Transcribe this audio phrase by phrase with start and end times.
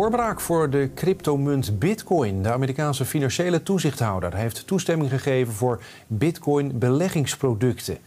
[0.00, 2.42] Doorbraak voor de cryptomunt Bitcoin.
[2.42, 7.98] De Amerikaanse financiële toezichthouder heeft toestemming gegeven voor Bitcoin-beleggingsproducten.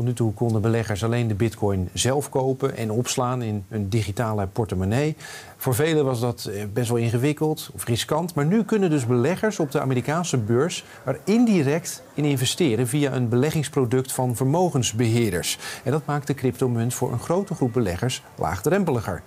[0.00, 4.46] Tot nu toe konden beleggers alleen de Bitcoin zelf kopen en opslaan in een digitale
[4.46, 5.16] portemonnee.
[5.56, 8.34] Voor velen was dat eh, best wel ingewikkeld of riskant.
[8.34, 13.28] Maar nu kunnen dus beleggers op de Amerikaanse beurs er indirect in investeren via een
[13.28, 15.58] beleggingsproduct van vermogensbeheerders.
[15.84, 19.22] En dat maakt de cryptomunt voor een grote groep beleggers laagdrempeliger.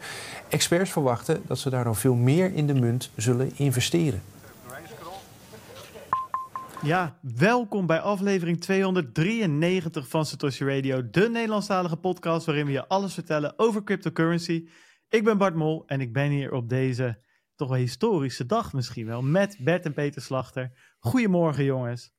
[0.50, 4.22] Experts verwachten dat ze daardoor veel meer in de munt zullen investeren.
[6.84, 13.14] Ja, welkom bij aflevering 293 van Satoshi Radio, de Nederlandstalige podcast waarin we je alles
[13.14, 14.68] vertellen over cryptocurrency.
[15.10, 17.24] Ik ben Bart Mol en ik ben hier op deze
[17.56, 20.72] toch wel historische dag misschien wel met Bert en Peter Slachter.
[21.00, 22.14] Goedemorgen jongens.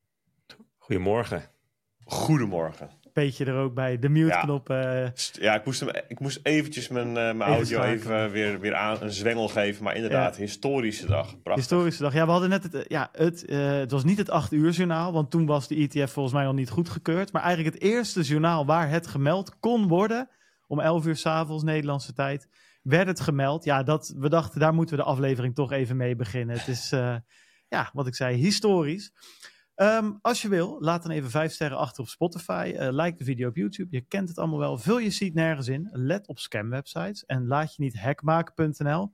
[0.78, 1.50] Goedemorgen.
[2.04, 2.90] Goedemorgen.
[3.14, 4.68] Beetje er ook bij, de mute-knop.
[4.68, 8.60] Ja, uh, ja ik, moest hem, ik moest eventjes mijn, uh, mijn audio even weer,
[8.60, 9.84] weer aan een zwengel geven.
[9.84, 10.40] Maar inderdaad, ja.
[10.40, 11.42] historische dag.
[11.42, 11.54] Prachtig.
[11.54, 12.12] Historische dag.
[12.12, 15.30] Ja, we hadden net het, ja, het, het was niet het 8 uur journaal, want
[15.30, 17.32] toen was de ETF volgens mij al niet goedgekeurd.
[17.32, 20.28] Maar eigenlijk het eerste journaal waar het gemeld kon worden,
[20.66, 22.48] om 11 uur s'avonds Nederlandse tijd,
[22.82, 23.64] werd het gemeld.
[23.64, 26.58] Ja, dat, we dachten, daar moeten we de aflevering toch even mee beginnen.
[26.58, 26.90] Het is,
[27.68, 29.12] ja, wat ik zei, historisch.
[29.76, 32.72] Um, als je wil, laat dan even vijf sterren achter op Spotify.
[32.74, 33.88] Uh, like de video op YouTube.
[33.90, 34.78] Je kent het allemaal wel.
[34.78, 35.88] Vul je seat nergens in.
[35.92, 37.24] Let op scamwebsites.
[37.24, 39.12] En laat je niet hackmaken.nl.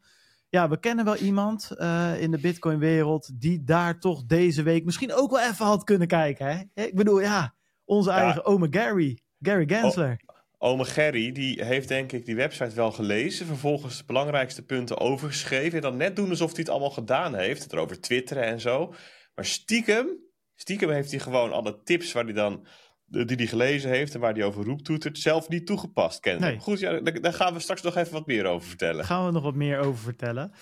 [0.48, 5.12] Ja, we kennen wel iemand uh, in de Bitcoin-wereld die daar toch deze week misschien
[5.12, 6.46] ook wel even had kunnen kijken.
[6.46, 6.82] Hè?
[6.84, 10.20] Ik bedoel, ja, onze eigen ome Gary, Gary Gensler.
[10.58, 13.46] O, ome Gary, die heeft denk ik die website wel gelezen.
[13.46, 15.76] Vervolgens de belangrijkste punten overgeschreven.
[15.76, 17.72] En dan net doen alsof hij het allemaal gedaan heeft.
[17.72, 18.94] Erover twitteren en zo.
[19.34, 20.28] Maar stiekem
[20.60, 22.66] Stiekem heeft hij gewoon alle tips waar hij dan,
[23.06, 26.24] die hij gelezen heeft en waar hij over roeptoetert, zelf niet toegepast.
[26.24, 26.58] Nee.
[26.58, 29.04] Goed, ja, daar, gaan we straks nog even wat meer over vertellen.
[29.04, 30.52] Gaan we nog wat meer over vertellen.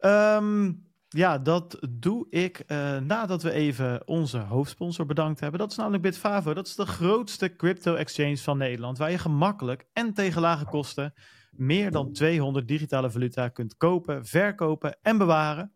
[0.00, 5.60] Um, ja, dat doe ik uh, nadat we even onze hoofdsponsor bedankt hebben.
[5.60, 6.54] Dat is namelijk Bitfavo.
[6.54, 11.14] Dat is de grootste crypto-exchange van Nederland, waar je gemakkelijk en tegen lage kosten
[11.56, 15.72] meer dan 200 digitale valuta kunt kopen, verkopen en bewaren.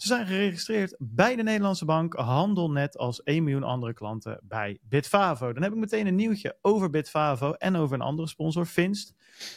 [0.00, 4.78] Ze zijn geregistreerd bij de Nederlandse bank, handel net als 1 miljoen andere klanten bij
[4.82, 5.52] Bitfavo.
[5.52, 9.14] Dan heb ik meteen een nieuwtje over Bitfavo en over een andere sponsor, Finst.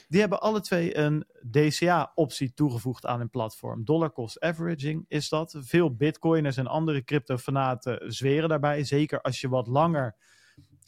[0.07, 3.85] Die hebben alle twee een DCA-optie toegevoegd aan hun platform.
[3.85, 5.55] Dollar cost averaging is dat.
[5.59, 8.83] Veel bitcoiners en andere crypto-fanaten zweren daarbij.
[8.83, 10.15] Zeker als je wat langer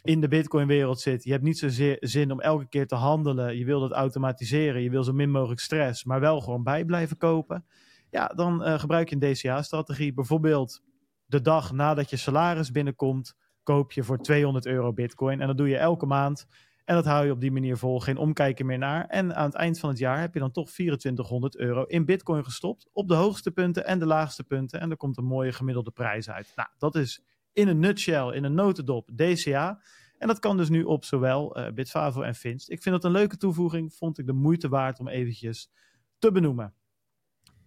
[0.02, 1.24] in de Bitcoin-wereld zit.
[1.24, 3.58] Je hebt niet zozeer zin om elke keer te handelen.
[3.58, 4.82] Je wil dat automatiseren.
[4.82, 7.66] Je wil zo min mogelijk stress, maar wel gewoon bij blijven kopen.
[8.16, 10.14] Ja, dan uh, gebruik je een DCA-strategie.
[10.14, 10.82] Bijvoorbeeld
[11.26, 15.42] de dag nadat je salaris binnenkomt, koop je voor 200 euro bitcoin.
[15.42, 16.48] En dat doe je elke maand.
[16.86, 18.00] En dat hou je op die manier vol.
[18.00, 19.06] Geen omkijken meer naar.
[19.06, 22.44] En aan het eind van het jaar heb je dan toch 2400 euro in bitcoin
[22.44, 22.90] gestopt.
[22.92, 24.80] Op de hoogste punten en de laagste punten.
[24.80, 26.52] En er komt een mooie gemiddelde prijs uit.
[26.56, 27.24] Nou, dat is
[27.54, 29.82] in een nutshell, in een notendop, DCA.
[30.18, 32.70] En dat kan dus nu op zowel uh, Bitfavo en Finst.
[32.70, 33.94] Ik vind dat een leuke toevoeging.
[33.94, 35.70] Vond ik de moeite waard om eventjes
[36.18, 36.74] te benoemen.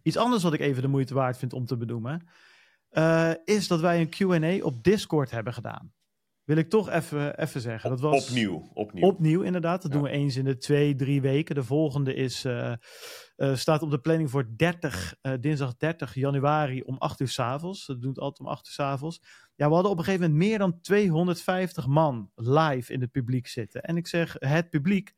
[0.02, 2.28] Iets anders wat ik even de moeite waard vind om te benoemen,
[2.90, 5.92] uh, is dat wij een QA op Discord hebben gedaan.
[6.44, 7.90] Wil ik toch even, even zeggen.
[7.90, 9.04] Dat was opnieuw, opnieuw.
[9.04, 9.82] Opnieuw, inderdaad.
[9.82, 11.54] Dat doen we eens in de twee, drie weken.
[11.54, 12.72] De volgende is, uh,
[13.36, 17.86] uh, staat op de planning voor 30, dinsdag 30 januari om 8 uur s avonds.
[17.86, 19.20] Dat doet altijd om 8 uur s avonds.
[19.54, 23.46] Ja, we hadden op een gegeven moment meer dan 250 man live in het publiek
[23.46, 23.82] zitten.
[23.82, 25.14] En ik zeg het publiek.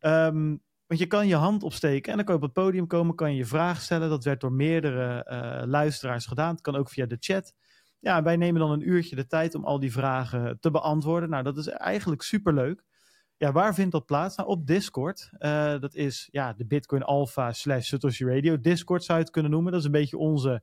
[0.00, 3.14] Um, want je kan je hand opsteken en dan kan je op het podium komen,
[3.14, 4.08] kan je je vraag stellen.
[4.08, 6.50] Dat werd door meerdere uh, luisteraars gedaan.
[6.50, 7.54] Het kan ook via de chat.
[7.98, 11.30] Ja, wij nemen dan een uurtje de tijd om al die vragen te beantwoorden.
[11.30, 12.84] Nou, dat is eigenlijk superleuk.
[13.36, 14.36] Ja, waar vindt dat plaats?
[14.36, 15.30] Nou, op Discord.
[15.38, 18.60] Uh, dat is ja, de Bitcoin Alpha slash Satoshi Radio.
[18.60, 19.72] Discord zou je het kunnen noemen.
[19.72, 20.62] Dat is een beetje onze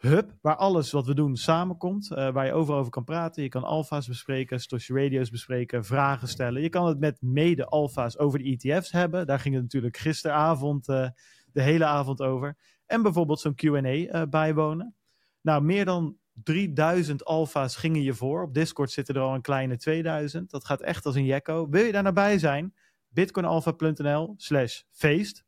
[0.00, 2.10] hub waar alles wat we doen samenkomt.
[2.10, 3.42] Uh, waar je over over kan praten.
[3.42, 6.62] Je kan alfa's bespreken, Satoshi Radio's bespreken, vragen stellen.
[6.62, 9.26] Je kan het met mede-alfa's over de ETF's hebben.
[9.26, 11.08] Daar ging het natuurlijk gisteravond uh,
[11.52, 12.56] de hele avond over.
[12.86, 14.94] En bijvoorbeeld zo'n Q&A uh, bijwonen.
[15.40, 18.42] Nou, meer dan 3000 alfa's gingen je voor.
[18.42, 20.50] Op Discord zitten er al een kleine 2000.
[20.50, 21.68] Dat gaat echt als een jekko.
[21.68, 22.74] Wil je daar naar bij zijn?
[23.08, 25.44] bitcoinalpha.nl slash feest.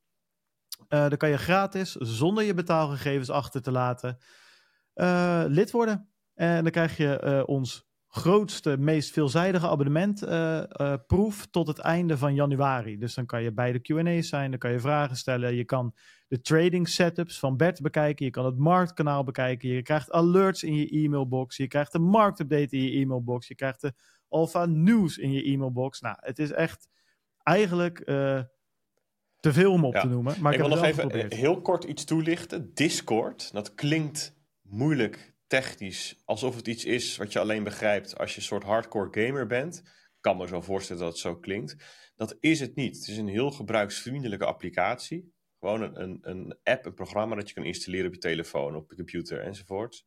[0.89, 4.19] Uh, dan kan je gratis, zonder je betaalgegevens achter te laten,
[4.94, 6.09] uh, lid worden.
[6.35, 12.99] En dan krijg je uh, ons grootste, meest veelzijdige abonnementproef tot het einde van januari.
[12.99, 15.55] Dus dan kan je bij de Q&A's zijn, dan kan je vragen stellen.
[15.55, 15.94] Je kan
[16.29, 18.25] de trading setups van Bert bekijken.
[18.25, 19.69] Je kan het marktkanaal bekijken.
[19.69, 21.56] Je krijgt alerts in je e-mailbox.
[21.56, 23.49] Je krijgt de marktupdate in je e-mailbox.
[23.49, 23.93] Je krijgt de
[24.29, 26.00] alpha nieuws in je e-mailbox.
[26.00, 26.89] Nou, het is echt
[27.43, 28.05] eigenlijk...
[29.41, 30.41] Te veel om op te noemen.
[30.41, 31.33] Maar ik, ik wil nog even geprobeerd.
[31.33, 32.75] heel kort iets toelichten.
[32.75, 34.42] Discord, dat klinkt
[34.73, 39.25] moeilijk technisch, alsof het iets is wat je alleen begrijpt als je een soort hardcore
[39.25, 39.79] gamer bent.
[39.85, 41.77] Ik kan me zo voorstellen dat het zo klinkt.
[42.17, 42.97] Dat is het niet.
[42.97, 45.33] Het is een heel gebruiksvriendelijke applicatie.
[45.59, 48.91] Gewoon een, een, een app, een programma dat je kan installeren op je telefoon, op
[48.91, 50.05] je computer enzovoort.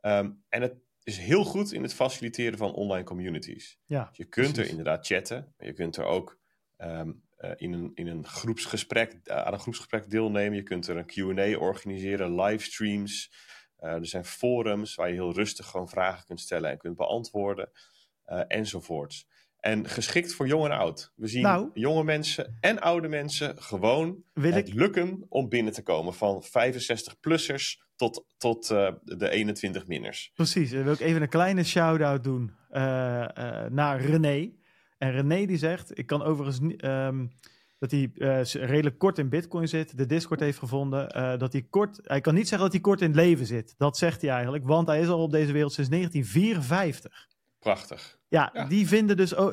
[0.00, 3.78] Ehm, en het is heel goed in het faciliteren van online communities.
[3.84, 4.64] Ja, je kunt precies.
[4.64, 6.38] er inderdaad chatten, maar je kunt er ook
[6.76, 10.56] ehm, eh, in, een, in een groepsgesprek, eh, aan een groepsgesprek deelnemen.
[10.56, 13.32] Je kunt er een Q&A organiseren, livestreams.
[13.82, 17.70] Eh, er zijn forums waar je heel rustig gewoon vragen kunt stellen en kunt beantwoorden,
[18.24, 19.26] eh, enzovoorts.
[19.60, 21.12] En geschikt voor jong en oud.
[21.16, 21.70] We zien Nou.
[21.74, 26.14] jonge mensen en oude mensen gewoon Wil het ik, lukken om binnen te komen.
[26.14, 30.30] Van 65-plussers tot, tot eh, de 21-minners.
[30.34, 32.54] precies, dan wil ik even een kleine shout-out doen
[33.68, 34.52] naar René.
[34.98, 36.82] En René die zegt, ik kan overigens niet...
[36.82, 37.26] ehm,
[37.82, 41.08] dat hij eh, redelijk kort in Bitcoin zit, de Discord heeft gevonden.
[41.10, 43.74] eh, dat hij kort, hij kan niet zeggen dat hij kort in het leven zit.
[43.76, 47.26] Dat zegt hij eigenlijk, want hij is al op deze wereld sinds 1954.
[47.58, 48.18] Prachtig.
[48.28, 48.64] Ja, Ja.
[48.64, 49.46] die vinden dus, eh,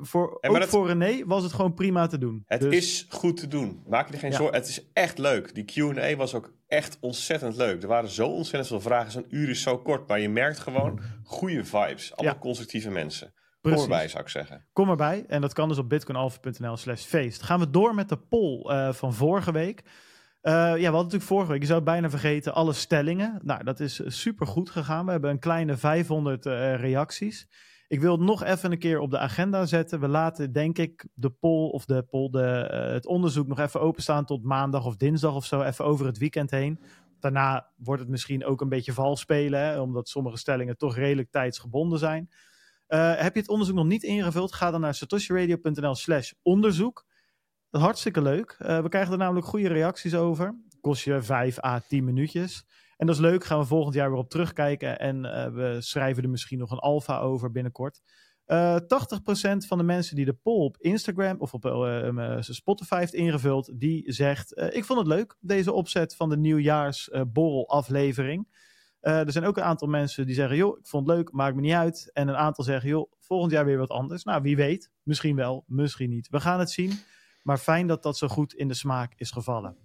[0.00, 2.42] voor, ook dat- voor René was het gewoon prima te doen.
[2.46, 3.82] Het Dus- is goed te doen.
[3.88, 4.36] Maak je er geen Ja.
[4.36, 4.54] zorgen.
[4.56, 5.54] Het is echt leuk.
[5.54, 7.82] Die Q&A was ook echt ontzettend leuk.
[7.82, 9.12] Er waren zo ontzettend veel vragen.
[9.12, 10.08] Zo'n uur is zo kort.
[10.08, 12.12] Maar je merkt gewoon goede vibes.
[12.16, 12.36] Ja.
[12.40, 13.34] constructieve mensen.
[13.64, 13.80] Precies.
[13.80, 14.64] Voorbij zou ik zeggen.
[14.72, 15.24] Kom erbij.
[15.28, 17.42] En dat kan dus op bitcoinalpha.nl slash feest.
[17.42, 19.82] Gaan we door met de poll eh, van vorige week.
[20.40, 23.40] Eh, ja, we hadden natuurlijk vorige week, je zou het bijna vergeten, alle stellingen.
[23.42, 25.04] Nou, dat is super goed gegaan.
[25.04, 27.48] We hebben een kleine 500 eh, reacties.
[27.88, 30.00] Ik wil het nog even een keer op de agenda zetten.
[30.00, 33.80] We laten, denk ik, de poll of de poll, de, eh, het onderzoek nog even
[33.80, 35.62] openstaan tot maandag of dinsdag of zo.
[35.62, 36.80] Even over het weekend heen.
[37.20, 41.30] Daarna wordt het misschien ook een beetje vals spelen, hè, omdat sommige stellingen toch redelijk
[41.30, 42.30] tijdsgebonden zijn.
[42.86, 44.54] Eh, heb je het onderzoek nog niet ingevuld?
[44.54, 47.06] Ga dan naar satoshiradio.nl slash onderzoek.
[47.70, 48.56] Hartstikke leuk.
[48.58, 50.54] Eh, we krijgen er namelijk goede reacties over.
[50.80, 52.64] Kost je 5 à 10 minuutjes.
[52.96, 53.44] En dat is leuk.
[53.44, 54.98] Gaan we volgend jaar weer op terugkijken.
[54.98, 58.00] En eh, we schrijven er misschien nog een alfa over binnenkort.
[58.44, 63.14] Eh 80% van de mensen die de poll op Instagram of op eh, Spotify heeft
[63.14, 68.46] ingevuld, die zegt: Ik vond het leuk, deze opzet van de nieuwjaarsborrel aflevering.
[68.48, 68.63] Eh,
[69.04, 71.60] er zijn ook een aantal mensen die zeggen: joh, ik vond het leuk, maakt me
[71.60, 72.10] niet uit.
[72.12, 74.24] En een aantal zeggen: joh, volgend jaar weer wat anders.
[74.24, 74.90] Nou, wie weet.
[75.02, 76.28] Misschien wel, misschien niet.
[76.28, 76.92] We gaan het zien.
[77.42, 79.76] Maar fijn dat dat zo goed in de smaak is gevallen.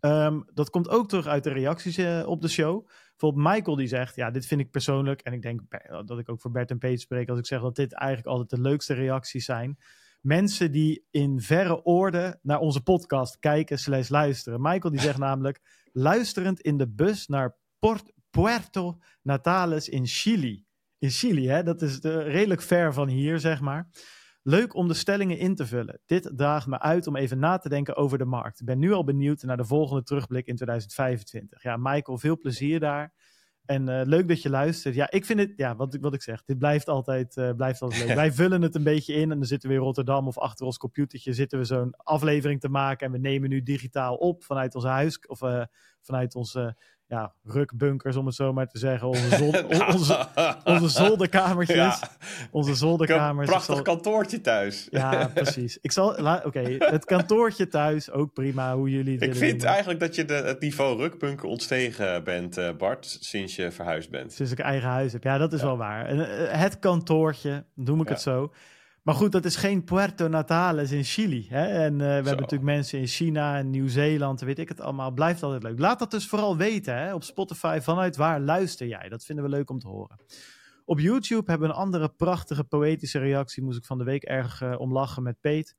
[0.00, 2.86] Ehm, dat komt ook terug uit de reacties eh, op de show.
[3.10, 5.60] Bijvoorbeeld Michael die zegt, ja, dit vind ik persoonlijk, en ik denk
[6.06, 8.50] dat ik ook voor Bert en Peter spreek als ik zeg dat dit eigenlijk altijd
[8.50, 9.78] de leukste reacties zijn.
[10.20, 14.60] Mensen die in verre orde naar onze podcast kijken slash luisteren.
[14.60, 15.60] Michael die zegt namelijk,
[15.92, 20.64] luisterend in de bus naar Port- Puerto Natales in Chili.
[20.98, 21.62] In Chili, hè?
[21.62, 23.88] dat is de, redelijk ver van hier, zeg maar.
[24.42, 26.00] Leuk om de stellingen in te vullen.
[26.06, 28.60] Dit draagt me uit om even na te denken over de markt.
[28.60, 31.62] Ik ben nu al benieuwd naar de volgende terugblik in 2025.
[31.62, 33.12] Ja, Michael, veel plezier daar.
[33.64, 34.94] En eh, leuk dat je luistert.
[34.94, 37.82] Ja, ik vind het, ja, wat, ik- wat ik zeg, dit blijft altijd, eh, blijft
[37.82, 38.14] altijd leuk.
[38.24, 40.78] Wij vullen het een beetje in en dan zitten we in Rotterdam of achter ons
[40.78, 43.06] computertje zitten we zo'n aflevering te maken.
[43.06, 45.64] En we nemen nu digitaal op vanuit onze huis, of eh,
[46.00, 46.76] vanuit onze
[47.12, 49.08] ja, rukbunkers, om het zo maar te zeggen.
[49.08, 49.44] Onze,
[49.94, 50.26] onze,
[50.64, 51.76] onze zolderkamertjes.
[51.76, 51.98] Ja.
[52.50, 53.48] Onze zolderkamers.
[53.48, 54.88] een prachtig zal- kantoortje thuis.
[54.90, 55.78] ja, precies.
[55.80, 56.14] Ik zal,
[56.44, 60.34] oké, het kantoortje thuis, ook prima, hoe jullie het Ik vind eigenlijk dat je de,
[60.34, 64.32] het niveau rukpunken ontstegen bent, eh, Bart, sinds je verhuisd bent.
[64.32, 65.22] Sinds ik eigen huis heb.
[65.22, 66.06] Ja, dat is wel waar.
[66.06, 68.12] En, eh, het kantoortje, noem ik Ja.
[68.12, 68.52] het zo.
[69.02, 71.46] Maar goed, dat is geen Puerto Natales in Chili.
[71.48, 71.66] Hè?
[71.66, 75.10] En eh, we hebben natuurlijk mensen in China en Nieuw-Zeeland, weet ik het allemaal.
[75.10, 75.78] Blijft altijd leuk.
[75.78, 77.14] Laat dat dus vooral weten hè?
[77.14, 77.78] op Spotify.
[77.82, 79.08] Vanuit waar luister jij?
[79.08, 80.16] Dat vinden we leuk om te horen.
[80.84, 83.62] Op YouTube hebben we een andere prachtige poëtische reactie.
[83.62, 85.76] Moest ik van de week erg eh, om lachen met Peet.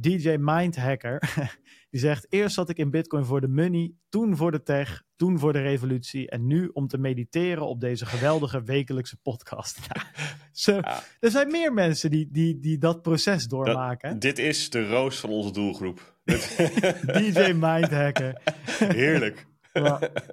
[0.00, 1.22] DJ Mindhacker.
[1.90, 5.38] Die zegt: Eerst zat ik in Bitcoin voor de money, toen voor de tech, toen
[5.38, 6.30] voor de revolutie.
[6.30, 9.78] En nu om te mediteren op deze geweldige wekelijkse podcast.
[9.88, 10.02] Ja,
[10.52, 11.02] zo, Ja.
[11.20, 14.18] Er zijn meer mensen die, die, die dat proces doormaken.
[14.18, 16.16] dit is de roos van onze doelgroep.
[17.18, 18.40] DJ Mindhacker.
[18.78, 19.46] Heerlijk.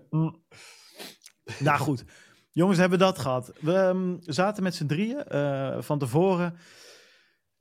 [0.09, 0.43] Mm.
[1.59, 2.03] Nou goed,
[2.51, 3.51] jongens hebben dat gehad.
[3.59, 6.57] We ehm, zaten met z'n drieën eh, van tevoren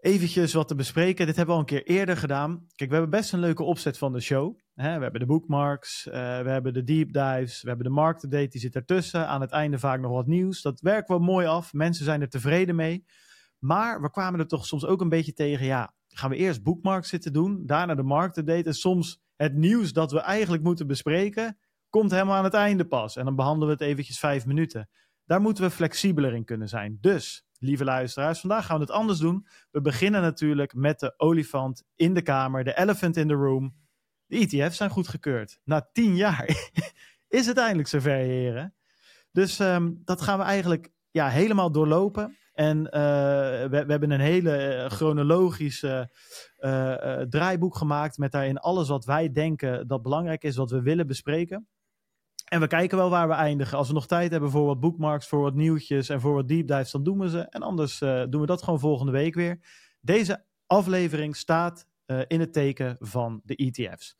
[0.05, 1.27] eventjes wat te bespreken.
[1.27, 2.67] Dit hebben we al een keer eerder gedaan.
[2.75, 4.59] Kijk, we hebben best een leuke opzet van de show.
[4.75, 8.31] Hè, we hebben de bookmarks, eh, we hebben de deep dives, we hebben de market
[8.31, 9.29] date, die zit ertussen.
[9.29, 10.63] Aan het einde vaak nog wat nieuws.
[10.63, 11.73] Dat werkt wel mooi af.
[11.73, 13.05] Mensen zijn er tevreden mee.
[13.59, 17.09] Maar we kwamen er toch soms ook een beetje tegen, ja, gaan we eerst bookmarks
[17.09, 21.59] zitten doen, daarna de market date en soms het nieuws dat we eigenlijk moeten bespreken,
[21.89, 23.17] komt helemaal aan het einde pas.
[23.17, 24.89] En dan behandelen we het eventjes vijf minuten.
[25.25, 26.99] Daar moeten we flexibeler in kunnen zijn.
[27.01, 28.41] Dus, lieve luisteraars.
[28.41, 29.47] Vandaag gaan we het anders doen.
[29.71, 33.75] We beginnen natuurlijk met de olifant in de kamer, de elephant in the room.
[34.27, 35.61] De ETF's zijn goedgekeurd.
[35.65, 36.49] Na tien jaar
[37.29, 38.75] is het eindelijk zover, heren.
[39.31, 42.37] Dus ehm, dat gaan we eigenlijk ja, helemaal doorlopen.
[42.53, 46.11] En eh, we, we, hebben een hele uh, chronologische
[46.59, 51.07] uh, draaiboek gemaakt met daarin alles wat wij denken dat belangrijk is, wat we willen
[51.07, 51.69] bespreken.
[52.55, 53.79] En we kijken wel waar we eindigen.
[53.79, 56.67] Als we nog tijd hebben voor wat bookmarks, voor wat nieuwtjes en voor wat deep
[56.67, 57.41] dives, dan doen we ze.
[57.41, 59.61] En anders doen we dat gewoon volgende week weer.
[60.01, 61.87] Deze aflevering staat
[62.27, 64.17] in het teken van de ETF's.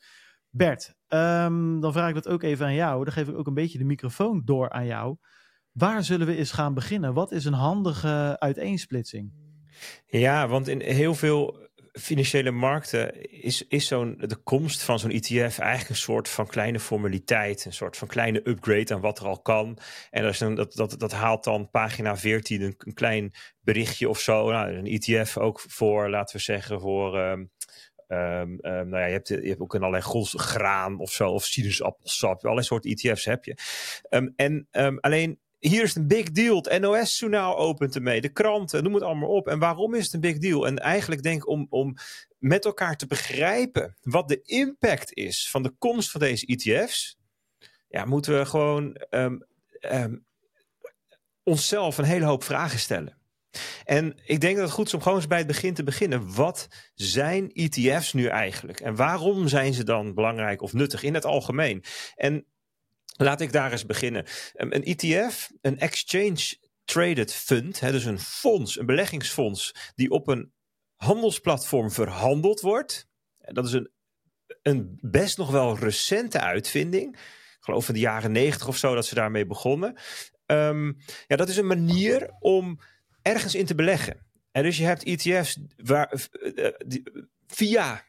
[0.51, 3.05] Bert, um, dan vraag ik dat ook even aan jou.
[3.05, 5.17] Dan geef ik ook een beetje de microfoon door aan jou.
[5.73, 7.15] Waar zullen we eens gaan beginnen?
[7.15, 9.33] Wat is een handige uiteensplitsing?
[10.07, 11.64] Ja, want in heel veel
[12.01, 16.81] financiële markten is, is zo'n, de komst van zo'n ETF eigenlijk een soort van kleine
[16.81, 17.65] formaliteit.
[17.65, 19.79] Een soort van kleine upgrade aan wat er al kan.
[20.11, 24.51] En een, dat, dat, dat haalt dan pagina 14 een, een klein berichtje of zo.
[24.51, 27.19] Nou, een ETF ook voor, laten we zeggen, voor...
[27.19, 27.53] Um,
[28.09, 31.45] Um, um, nou ja, je hebt, je hebt ook een allerlei graan of zo, of
[31.45, 33.57] sinaasappelsap, allerlei soorten ETF's heb je.
[34.37, 34.69] En
[35.01, 36.57] alleen hier is een big deal.
[36.57, 38.21] Het NOS-journaal opent ermee.
[38.21, 39.49] De kranten, noem het allemaal op.
[39.49, 40.67] En waarom is het een big deal?
[40.67, 41.97] En eigenlijk denk ik om, om
[42.39, 47.19] met elkaar te begrijpen wat de impact is van de komst van deze ETF's.
[47.89, 49.47] Ja, moeten we gewoon um,
[49.81, 50.25] um,
[51.43, 53.19] onszelf een hele hoop vragen stellen.
[53.85, 56.35] En ik denk dat het goed is om gewoon eens bij het begin te beginnen.
[56.35, 58.81] Wat zijn ETF's nu eigenlijk?
[58.81, 61.85] En waarom zijn ze dan belangrijk of nuttig in het algemeen?
[62.15, 62.47] En
[63.17, 64.27] Laat ik daar eens beginnen.
[64.53, 70.29] Ehm, een ETF, een Exchange Traded Fund, hè, dus een fonds, een beleggingsfonds, die op
[70.29, 70.53] een
[70.97, 73.09] handelsplatform verhandeld wordt.
[73.39, 73.91] Dat is een,
[74.63, 77.17] een best nog wel recente uitvinding.
[77.17, 79.99] Ik geloof in de jaren negentig of zo dat ze daarmee begonnen.
[80.47, 82.81] Um, ja, dat is een manier om
[83.23, 84.27] ergens in te beleggen.
[84.51, 87.03] En dus je hebt ETF's waar, uh, die,
[87.47, 88.05] via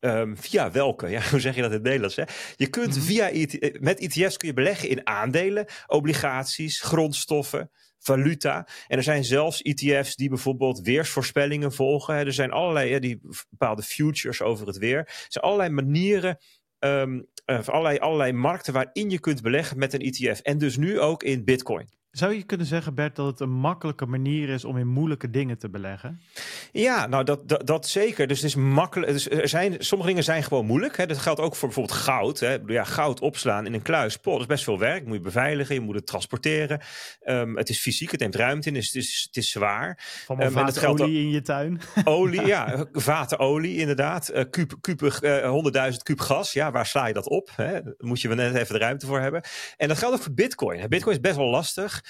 [0.00, 1.08] Um, via welke?
[1.08, 2.16] Ja, hoe zeg je dat in het Nederlands?
[2.16, 2.22] Hè?
[2.56, 3.02] Je kunt -hmm.
[3.02, 8.68] via eh, met ETF's kun je beleggen in aandelen, obligaties, grondstoffen, valuta.
[8.86, 12.14] En er zijn zelfs ETF's die bijvoorbeeld weersvoorspellingen volgen.
[12.14, 14.98] Er zijn allerlei ja, die bepaalde futures over het weer.
[14.98, 16.38] Er zijn allerlei manieren.
[16.78, 20.40] Um, allerlei, allerlei markten waarin je kunt beleggen met een ETF.
[20.40, 21.88] En dus nu ook in Bitcoin.
[22.16, 25.58] Zou je kunnen zeggen, Bert, dat het een makkelijke manier is om in moeilijke dingen
[25.58, 26.20] te beleggen?
[26.72, 28.26] Ja, nou dat, dat, dat zeker.
[28.26, 29.12] Dus het is makkelijk.
[29.12, 30.96] Dus er zijn, sommige dingen zijn gewoon moeilijk.
[30.96, 31.06] Hè.
[31.06, 32.40] Dat geldt ook voor bijvoorbeeld goud.
[32.40, 32.58] Hè.
[32.66, 34.16] Ja, goud opslaan in een kluis.
[34.16, 35.06] Pol, dat is best veel werk.
[35.06, 36.80] Moet je beveiligen, je moet het transporteren.
[37.24, 40.02] Um, het is fysiek, het neemt ruimte in, dus het is, het is zwaar.
[40.24, 41.80] Van um, en dat geldt olie in je tuin.
[42.04, 44.30] Olie, ja, vaten olie inderdaad.
[44.34, 46.52] Uh, kuub, kuub, uh, 100.000 kuub gas.
[46.52, 47.50] Ja, waar sla je dat op?
[47.56, 47.82] Hè?
[47.82, 49.42] Daar moet je wel net even de ruimte voor hebben.
[49.76, 50.88] En dat geldt ook voor bitcoin.
[50.88, 52.04] Bitcoin is best wel lastig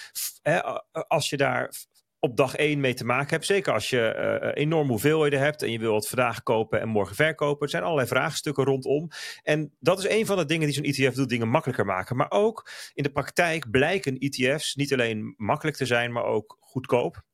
[1.09, 1.71] als je daar
[2.19, 3.47] op dag één mee te maken hebt.
[3.47, 7.17] Zeker als je uh, enorm hoeveelheden hebt en je wil het vandaag kopen en morgen
[7.17, 7.63] verkopen.
[7.63, 9.09] Er zijn allerlei vraagstukken rondom.
[9.43, 12.17] En dat is een van de dingen die zo'n ETF doet, dingen makkelijker maken.
[12.17, 17.25] Maar ook in de praktijk blijken ETF's niet alleen makkelijk te zijn, maar ook goedkoop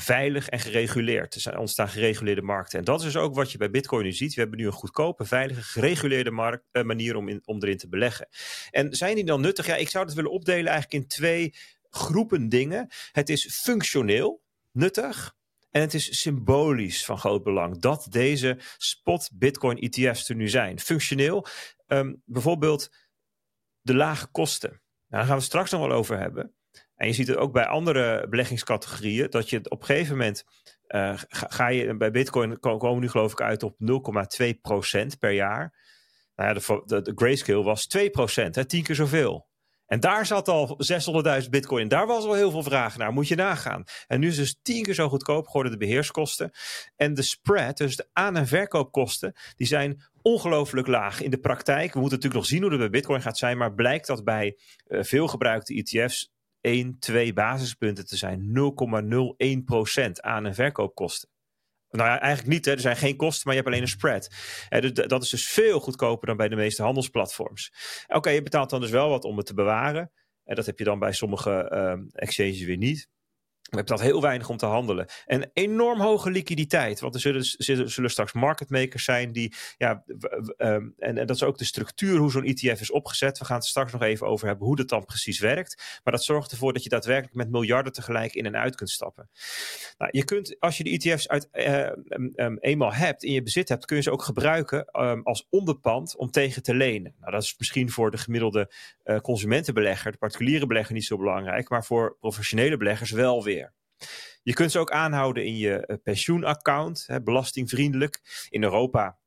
[0.00, 1.34] veilig en gereguleerd.
[1.34, 2.78] Er zijn ontstaan gereguleerde markten.
[2.78, 4.34] En dat is dus ook wat je bij Bitcoin nu ziet.
[4.34, 7.88] We hebben nu een goedkope, veilige, gereguleerde markt, uh, manier om, in, om erin te
[7.88, 8.28] beleggen.
[8.70, 9.66] En zijn die dan nuttig?
[9.66, 11.54] Ja, ik zou het willen opdelen eigenlijk in twee
[11.96, 12.88] groepen dingen.
[13.12, 15.34] Het is functioneel nuttig.
[15.70, 20.80] En het is symbolisch van groot belang dat deze spot Bitcoin ETF's er nu zijn.
[20.80, 21.46] Functioneel,
[21.86, 22.90] um, bijvoorbeeld
[23.80, 24.70] de lage kosten.
[24.70, 26.54] Nou, daar gaan we straks nog wel over hebben.
[26.94, 30.44] En je ziet het ook bij andere beleggingscategorieën, dat je op een gegeven moment
[30.88, 33.76] uh, ga, je bij Bitcoin komen nu geloof ik uit op
[35.12, 35.74] 0,2% per jaar.
[36.34, 38.00] Nou ja, de, de, de grayscale was 2%,
[38.50, 39.48] hè, tien keer zoveel.
[39.86, 40.78] En daar zat al
[41.42, 41.88] 600.000 bitcoin.
[41.88, 43.12] Daar was al heel veel vraag naar.
[43.12, 43.84] Moet je nagaan.
[44.06, 46.50] En nu is het dus tien keer zo goedkoop geworden de beheerskosten.
[46.96, 51.92] En de spread, dus de aan- en verkoopkosten, die zijn ongelooflijk laag in de praktijk.
[51.92, 53.58] We moeten natuurlijk nog zien hoe het bij bitcoin gaat zijn.
[53.58, 58.40] Maar blijkt dat bij uh, veel gebruikte ETF's 1, 2 basispunten te zijn.
[58.52, 61.28] 0,01% aan- en verkoopkosten.
[61.90, 62.64] Nou ja, eigenlijk niet.
[62.64, 62.72] Hè.
[62.72, 64.30] Er zijn geen kosten, maar je hebt alleen een spread.
[64.68, 67.72] dus dat is dus veel goedkoper dan bij de meeste handelsplatforms.
[68.06, 70.10] Oké, je betaalt dan dus wel wat om het te bewaren.
[70.44, 73.08] En dat heb je dan bij sommige um, exchanges weer niet.
[73.76, 75.06] We hebben dat heel weinig om te handelen.
[75.26, 77.00] En enorm hoge liquiditeit.
[77.00, 79.54] Want er zullen, zullen straks market makers zijn die.
[79.78, 80.04] Ja,
[80.56, 83.38] um, en, en, dat is ook de structuur hoe zo'n ETF is opgezet.
[83.38, 86.00] We gaan het straks nog even over hebben hoe dat dan precies werkt.
[86.04, 89.30] Maar dat zorgt ervoor dat je daadwerkelijk met miljarden tegelijk in en uit kunt stappen.
[89.98, 91.90] Nou, je kunt, als je de ETF's uit, uh,
[92.34, 94.90] um, eenmaal hebt, in je bezit hebt, kun je ze ook gebruiken
[95.22, 97.14] als onderpand om tegen te lenen.
[97.20, 98.70] Nou, dat is misschien voor de gemiddelde
[99.04, 101.68] uh, consumentenbelegger, de particuliere belegger niet zo belangrijk.
[101.68, 103.65] Maar voor professionele beleggers wel weer.
[104.42, 108.46] Je kunt ze ook aanhouden in je pensioenaccount, hè, belastingvriendelijk.
[108.48, 109.18] In Europa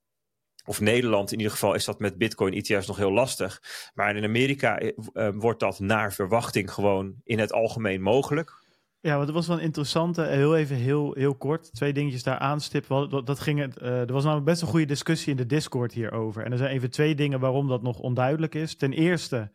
[0.66, 3.62] of Nederland in ieder geval is dat met Bitcoin ETF's nog heel lastig.
[3.94, 4.92] Maar in Amerika
[5.34, 8.68] wordt dat naar verwachting gewoon in het algemeen mogelijk.
[9.02, 13.26] Ja, wat was wel een interessante, heel even heel, heel kort, twee dingetjes daar aanstippen.
[13.26, 16.44] Dat, ging er was namelijk best een goede discussie in de Discord hierover.
[16.44, 18.76] En er zijn even twee dingen waarom dat nog onduidelijk is.
[18.76, 19.52] Ten eerste,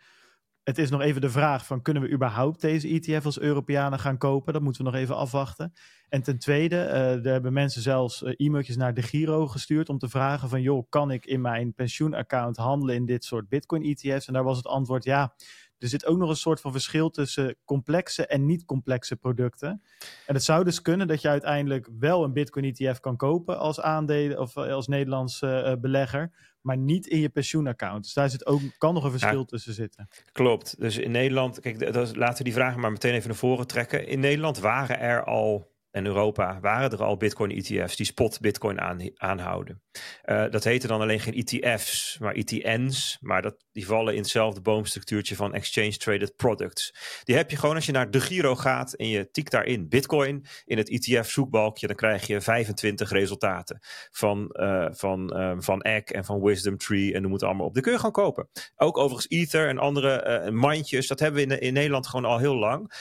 [0.64, 4.18] het is nog even de vraag van kunnen we überhaupt deze ETF als Europeanen gaan
[4.18, 4.52] kopen?
[4.52, 5.72] Dat moeten we nog even afwachten.
[6.08, 9.98] En ten tweede, uh, er hebben mensen zelfs uh, e-mailtjes naar de Giro gestuurd om
[9.98, 14.26] te vragen van joh, kan ik in mijn pensioenaccount handelen in dit soort Bitcoin ETF's?
[14.26, 15.34] En daar was het antwoord ja
[15.84, 19.82] er zit ook nog een soort van verschil tussen complexe en niet complexe producten.
[20.26, 23.80] En het zou dus kunnen dat je uiteindelijk wel een Bitcoin ETF kan kopen als
[23.80, 28.04] aandelen of eh, als Nederlandse uh, belegger, maar niet in je pensioenaccount.
[28.04, 30.08] Dus daar zit ook, kan nog een verschil tussen zitten.
[30.32, 30.80] Klopt.
[30.80, 34.06] Dus in Nederland, kijk, dat, laten we die vragen maar meteen even naar voren trekken.
[34.06, 39.00] In Nederland waren er al en Europa waren er al Bitcoin-ETF's die spot Bitcoin aan,
[39.14, 39.82] aanhouden.
[40.24, 43.18] Uh, dat heette dan alleen geen ETF's, maar ETN's.
[43.20, 46.94] Maar dat, die vallen in hetzelfde boomstructuurtje van Exchange Traded Products.
[47.24, 50.46] Die heb je gewoon als je naar de Giro gaat en je tikt daarin Bitcoin
[50.64, 51.86] in het ETF-zoekbalkje.
[51.86, 53.78] Dan krijg je 25 resultaten
[54.10, 57.74] van, uh, van, um, van Egg en van Wisdom Tree en noem het allemaal op.
[57.74, 58.48] Kun je gewoon kopen.
[58.76, 61.06] Ook overigens Ether en andere uh, mandjes.
[61.06, 62.92] Dat hebben we in, in Nederland gewoon al heel lang.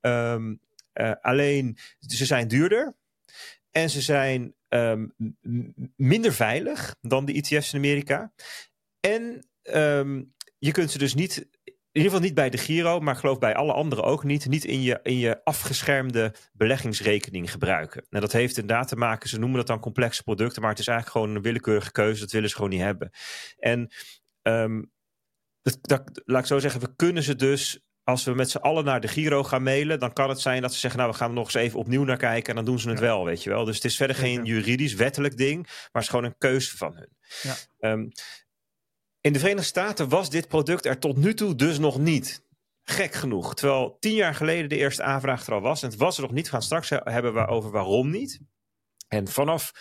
[0.00, 0.60] Um,
[0.94, 2.96] uh, alleen ze zijn duurder
[3.70, 5.14] en ze zijn um,
[5.96, 8.32] minder veilig dan de ETF's in Amerika.
[9.00, 13.16] En um, je kunt ze dus niet, in ieder geval niet bij de Giro, maar
[13.16, 18.06] geloof bij alle anderen ook niet, niet in je, in je afgeschermde beleggingsrekening gebruiken.
[18.10, 20.86] Nou, dat heeft inderdaad te maken, ze noemen dat dan complexe producten, maar het is
[20.86, 23.10] eigenlijk gewoon een willekeurige keuze, dat willen ze gewoon niet hebben.
[23.58, 23.92] En
[24.42, 24.92] um,
[25.62, 28.84] dat, dat, laat ik zo zeggen, we kunnen ze dus als we met z'n allen
[28.84, 31.28] naar de Giro gaan mailen, dan kan het zijn dat ze zeggen, nou we gaan
[31.28, 33.50] er nog eens even opnieuw naar kijken en dan doen ze het wel, weet je
[33.50, 33.64] wel.
[33.64, 36.94] Dus het is verder geen juridisch, wettelijk ding, maar het is gewoon een keuze van
[36.96, 37.16] hun.
[37.42, 37.54] Ja.
[37.90, 38.12] Um,
[39.20, 42.44] in de Verenigde Staten was dit product er tot nu toe dus nog niet.
[42.84, 43.54] Gek genoeg.
[43.54, 45.82] Terwijl tien jaar geleden de eerste aanvraag er al was.
[45.82, 46.44] En het was er nog niet.
[46.44, 48.40] We gaan straks hebben over waarom niet.
[49.08, 49.72] En vanaf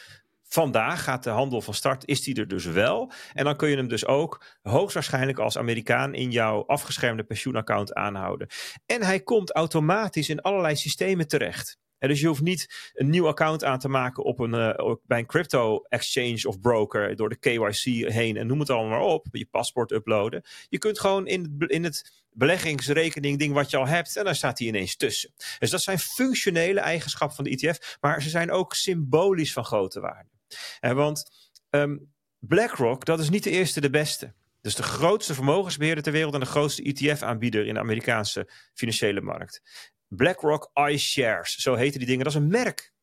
[0.54, 3.12] Vandaag gaat de handel van start, is die er dus wel.
[3.34, 8.48] En dan kun je hem dus ook hoogstwaarschijnlijk als Amerikaan in jouw afgeschermde pensioenaccount aanhouden.
[8.86, 11.78] En hij komt automatisch in allerlei systemen terecht.
[11.98, 15.26] Dus je hoeft niet een nieuw account aan te maken op een, uh, bij een
[15.26, 19.28] crypto exchange of broker door de KYC heen en noem het allemaal maar op.
[19.32, 20.44] Je paspoort uploaden.
[20.70, 24.60] Je kunt gewoon in, in het beleggingsrekening ding wat je al hebt en dan staat
[24.60, 25.34] hij ineens tussen.
[25.60, 30.00] Dus dat zijn functionele eigenschappen van de ETF, maar ze zijn ook symbolisch van grote
[30.00, 30.31] waarde.
[30.80, 31.24] Want
[31.70, 34.34] um, BlackRock, dat is niet de eerste de beste.
[34.62, 39.62] Dus de grootste vermogensbeheerder ter wereld en de grootste ETF-aanbieder in de Amerikaanse financiële markt.
[40.08, 42.24] BlackRock iShares, zo heten die dingen.
[42.24, 42.94] Dat is een merk.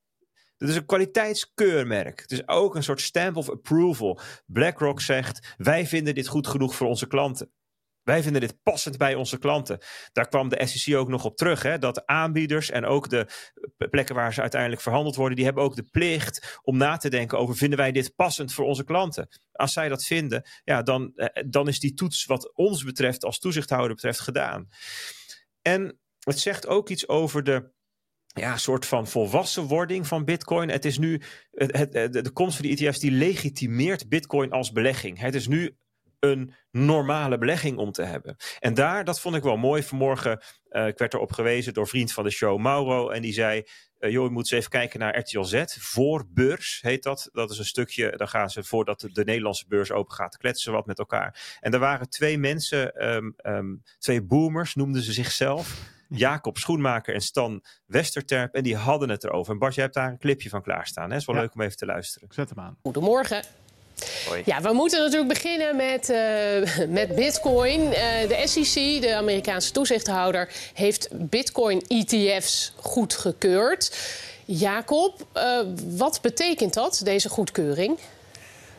[0.57, 2.21] Dat is een kwaliteitskeurmerk.
[2.21, 4.21] Het is ook een soort stamp of approval.
[4.47, 7.51] BlackRock zegt: wij vinden dit goed genoeg voor onze klanten.
[8.09, 9.79] Wij vinden dit passend bij onze klanten.
[10.13, 11.63] Daar kwam de SEC ook nog op terug.
[11.63, 13.27] Hè, dat de aanbieders en ook de
[13.91, 17.39] plekken waar ze uiteindelijk verhandeld worden, die hebben ook de plicht om na te denken
[17.39, 19.29] over vinden wij dit passend voor onze klanten.
[19.53, 23.39] Als zij dat vinden, ja, dan, eh, dan is die toets wat ons betreft als
[23.39, 24.69] toezichthouder betreft gedaan.
[25.63, 27.71] En het zegt ook iets over de
[28.27, 30.69] ja, soort van volwassenwording van Bitcoin.
[30.69, 35.19] Het is nu het, de komst van die ETF's die legitimeert Bitcoin als belegging.
[35.19, 35.77] Het is nu
[36.21, 38.37] een normale belegging om te hebben.
[38.59, 39.83] En daar, dat vond ik wel mooi.
[39.83, 43.11] Vanmorgen, uh, ik werd erop gewezen door vriend van de show, Mauro.
[43.11, 43.63] En die zei,
[44.01, 45.65] uh, joh, je moet eens even kijken naar RTL Z.
[45.79, 47.29] Voor beurs heet dat.
[47.33, 50.73] Dat is een stukje, dan gaan ze voordat de, de Nederlandse beurs open gaat, kletsen
[50.73, 51.59] wat met elkaar.
[51.61, 55.97] En er waren twee mensen, um, um, twee boomers noemden ze zichzelf.
[56.09, 58.55] Jacob Schoenmaker en Stan Westerterp.
[58.55, 59.53] En die hadden het erover.
[59.53, 61.11] En Bart, je hebt daar een clipje van klaarstaan.
[61.11, 61.41] Het is wel ja.
[61.41, 62.29] leuk om even te luisteren.
[62.31, 62.79] Zet hem aan.
[62.83, 63.43] Goedemorgen.
[64.29, 64.43] Hoi.
[64.45, 67.81] Ja, we moeten natuurlijk beginnen met, uh, met Bitcoin.
[67.81, 67.93] Uh,
[68.29, 73.97] de SEC, de Amerikaanse toezichthouder, heeft Bitcoin-ETF's goedgekeurd.
[74.45, 75.61] Jacob, uh,
[75.97, 77.99] wat betekent dat, deze goedkeuring?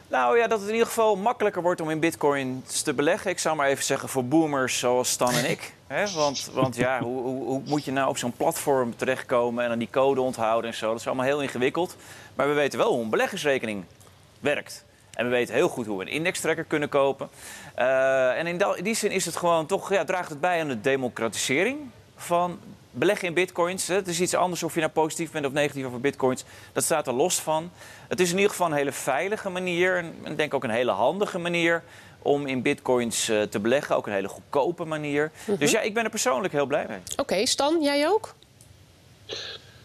[0.07, 3.31] Nou ja, dat het in ieder geval makkelijker wordt om in bitcoins te beleggen.
[3.31, 5.73] Ik zou maar even zeggen voor boomers zoals Stan en ik.
[5.87, 9.69] He, want, want ja, hoe, hoe, hoe, moet je nou op zo'n platform terechtkomen en
[9.69, 10.89] dan die code onthouden en zo?
[10.89, 11.95] Dat is allemaal heel ingewikkeld.
[12.35, 13.83] Maar we weten wel hoe een beleggersrekening
[14.39, 14.85] werkt.
[15.19, 17.29] En we weten heel goed hoe we een indextrekker kunnen kopen.
[17.79, 20.67] Uh, en in, in, die zin is het gewoon toch, ja, draagt het bij aan
[20.67, 21.77] de democratisering
[22.15, 22.59] van
[22.91, 23.87] beleggen in bitcoins.
[23.87, 26.43] Het is iets anders of je nou positief bent of negatief over bitcoins.
[26.73, 27.71] Dat staat er los van.
[28.07, 29.97] Het is in ieder geval een hele veilige manier.
[30.23, 31.83] En denk ook een hele handige manier
[32.21, 33.95] om in bitcoins uh, te beleggen.
[33.95, 35.23] Ook een hele goedkope manier.
[35.23, 35.57] Mm -hmm.
[35.57, 36.99] Dus ja, ik ben er persoonlijk heel blij mee.
[37.11, 38.35] Oké, okay, Stan, jij ook?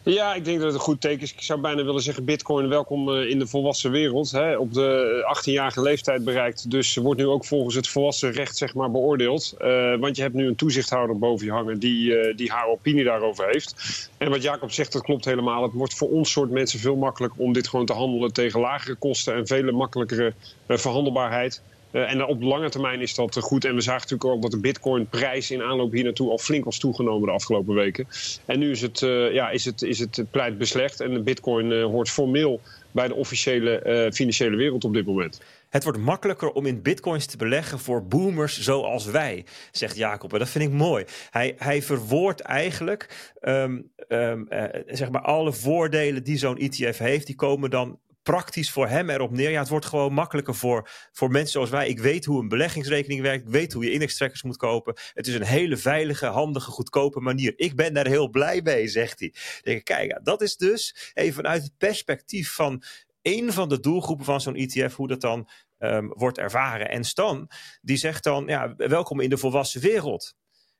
[0.04, 1.32] Ja, ik denk dat het een goed teken is.
[1.32, 4.30] Ik zou bijna willen zeggen, bitcoin welkom eh, in de volwassen wereld.
[4.30, 4.56] Hè.
[4.56, 6.70] Op de 18-jarige leeftijd bereikt.
[6.70, 9.54] Dus wordt nu ook volgens het volwassen recht zeg maar, beoordeeld.
[9.58, 13.46] Uh, want je hebt nu een toezichthouder boven je hangen die, die haar opinie daarover
[13.46, 13.74] heeft.
[14.18, 15.62] En wat Jacob zegt, dat klopt helemaal.
[15.62, 18.94] Het wordt voor ons soort mensen veel makkelijker om dit gewoon te handelen tegen lagere
[18.94, 20.34] kosten en vele makkelijkere
[20.68, 21.62] verhandelbaarheid.
[21.94, 23.64] Uh, en op lange termijn is dat goed.
[23.64, 26.78] En we zagen natuurlijk ook dat de bitcoin-prijs in aanloop hier naartoe al flink was
[26.78, 28.06] toegenomen de afgelopen weken.
[28.44, 31.00] En nu is het, uh, ja, is het, is het pleit beslecht.
[31.00, 35.40] En de bitcoin hoort formeel bij de officiële financiële wereld op dit moment.
[35.68, 40.32] Het wordt makkelijker om in bitcoins te beleggen voor boomers zoals wij, zegt Jacob.
[40.32, 41.04] En dat vind ik mooi.
[41.30, 44.46] Hij, hij verwoordt eigenlijk um, um,
[44.86, 47.26] zeg maar alle voordelen die zo'n ETF heeft.
[47.26, 49.50] Die komen dan praktisch voor hem erop neer.
[49.50, 51.88] Ja, het wordt gewoon makkelijker voor, voor mensen zoals wij.
[51.88, 53.44] Ik weet hoe een beleggingsrekening werkt.
[53.44, 54.94] Ik weet hoe je indextrekkers moet kopen.
[55.12, 57.52] Het is een hele veilige, handige, goedkope manier.
[57.56, 59.34] Ik ben daar heel blij mee, zegt hij.
[59.62, 62.82] denk, kijk, dat is dus even vanuit het perspectief van
[63.22, 66.90] een van de doelgroepen van zo'n ETF, hoe dat dan um, wordt ervaren.
[66.90, 67.50] En Stan,
[67.82, 70.34] die zegt dan, ja, welkom in de volwassen wereld.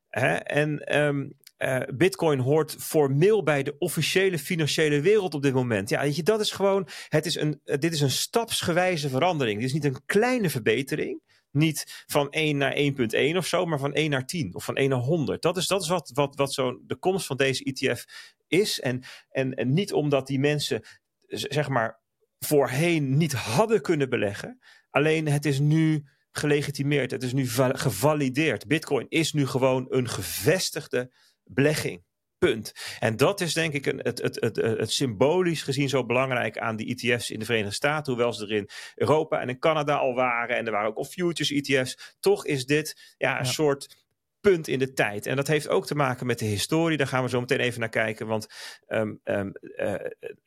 [0.09, 0.35] Hè?
[0.35, 5.89] En um, uh, Bitcoin hoort formeel bij de officiële financiële wereld op dit moment.
[5.89, 6.89] Ja, weet je, dat is gewoon.
[7.09, 9.59] Het is een, uh, dit is een stapsgewijze verandering.
[9.59, 11.23] Dit is niet een kleine verbetering.
[11.51, 14.89] Niet van 1 naar 1.1 of zo, maar van 1 naar 10 of van 1
[14.89, 15.43] naar 100.
[15.43, 18.05] Dat is, dat is wat, wat, wat zo de komst van deze ETF
[18.47, 18.81] is.
[18.81, 20.85] En, en, en niet omdat die mensen,
[21.27, 22.01] zeg maar,
[22.39, 24.59] voorheen niet hadden kunnen beleggen.
[24.91, 27.11] Alleen het is nu gelegitimeerd.
[27.11, 28.67] Het is nu gevalideerd.
[28.67, 31.13] Bitcoin is nu gewoon een gevestigde
[31.45, 32.03] belegging.
[32.39, 32.73] Punt.
[33.01, 36.77] En dat is denk ik een, het, het, het, het, symbolisch gezien zo belangrijk aan
[36.77, 38.13] die ETF's in de Verenigde Staten.
[38.13, 40.57] Hoewel ze er in Europa en in Canada al waren.
[40.57, 42.17] En er waren ook al futures ETF's.
[42.21, 44.05] Toch is dit ja, een soort
[44.41, 45.27] punt in de tijd.
[45.27, 46.97] En dat heeft ook te maken met de historie.
[46.97, 48.27] Daar gaan we zo meteen even naar kijken.
[48.27, 48.47] Want
[48.89, 49.95] um, um, uh,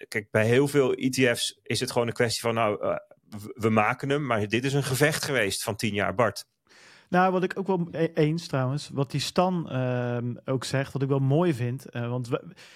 [0.07, 2.95] kijk, bij heel veel ETF's is het gewoon een kwestie van nou, uh,
[3.53, 4.25] we maken hem.
[4.25, 6.45] Maar dit is een gevecht geweest van tien jaar, Bart.
[7.09, 11.01] Nou, wat ik ook wel e-, eens trouwens, wat die Stan uh, ook zegt, wat
[11.01, 11.85] ik wel mooi vind.
[11.95, 12.29] Uh, want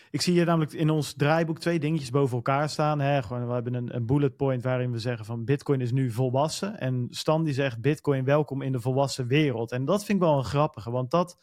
[0.10, 3.00] ik zie hier namelijk in ons draaiboek twee dingetjes boven elkaar staan.
[3.00, 3.24] Hè?
[3.24, 6.80] Gewoon, we hebben een, een, bullet point waarin we zeggen van Bitcoin is nu volwassen.
[6.80, 9.72] En Stan die zegt Bitcoin welkom in de volwassen wereld.
[9.72, 11.38] En dat vind ik wel een grappige, want dat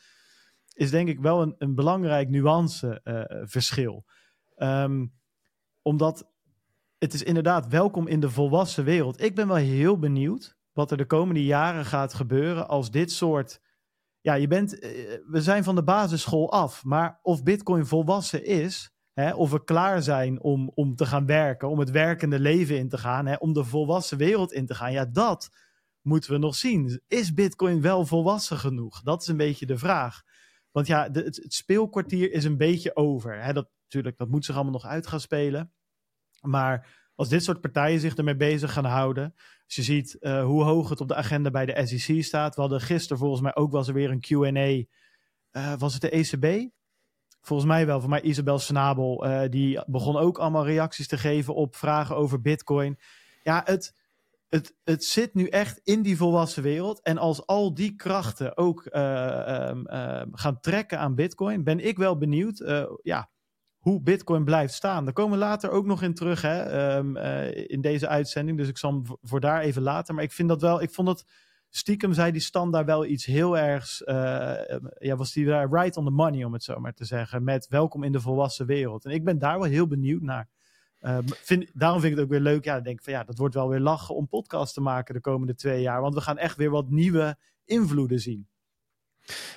[0.73, 4.05] is denk ik wel een, een belangrijk nuanceverschil.
[4.57, 5.13] Uh, um,
[5.83, 6.29] omdat
[6.99, 9.23] het is inderdaad welkom in de volwassen wereld.
[9.23, 13.61] Ik ben wel heel benieuwd wat er de komende jaren gaat gebeuren als dit soort.
[14.21, 14.91] Ja, je bent, eh,
[15.27, 20.03] we zijn van de basisschool af, maar of Bitcoin volwassen is, hè, of we klaar
[20.03, 23.53] zijn om, om te gaan werken, om het werkende leven in te gaan, hè, om
[23.53, 25.51] de volwassen wereld in te gaan, ja, dat
[26.03, 27.01] moeten we nog zien.
[27.09, 29.03] Is Bitcoin wel volwassen genoeg?
[29.03, 30.23] Dat is een beetje de vraag.
[30.71, 33.43] Want ja, het, speelkwartier is een beetje over.
[33.43, 33.53] Hè.
[33.53, 35.73] Dat, natuurlijk, dat moet zich allemaal nog uit gaan spelen.
[36.41, 39.35] Maar als dit soort partijen zich ermee bezig gaan houden.
[39.65, 42.55] Als je ziet uh, hoe hoog het op de agenda bij de SEC staat.
[42.55, 44.87] We hadden gisteren volgens mij ook was er weer een QA.
[45.53, 46.71] Uh, was het de ECB?
[47.41, 48.01] Volgens mij wel.
[48.01, 49.27] Voor mij Isabel Snabel.
[49.27, 52.99] Uh, die begon ook allemaal reacties te geven op vragen over Bitcoin.
[53.43, 53.95] Ja, het,
[54.49, 57.03] het, het zit nu echt in die volwassen wereld.
[57.03, 59.87] En als al die krachten ook um,
[60.33, 62.89] gaan trekken aan Bitcoin, ben ik wel benieuwd.
[63.03, 63.31] ja,
[63.79, 65.05] hoe Bitcoin blijft staan.
[65.05, 68.59] Daar komen we later ook nog in terug hè, um, uh, in deze uitzending.
[68.59, 70.15] Dus ik zal hem voor daar even laten.
[70.15, 71.25] Maar ik vind dat wel, ik vond dat
[71.69, 74.03] stiekem zei die stand daar wel iets heel ergs.
[74.05, 74.15] Uh,
[74.99, 77.45] ja, was die daar right on the money, om het zo maar te zeggen.
[77.45, 79.05] Met welkom in de volwassen wereld.
[79.05, 80.49] En ik ben daar wel heel benieuwd naar.
[81.25, 82.65] Vind, daarom vind ik het ook weer leuk.
[82.65, 85.55] Ja, denk van ja, dat wordt wel weer lachen om podcast te maken de komende
[85.55, 86.01] twee jaar.
[86.01, 88.48] Want we gaan echt weer wat nieuwe invloeden zien.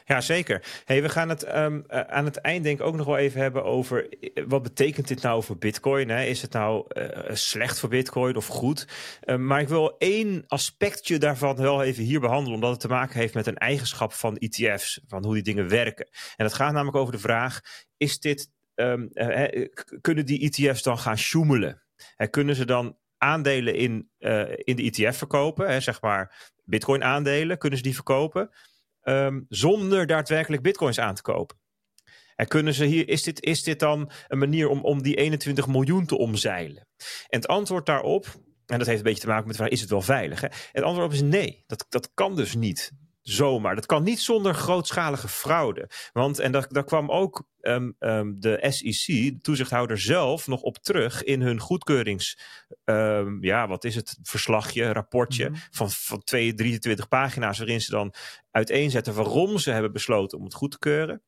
[0.05, 0.63] Ja, zeker.
[0.86, 3.41] Hey, we gaan het um, uh, aan het eind denk ik ook nog wel even
[3.41, 6.10] hebben over uh, wat betekent dit nou voor Bitcoin?
[6.10, 6.23] Hè?
[6.23, 8.88] Is het nou uh, slecht voor Bitcoin of goed?
[9.38, 13.34] maar ik wil één aspectje daarvan wel even hier behandelen, omdat het te maken heeft
[13.34, 16.10] met een eigenschap van ETF's, van hoe die dingen werken.
[16.36, 17.62] En het gaat namelijk over de vraag:
[17.97, 19.10] is dit, um,
[20.01, 21.84] kunnen die ETF's dan gaan sjoemelen?
[22.29, 24.10] kunnen ze dan aandelen in,
[24.63, 28.49] in de ETF verkopen, zeg maar Bitcoin aandelen, kunnen ze die verkopen?
[29.04, 31.60] Um, zonder daadwerkelijk bitcoins aan te kopen.
[32.36, 35.68] En kunnen ze hier, is, dit, is dit dan een manier om, om die 21
[35.68, 36.88] miljoen te omzeilen?
[37.28, 38.26] En het antwoord daarop,
[38.66, 40.42] en dat heeft een beetje te maken met de vraag, is het wel veilig?
[40.42, 40.48] Hè?
[40.72, 43.75] Het antwoord op is nee, dat, dat kan dus niet zomaar.
[43.75, 45.89] Dat kan niet zonder grootschalige fraude.
[46.13, 50.77] Want, en daar, daar kwam ook um, um, de SEC, de toezichthouder zelf, nog op
[50.77, 52.39] terug in hun goedkeurings,
[52.84, 55.63] um, ja, wat is het, verslagje, rapportje mm -hmm.
[55.71, 58.13] van, van 2, 23 pagina's, waarin ze dan
[58.51, 61.21] uiteenzetten waarom ze hebben besloten om het goed te keuren.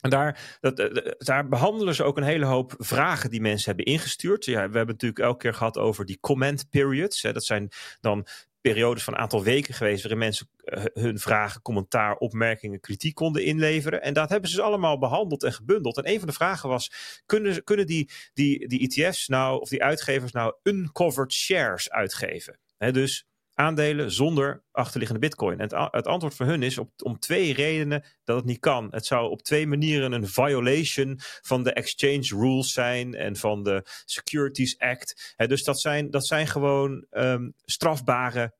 [0.00, 0.76] En daar, dat,
[1.18, 4.44] daar behandelen ze ook een hele hoop vragen die mensen hebben ingestuurd.
[4.44, 7.22] Ja, we hebben het natuurlijk elke keer gehad over die comment periods.
[7.22, 7.32] Hè.
[7.32, 7.68] Dat zijn
[8.00, 8.26] dan
[8.60, 13.44] periodes van een aantal weken geweest waarin mensen eh, hun vragen, commentaar, opmerkingen, kritiek konden
[13.44, 14.02] inleveren.
[14.02, 15.96] En dat hebben ze dus allemaal behandeld en gebundeld.
[15.96, 16.92] En een van de vragen was:
[17.26, 22.58] kunnen, kunnen die, die, die ETF's nou, of die uitgevers nou uncovered shares uitgeven?
[22.78, 23.26] dus
[23.60, 25.60] aandelen zonder achterliggende bitcoin.
[25.60, 28.88] En het, het, antwoord voor hun is op, om twee redenen dat het niet kan.
[28.90, 33.82] Het zou op twee manieren een violation van de exchange rules zijn en van de
[34.04, 35.34] Securities Act.
[35.36, 38.54] dus dat zijn, dat zijn gewoon um, strafbare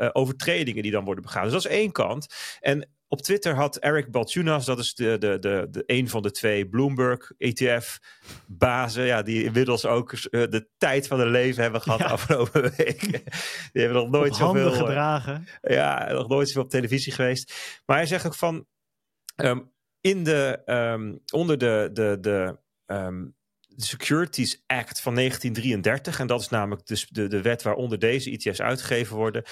[0.00, 1.42] uh, overtredingen die dan worden begaan.
[1.42, 2.34] Dus dat is één kant.
[2.60, 6.30] En op Twitter had Eric Balchunas, dat is de, de, de, de een van de
[6.30, 11.98] twee Bloomberg ETF-bazen, ja, die inmiddels ook uh, de tijd van hun leven hebben gehad
[11.98, 12.06] ja.
[12.06, 13.00] afgelopen week.
[13.72, 15.46] die hebben nog nooit zoveel eh, gedragen.
[15.60, 17.54] ja, nog nooit zoveel op televisie geweest.
[17.86, 18.66] Maar hij zegt ook van
[19.36, 23.34] um, in de, um, onder de, de, de um,
[23.68, 28.30] de Securities Act van 1933, en dat is namelijk dus de, de wet waaronder deze
[28.30, 29.44] ETF's uitgegeven worden,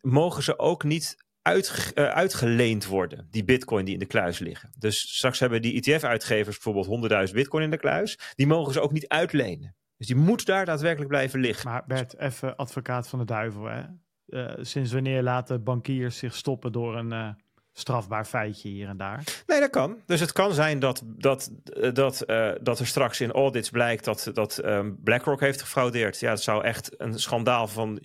[0.00, 4.70] mogen ze ook niet uh, uitgeleend worden, die bitcoin die in de kluis liggen.
[4.78, 8.92] Dus straks hebben die ETF-uitgevers bijvoorbeeld 100.000 bitcoin in de kluis, die mogen ze ook
[8.92, 9.74] niet uitlenen.
[9.96, 11.70] Dus die moet daar daadwerkelijk blijven liggen.
[11.70, 13.64] Maar Bert, even advocaat van de duivel.
[13.64, 13.82] Hè?
[14.26, 17.28] Uh, sinds wanneer laten bankiers zich stoppen door een uh,
[17.72, 19.42] strafbaar feitje hier en daar.
[19.46, 20.02] Nee, dat kan.
[20.06, 21.50] Dus het kan zijn dat, dat,
[21.92, 26.20] dat, uh, dat er straks in audits blijkt dat, dat um, BlackRock heeft gefraudeerd.
[26.20, 28.02] Ja, het zou echt een schandaal van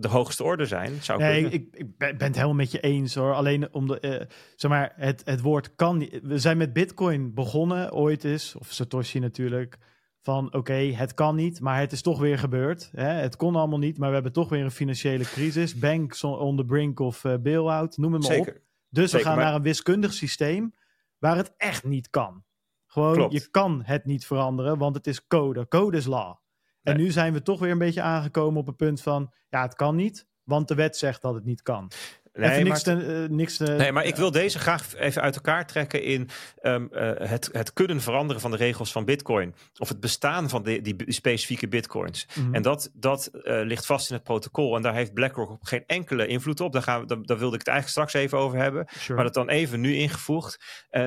[0.00, 1.02] de hoogste orde zijn.
[1.02, 3.34] Zou nee, ik, ik, ben het helemaal met je eens hoor.
[3.34, 6.20] Alleen om de, uh, zeg maar, het, het woord kan niet.
[6.22, 9.78] We zijn met Bitcoin begonnen ooit eens, of Satoshi natuurlijk.
[10.20, 12.90] Van oké, okay, het kan niet, maar het is toch weer gebeurd.
[12.92, 13.08] Hè?
[13.08, 15.78] Het kon allemaal niet, maar we hebben toch weer een financiële crisis.
[15.78, 18.54] Banks on the brink of uh, bail-out, noem het maar Zeker.
[18.54, 18.60] op.
[18.88, 19.44] Dus Zeker, we gaan maar...
[19.46, 20.74] naar een wiskundig systeem
[21.18, 22.44] waar het echt niet kan.
[22.86, 23.32] Gewoon, Klopt.
[23.32, 25.68] je kan het niet veranderen, want het is code.
[25.68, 26.36] Code is law.
[26.82, 29.74] En nu zijn we toch weer een beetje aangekomen op het punt van, ja, het
[29.74, 31.90] kan niet, want de wet zegt dat het niet kan.
[32.38, 35.34] Nee, niks maar, te, uh, niks te, nee, maar ik wil deze graag even uit
[35.34, 36.28] elkaar trekken in
[36.62, 39.54] um, uh, het, het kunnen veranderen van de regels van Bitcoin.
[39.78, 42.26] Of het bestaan van die, die specifieke Bitcoins.
[42.34, 42.54] Mm -hmm.
[42.54, 44.76] En dat, dat uh, ligt vast in het protocol.
[44.76, 46.72] En daar heeft BlackRock geen enkele invloed op.
[46.72, 48.86] Daar, gaan we, daar, daar wilde ik het eigenlijk straks even over hebben.
[48.98, 49.14] Sure.
[49.14, 50.58] Maar dat dan even nu ingevoegd.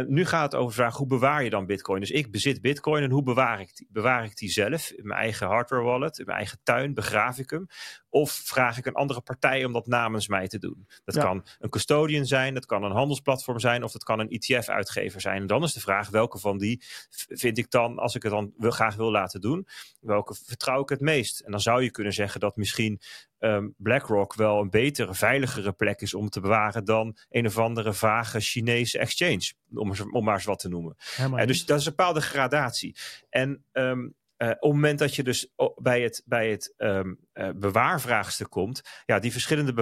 [0.08, 2.00] nu gaat het over de vraag: hoe bewaar je dan Bitcoin?
[2.00, 3.88] Dus ik bezit Bitcoin en hoe bewaar ik die?
[3.92, 6.94] Bewaar ik die zelf in mijn eigen hardware wallet, in mijn eigen tuin?
[6.94, 7.68] Begraaf ik hem?
[8.10, 10.88] Of vraag ik een andere partij om dat namens mij te doen?
[11.04, 11.28] Dat ja.
[11.28, 15.42] kan een custodian zijn, dat kan een handelsplatform zijn of dat kan een ETF-uitgever zijn.
[15.42, 16.84] En dan is de vraag welke van die
[17.28, 19.68] vind ik dan, als ik het dan wil, graag wil laten doen,
[20.00, 21.40] welke vertrouw ik het meest?
[21.40, 23.02] En dan zou je kunnen zeggen dat misschien
[23.40, 27.94] um, BlackRock wel een betere, veiligere plek is om te bewaren dan een of andere
[27.94, 30.96] vage Chinese exchange, om, om maar eens wat te noemen.
[31.36, 32.96] En dus dat is een bepaalde gradatie.
[33.30, 37.50] En um, uh, op het moment dat je dus bij het, bij het um, uh,
[37.56, 39.74] bewaarvraagstuk komt, ja, die verschillende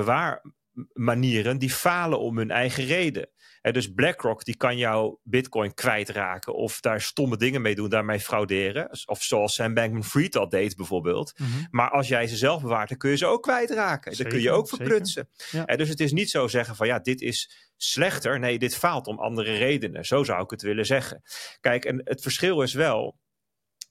[0.87, 3.29] bewaarmanieren, die falen om hun eigen reden.
[3.61, 8.19] Uh, dus BlackRock, die kan jouw bitcoin kwijtraken of daar stomme dingen mee doen, daarmee
[8.19, 8.89] frauderen.
[9.05, 11.33] Of zoals Sam Bankman-Fried al deed bijvoorbeeld.
[11.37, 11.67] Mm -hmm.
[11.71, 14.15] Maar als jij ze zelf bewaart, dan kun je ze ook kwijtraken.
[14.15, 15.29] Zeker, dan kun je ook verprutsen.
[15.51, 15.65] Ja.
[15.65, 18.39] dus het is niet zo zeggen van ja, dit is slechter.
[18.39, 20.05] Nee, dit faalt om andere redenen.
[20.05, 21.21] Zo zou ik het willen zeggen.
[21.59, 23.17] Kijk, en het verschil is wel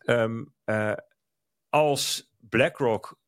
[0.09, 0.93] Um, uh,
[1.69, 3.19] als BlackRock.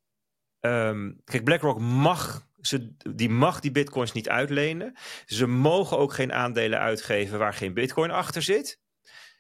[0.61, 2.49] Um, kijk, BlackRock mag.
[2.61, 4.97] Ze, die mag die bitcoins niet uitlenen.
[5.27, 8.81] Ze mogen ook geen aandelen uitgeven waar geen bitcoin achter zit.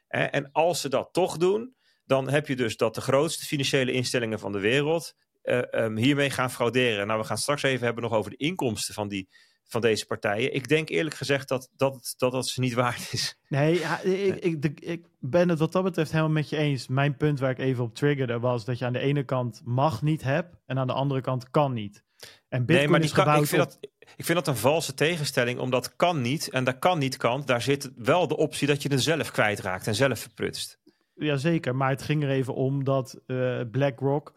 [0.09, 4.39] En als ze dat toch doen, dan heb je dus dat de grootste financiële instellingen
[4.39, 7.07] van de wereld uh, um, hiermee gaan frauderen.
[7.07, 9.29] Nou, we gaan straks even hebben nog over de inkomsten van die
[9.71, 10.55] van deze partijen.
[10.55, 13.39] Ik denk eerlijk gezegd dat dat, dat, dat ze niet waard is.
[13.49, 16.89] Nee, ja, ik, ik, ik, ben het wat dat betreft helemaal met je eens.
[16.89, 20.03] Mijn punt waar ik even op triggerde was dat je aan de ene kant mag
[20.03, 22.05] niet hebt en aan de andere kant kan niet.
[22.49, 23.79] En Bitcoin nee, maar die kan, ik, vind dat,
[24.17, 27.43] ik vind dat een valse tegenstelling, omdat kan niet en dat kan niet kan.
[27.45, 30.79] Daar zit wel de optie dat je het zelf kwijtraakt en zelf verprutst.
[31.15, 34.35] Jazeker, maar het ging er even om dat uh, BlackRock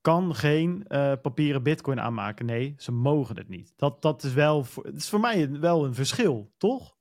[0.00, 2.46] kan geen uh, papieren bitcoin aanmaken.
[2.46, 3.72] Nee, ze mogen het niet.
[3.76, 6.96] Dat, dat is wel voor, het is voor mij wel een verschil, toch?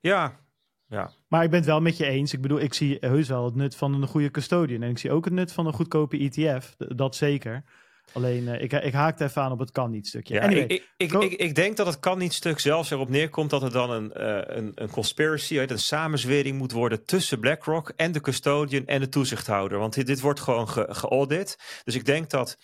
[0.00, 0.40] Ja,
[0.86, 1.10] ja.
[1.28, 2.32] Maar ik ben het wel met je eens.
[2.32, 4.82] Ik bedoel, ik zie heus wel het nut van een goede custodian.
[4.82, 6.74] En ik zie ook het nut van een goedkope ETF.
[6.76, 7.64] Dat zeker.
[8.12, 10.34] Alleen, uh, ik, ik haakte even aan op het kan niet stukje.
[10.34, 13.50] Ja, anyway, ik, ik, ik, ik, denk dat het kan niet stuk zelfs erop neerkomt
[13.50, 18.12] dat er dan een, uh, een, een conspiracy, een samenzwering moet worden tussen BlackRock en
[18.12, 19.78] de custodian en de toezichthouder.
[19.78, 21.58] Want dit, dit wordt gewoon ge, geaudit.
[21.84, 22.56] Dus ik denk dat,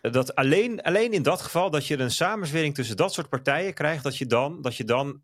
[0.00, 4.04] dat alleen, alleen in dat geval dat je een samenzwering tussen dat soort partijen krijgt,
[4.04, 5.20] dat je dan, dat je dan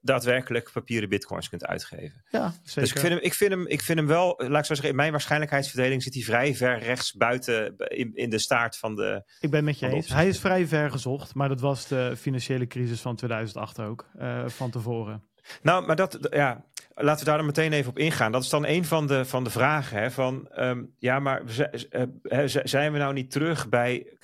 [0.00, 2.24] daadwerkelijk papieren bitcoins kunt uitgeven.
[2.30, 2.82] Ja, zeker.
[2.82, 4.88] Dus ik vind, hem, ik, vind hem, ik vind hem wel, laat ik zo zeggen,
[4.88, 9.22] in mijn waarschijnlijkheidsverdeling zit hij vrij ver rechts buiten in, in de staart van de.
[9.40, 10.08] Ik ben met je eens.
[10.08, 14.48] Hij is vrij ver gezocht, maar dat was de financiële crisis van 2008 ook, eh,
[14.48, 15.22] van tevoren.
[15.62, 18.32] Nou, maar dat, ja, laten we daar dan meteen even op ingaan.
[18.32, 19.98] Dat is dan een van de, van de vragen.
[19.98, 21.42] Hè, van, ehm, ja, maar
[21.90, 24.16] eh, zijn we nou niet terug bij...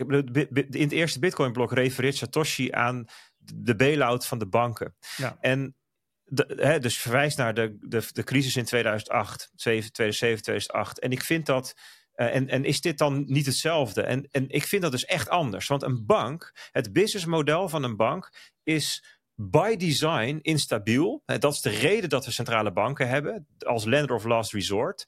[0.70, 3.04] In het eerste Bitcoin-blok refereert Satoshi aan
[3.54, 4.94] de bail-out van de banken.
[5.16, 5.36] Ja.
[5.40, 5.76] En
[6.24, 11.00] de, hè, dus verwijst naar de, de, de crisis in 2008, 2007, 2008.
[11.00, 11.74] En ik vind dat...
[12.12, 14.02] eh, en, en is dit dan niet hetzelfde?
[14.02, 15.66] En, en ik vind dat dus echt anders.
[15.66, 19.04] Want een bank, het businessmodel van een bank is
[19.34, 21.22] by design instabiel.
[21.24, 25.04] Dat is de reden dat we centrale banken hebben als lender of last resort.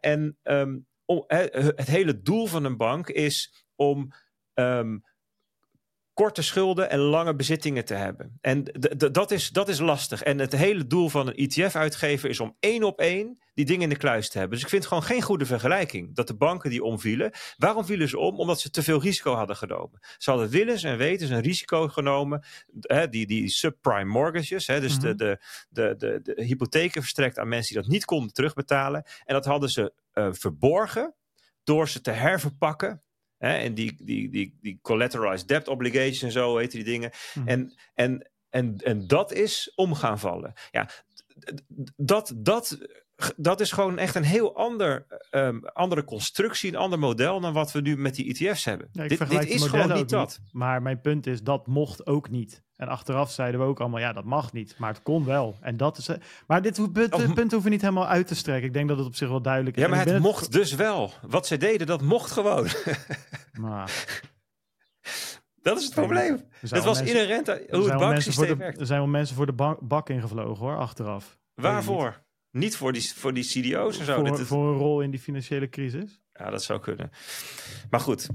[0.00, 4.12] En ehm, om, eh, het hele doel van een bank is om
[4.54, 4.98] ehm,
[6.16, 8.38] korte schulden en lange bezittingen te hebben.
[8.40, 8.64] En
[9.12, 10.22] dat, is, dat is lastig.
[10.22, 13.88] En het hele doel van een ETF-uitgever is om één op één die dingen in
[13.88, 14.54] de kluis te hebben.
[14.56, 17.30] Dus ik vind het gewoon geen goede vergelijking dat de banken die omvielen.
[17.56, 18.38] Waarom vielen ze om?
[18.38, 20.00] Omdat ze te veel risico hadden genomen.
[20.18, 22.44] Ze hadden willens en wetens een risico genomen.
[22.80, 25.00] Hè, die, die subprime mortgages, hè, dus Mhm.
[25.00, 29.04] de, de, de, de, de hypotheken verstrekt aan mensen die dat niet konden terugbetalen.
[29.24, 31.14] En dat hadden ze eh, verborgen
[31.64, 33.02] door ze te herverpakken.
[33.38, 37.10] Hè, en die, die, die, die collateralized debt obligations en zo heet die dingen.
[37.34, 37.48] Mhm.
[37.48, 40.52] En, en, en, en dat is om gaan vallen.
[40.70, 40.88] Ja,
[41.96, 42.78] dat, dat,
[43.36, 47.72] dat is gewoon echt een heel ander, ehm, andere constructie, een ander model dan wat
[47.72, 48.88] we nu met die ETF's hebben.
[48.92, 50.40] Ja, dit, dit is gewoon niet dat.
[50.52, 52.64] Maar mijn punt is, dat mocht ook niet.
[52.76, 54.74] En achteraf zeiden we ook allemaal, ja, dat mag niet.
[54.78, 55.56] Maar het kon wel.
[55.60, 56.08] En dat is...
[56.08, 58.66] eh, Maar dit Of- dit punt hoeven we niet helemaal uit te strekken.
[58.66, 59.82] Ik denk dat het op zich wel duidelijk is.
[59.82, 61.12] Ja, maar het mocht dus wel.
[61.28, 62.66] Wat ze deden, dat mocht gewoon.
[63.52, 63.88] Nou,
[65.62, 66.44] dat is het probleem.
[66.60, 68.80] Het was mensen- inherent er hoe het banksysteem werkt.
[68.80, 71.38] Er zijn wel mensen voor de bank, bak ingevlogen hoor, achteraf.
[71.54, 72.24] Waarvoor?
[72.56, 74.14] Niet voor die, voor die CDO's en zo.
[74.14, 76.20] Voor, Dit is- voor een rol in die financiële crisis.
[76.32, 77.10] Ja, dat zou kunnen.
[77.90, 78.28] Maar goed,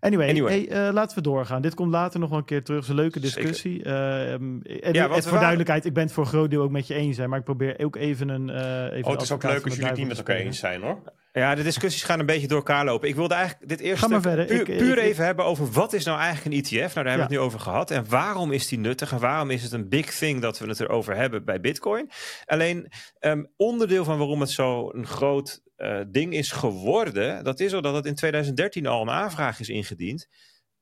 [0.00, 0.52] Anyway, Anyway.
[0.68, 1.62] Hey, eh, laten we doorgaan.
[1.62, 2.78] Dit komt later nog wel een keer terug.
[2.80, 3.82] Het is een leuke discussie.
[3.82, 6.70] Eh, ehm, en Ja, voor waren- duidelijkheid, ik ben het voor een groot deel ook
[6.70, 7.16] met je eens.
[7.16, 8.50] Hè, maar ik probeer ook even een...
[8.50, 10.82] eh even Oh, het is ook leuk als jullie het niet met elkaar eens zijn
[10.82, 11.02] hoor.
[11.40, 13.08] Ja, de discussies gaan een beetje door elkaar lopen.
[13.08, 14.56] Ik wilde eigenlijk dit eerste Ga maar stuk verder.
[14.56, 16.70] puur, Ik- puur ik- even hebben over wat is nou eigenlijk een ETF.
[16.94, 17.22] Nou, daar hebben we Ja.
[17.22, 17.90] het nu over gehad.
[17.90, 20.80] En waarom is die nuttig en waarom is het een big thing dat we het
[20.80, 22.10] erover hebben bij Bitcoin?
[22.44, 27.72] Alleen ehm, onderdeel van waarom het zo een groot eh, ding is geworden, dat is
[27.74, 30.28] al dat het in 2013 al een aanvraag is ingediend.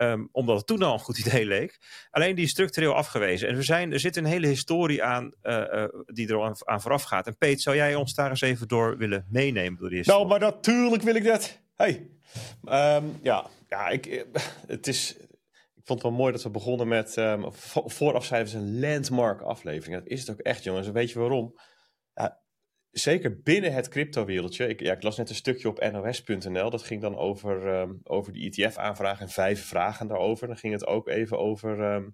[0.02, 1.78] Ehm, omdat het toen al een goed idee leek.
[2.10, 3.48] Alleen die is structureel afgewezen.
[3.48, 6.80] En er, zijn, er zit een hele historie aan eh, eh, die er aan, aan
[6.80, 7.26] vooraf gaat.
[7.26, 9.78] En Peet, zou jij ons daar eens even door willen meenemen?
[9.80, 11.58] Door die Nou, maar natuurlijk wil ik dat.
[11.74, 12.10] Hey.
[12.64, 14.22] Ehm, ja, ja ik, eh,
[14.66, 15.16] het is,
[15.74, 17.16] ik vond het wel mooi dat we begonnen met...
[17.16, 19.98] ehm, vo- vooraf zeiden we het is een landmark aflevering.
[19.98, 20.86] Dat is het ook echt, jongens.
[20.86, 21.60] En weet je waarom?
[22.14, 22.41] Ja,
[22.92, 24.66] zeker binnen het crypto-wereldje.
[24.66, 26.70] Ik, ja, ik las net een stukje op nos.nl.
[26.70, 30.46] Dat ging dan over, ehm, over de ETF-aanvraag en vijf vragen daarover.
[30.46, 31.80] Dan ging het ook even over...
[31.80, 32.08] ehm,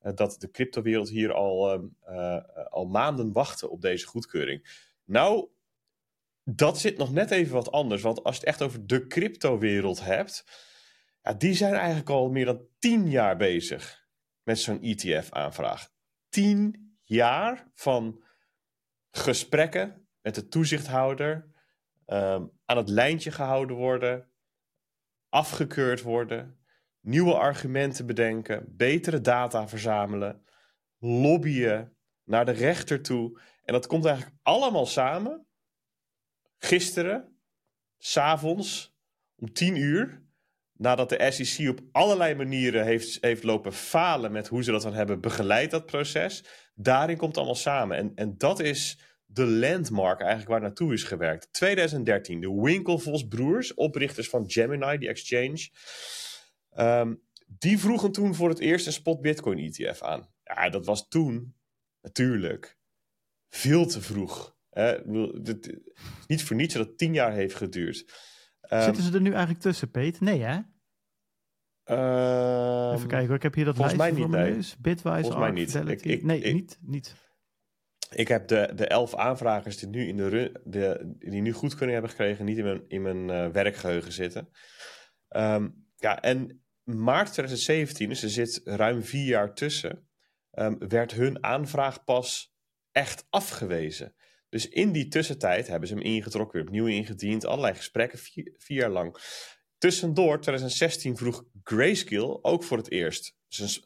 [0.00, 4.88] eh, dat de cryptowereld hier al, ehm, eh, al maanden wachten op deze goedkeuring.
[5.04, 5.48] Nou,
[6.44, 8.02] dat zit nog net even wat anders.
[8.02, 10.44] Want als je het echt over de cryptowereld hebt,
[11.22, 14.06] ja, die zijn eigenlijk al meer dan tien jaar bezig
[14.42, 15.88] met zo'n ETF-aanvraag.
[16.28, 18.22] Tien jaar van
[19.10, 21.50] gesprekken met de toezichthouder,
[22.06, 24.30] ehm, aan het lijntje gehouden worden,
[25.28, 26.60] afgekeurd worden,
[27.00, 30.44] nieuwe argumenten bedenken, betere data verzamelen,
[30.98, 33.40] lobbyen naar de rechter toe.
[33.64, 35.46] En dat komt eigenlijk allemaal samen
[36.58, 37.40] gisteren,
[37.98, 38.96] s'avonds,
[39.36, 40.22] om 10 uur,
[40.80, 44.94] nadat de SEC op allerlei manieren heeft, heeft lopen falen met hoe ze dat dan
[44.94, 47.96] hebben begeleid, dat proces, daarin komt het allemaal samen.
[47.96, 51.52] En, en dat is de landmark eigenlijk waar naartoe is gewerkt.
[51.52, 55.68] 2013, de Winklevoss broers, oprichters van Gemini, die exchange,
[56.70, 57.14] ehm,
[57.46, 60.32] die vroegen toen voor het eerst een spot Bitcoin ETF aan.
[60.44, 61.54] Ja, dat was toen
[62.02, 62.78] natuurlijk
[63.48, 64.56] veel te vroeg.
[66.26, 68.04] Niet voor niets dat het tien jaar heeft geduurd.
[68.70, 70.20] Ehm, Zitten ze er nu eigenlijk tussen, Peet?
[70.20, 70.58] Nee, hè?
[71.84, 73.36] ehm, Even kijken hoor.
[73.36, 74.74] Ik heb hier dat volgens lijstje mij niet, nee.
[74.80, 75.74] Bitwise, Volgens mij niet.
[75.74, 76.78] Ik- ik- nee, ik- niet.
[76.82, 77.14] niet.
[78.10, 82.10] Ik heb de, de elf aanvragers die nu, in de, de, die nu goedkeuring hebben
[82.10, 84.48] gekregen, niet in mijn, in mijn eh, werkgeheugen zitten.
[85.28, 90.08] Ehm, ja, en maart 2017, dus er zit ruim vier jaar tussen,
[90.78, 92.54] werd hun aanvraag pas
[92.92, 94.14] echt afgewezen.
[94.50, 98.90] Dus in die tussentijd hebben ze hem ingetrokken, weer opnieuw ingediend, allerlei gesprekken, vier, jaar
[98.90, 99.16] lang.
[99.78, 103.36] Tussendoor, 2016, vroeg Grayscale ook voor het eerst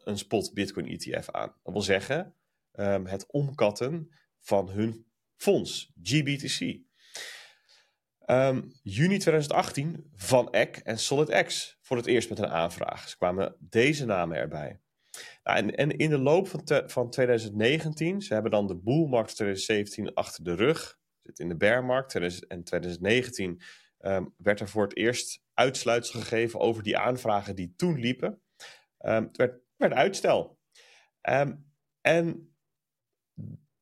[0.05, 1.55] een, spot Bitcoin ETF aan.
[1.63, 2.35] Dat wil zeggen,
[2.73, 4.09] ehm, het omkatten
[4.41, 5.07] van hun
[5.37, 6.83] fonds, GBTC.
[8.19, 13.09] Ehm, juni 2018 Van Eck en SolidX voor het eerst met een aanvraag.
[13.09, 14.81] Ze kwamen deze namen erbij.
[15.43, 20.55] En, in de loop van, van 2019, ze hebben dan de boelmarkt 2017 achter de
[20.55, 22.15] rug, zit in de bearmarkt.
[22.49, 23.63] En 2019
[24.01, 28.43] um, werd er voor het eerst uitsluitsel gegeven over die aanvragen die toen liepen.
[28.99, 30.59] Um, het werd, werd uitstel.
[31.31, 32.55] Um, en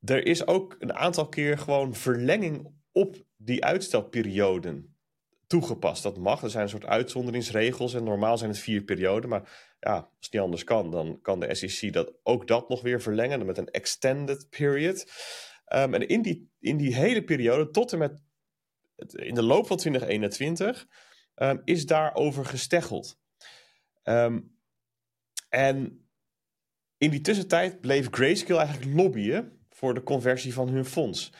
[0.01, 4.97] er is ook een aantal keer gewoon verlenging op die uitstelperioden
[5.47, 6.03] toegepast.
[6.03, 6.43] Dat mag.
[6.43, 9.31] Er zijn een soort uitzonderingsregels en normaal zijn het vier perioden.
[9.31, 12.83] Maar ja, als het niet anders kan, dan kan de SEC dat, ook dat nog
[12.83, 15.07] weer verlengen met een extended period.
[15.75, 18.23] Um, en in die, in die hele periode, tot en met
[19.13, 20.87] in de loop van 2021,
[21.35, 23.21] um, is daarover gesteggeld.
[24.03, 24.59] Um,
[25.49, 26.07] en
[26.99, 31.33] in die tussentijd bleef Grayscale eigenlijk lobbyen voor de conversie van hun fonds.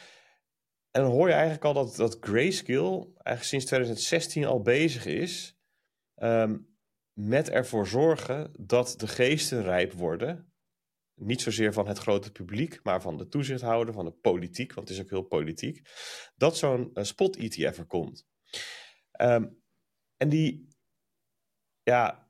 [0.91, 5.57] En dan hoor je eigenlijk al dat, dat Grayscale eigenlijk sinds 2016 al bezig is
[7.13, 10.53] met ervoor zorgen dat de geesten rijp worden.
[11.15, 14.97] Niet zozeer van het grote publiek, maar van de toezichthouder, van de politiek, want het
[14.97, 15.89] is ook heel politiek.
[16.37, 18.27] Dat zo'n uh, spot-ETF er komt.
[19.21, 19.63] Um,
[20.17, 20.69] en die,
[21.83, 22.27] ja,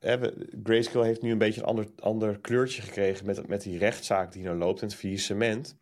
[0.63, 4.45] Grayscale heeft nu een beetje een ander, ander kleurtje gekregen met, met die rechtszaak die
[4.45, 5.81] er loopt in het faillissement.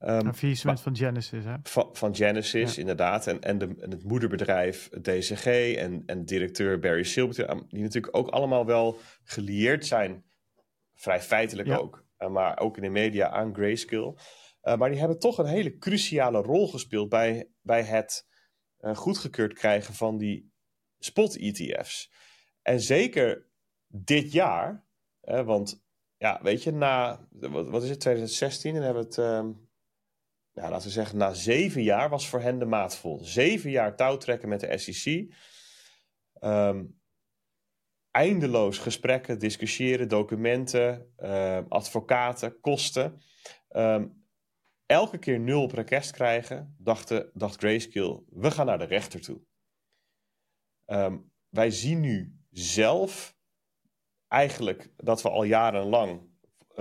[0.00, 1.54] Um, een faillissement van Genesis, hè?
[1.62, 3.26] Van, van Genesis, inderdaad.
[3.26, 5.46] En, en, de, en het moederbedrijf DCG
[5.76, 10.24] en, en directeur Barry Silverton, die natuurlijk ook allemaal wel gelieerd zijn,
[10.94, 14.18] vrij feitelijk ook, uh, maar ook in de media aan Grayscale.
[14.62, 18.26] Uh, maar die hebben toch een hele cruciale rol gespeeld bij, bij het
[18.80, 20.52] uh, goedgekeurd krijgen van die
[20.98, 22.12] spot-ETF's.
[22.62, 23.46] En zeker
[23.86, 24.86] dit jaar,
[25.20, 25.84] want
[26.16, 29.50] ja, weet je, na, wat, wat is het, 2016, en hebben we het ehm,
[30.58, 33.24] ja, laten we zeggen, na zeven jaar was voor hen de maat vol.
[33.24, 35.34] Zeven jaar touwtrekken met de SEC.
[36.32, 36.84] Ehm,
[38.10, 43.22] eindeloos gesprekken, discussiëren, documenten, uh, advocaten, kosten.
[43.70, 44.26] Um,
[44.86, 49.40] elke keer nul op request krijgen, dacht, dacht Grayscale, we gaan naar de rechter toe.
[51.48, 53.36] Wij zien nu zelf
[54.28, 56.27] eigenlijk dat we al jarenlang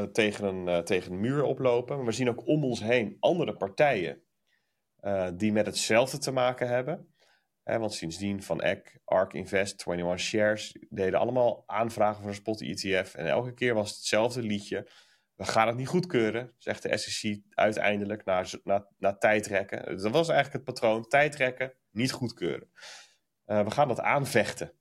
[0.03, 1.95] tegen, een, uh, tegen een muur oplopen.
[1.97, 4.21] Maar we zien ook om ons heen andere partijen
[5.01, 7.13] uh, die met hetzelfde te maken hebben.
[7.63, 13.13] want sindsdien Van Eck, ARK Invest, 21 Shares deden allemaal aanvragen voor een spot ETF.
[13.13, 14.89] En elke keer was het hetzelfde liedje.
[15.35, 19.97] We gaan het niet goedkeuren, zegt de SEC uiteindelijk na, na, na tijdrekken.
[19.97, 22.69] Dat was eigenlijk het patroon: tijdrekken, niet goedkeuren.
[23.45, 24.73] we gaan dat aanvechten.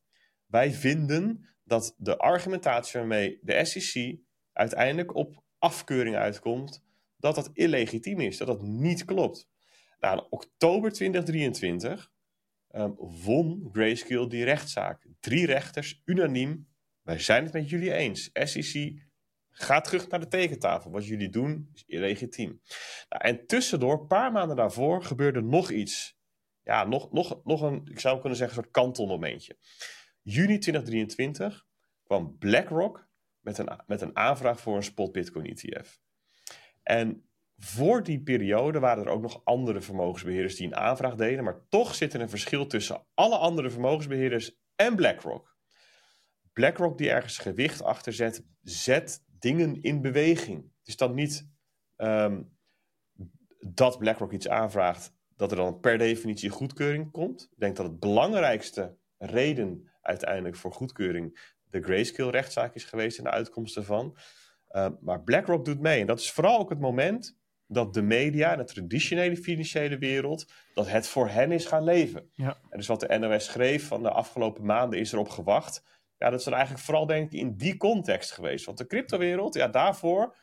[0.46, 4.24] Wij vinden dat de argumentatie waarmee de SEC
[4.56, 6.84] uiteindelijk op afkeuring uitkomt
[7.16, 9.48] dat dat illegitiem is, dat dat niet klopt.
[10.00, 12.12] Nou, in oktober 2023
[12.70, 12.94] um,
[13.24, 15.06] won Grayscale die rechtszaak.
[15.20, 16.68] Drie rechters, unaniem,
[17.02, 18.30] wij zijn het met jullie eens.
[18.32, 19.04] SEC
[19.50, 20.90] gaat terug naar de tekentafel.
[20.90, 22.60] Wat jullie doen is illegitiem.
[23.08, 26.16] Nou, en tussendoor, een paar maanden daarvoor, gebeurde nog iets.
[26.62, 29.56] Ja, nog, nog, nog een, ik zou kunnen zeggen, een soort kantelmomentje.
[30.22, 31.66] Juni 2023
[32.02, 33.08] kwam BlackRock
[33.46, 36.00] met een, met een aanvraag voor een spot Bitcoin ETF.
[36.82, 41.68] En voor die periode waren er ook nog andere vermogensbeheerders die een aanvraag deden, maar
[41.68, 45.56] toch zit er een verschil tussen alle andere vermogensbeheerders en BlackRock.
[46.52, 50.62] BlackRock die ergens gewicht achter zet, zet dingen in beweging.
[50.78, 51.48] Het is dan niet
[51.96, 52.56] um,
[53.58, 57.48] dat BlackRock iets aanvraagt, dat er dan per definitie goedkeuring komt.
[57.50, 63.30] Ik denk dat het belangrijkste reden uiteindelijk voor goedkeuring de Grayscale-rechtszaak is geweest en de
[63.30, 64.16] uitkomsten van.
[64.70, 66.00] Uh, maar BlackRock doet mee.
[66.00, 70.52] En dat is vooral ook het moment dat de media en de traditionele financiële wereld,
[70.74, 72.30] dat het voor hen is gaan leven.
[72.32, 72.58] Ja.
[72.70, 75.82] En dus wat de NOS schreef van de afgelopen maanden is erop gewacht.
[76.18, 78.64] Ja, dat is dan eigenlijk vooral denk ik in die context geweest.
[78.64, 80.36] Want de cryptowereld, ja, daarvoor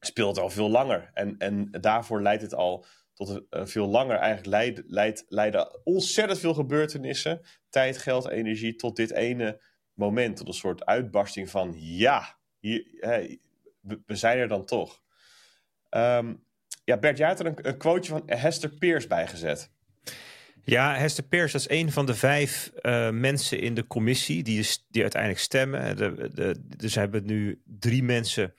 [0.00, 1.10] speelt al veel langer.
[1.14, 2.84] En, en daarvoor leidt het al
[3.14, 8.74] tot een, uh, veel langer eigenlijk leidt, leidt, leiden ontzettend veel gebeurtenissen, tijd, geld, energie,
[8.74, 9.60] tot dit ene
[9.96, 12.84] moment, tot een soort uitbarsting van ja, hier,
[13.80, 15.02] we, zijn er dan toch.
[15.90, 16.44] Um,
[16.84, 19.70] ja, Bert, jij had er een, een quoteje van Hester Peers bijgezet.
[20.64, 25.02] Ja, Hester Peers is een van de vijf uh, mensen in de commissie die, die
[25.02, 25.96] uiteindelijk stemmen.
[25.96, 28.54] De, de, dus hebben nu drie mensen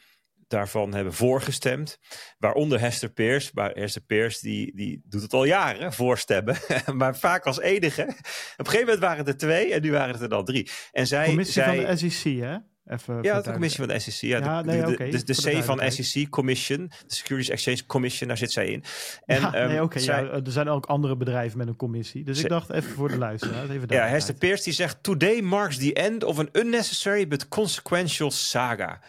[0.47, 1.99] daarvan hebben voorgestemd.
[2.37, 3.51] Waaronder Hester Peers.
[3.51, 6.57] Maar Hester Peers die, die doet het al jaren, voorstemmen.
[6.93, 8.01] maar vaak als enige.
[8.01, 10.69] Op een gegeven moment waren het er twee en nu waren het er dan drie.
[10.91, 12.57] En zij, Commissie zij, van de SEC, hè?
[12.87, 14.29] Even ja, de commissie van de SEC.
[14.29, 14.81] Ja, de, nee,
[15.11, 18.83] de, de, C van SEC Commission, de Securities Exchange Commission, daar zit zij in.
[19.25, 19.99] En, ja, nee, ehm, oké.
[19.99, 22.23] ja, er zijn ook andere bedrijven met een commissie.
[22.23, 23.69] Dus ik dacht even voor de luisteraar.
[23.69, 28.31] Even ja, Hester Peers die zegt: Today marks the end of an unnecessary but consequential
[28.31, 28.99] saga.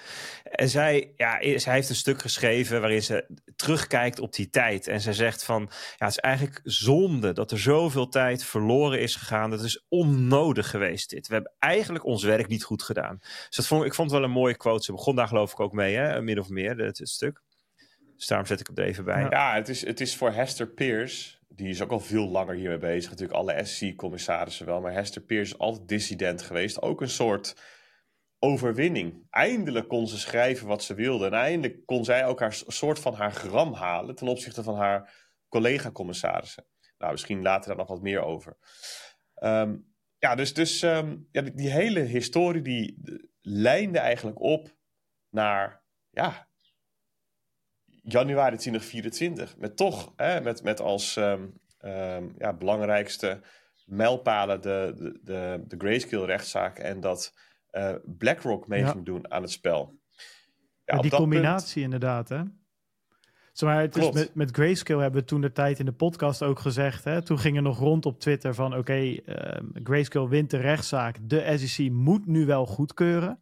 [0.51, 3.26] En zij, ja, zij heeft een stuk geschreven waarin ze
[3.57, 4.87] terugkijkt op die tijd.
[4.87, 9.14] En ze zegt van, ja, het is eigenlijk zonde dat er zoveel tijd verloren is
[9.14, 9.51] gegaan.
[9.51, 11.29] Dat is onnodig geweest dit.
[11.29, 13.18] We hebben eigenlijk ons werk niet goed gedaan.
[13.18, 14.85] Dus dat ik vond het wel een mooie quote.
[14.85, 17.43] Ze begon daar geloof ik ook mee, hè, min of meer, het, stuk.
[18.16, 19.27] Dus daarom zet ik het er even bij.
[19.31, 22.79] Ja, het, is, het is voor Hester Pierce die is ook al veel langer hiermee
[22.79, 23.11] bezig.
[23.11, 24.81] Natuurlijk alle SC-commissarissen wel.
[24.81, 26.83] Maar Hester Pierce is altijd dissident geweest.
[26.83, 27.57] Ook een soort
[28.39, 29.27] overwinning.
[29.31, 31.27] Eindelijk kon ze schrijven wat ze wilde.
[31.27, 35.14] En eindelijk kon zij ook haar soort van haar gram halen ten opzichte van haar
[35.49, 36.66] collega-commissarissen.
[36.99, 38.57] Nou, misschien later daar nog wat meer over.
[39.35, 39.77] Ehm,
[40.19, 42.99] ja, dus, dus ehm, ja, die, hele historie die
[43.49, 44.76] lijnde eigenlijk op
[45.30, 46.49] naar ja,
[48.03, 49.57] januari 2024.
[49.57, 51.61] Met toch, hè, met, met als um,
[52.38, 53.40] ja, belangrijkste
[53.84, 57.34] mijlpalen de, de, de, de grayscale-rechtszaak en dat
[57.72, 59.99] uh, BlackRock mee ging doen aan het spel.
[60.84, 62.42] Ja, die combinatie inderdaad, hè?
[63.63, 66.59] Maar het is met, met Grayscale hebben we toen de tijd in de podcast ook
[66.59, 67.05] gezegd.
[67.05, 67.23] Hè?
[67.23, 71.19] Toen ging er nog rond op Twitter van oké, ehm, Grayscale wint de rechtszaak.
[71.23, 73.39] De SEC moet nu wel goedkeuren.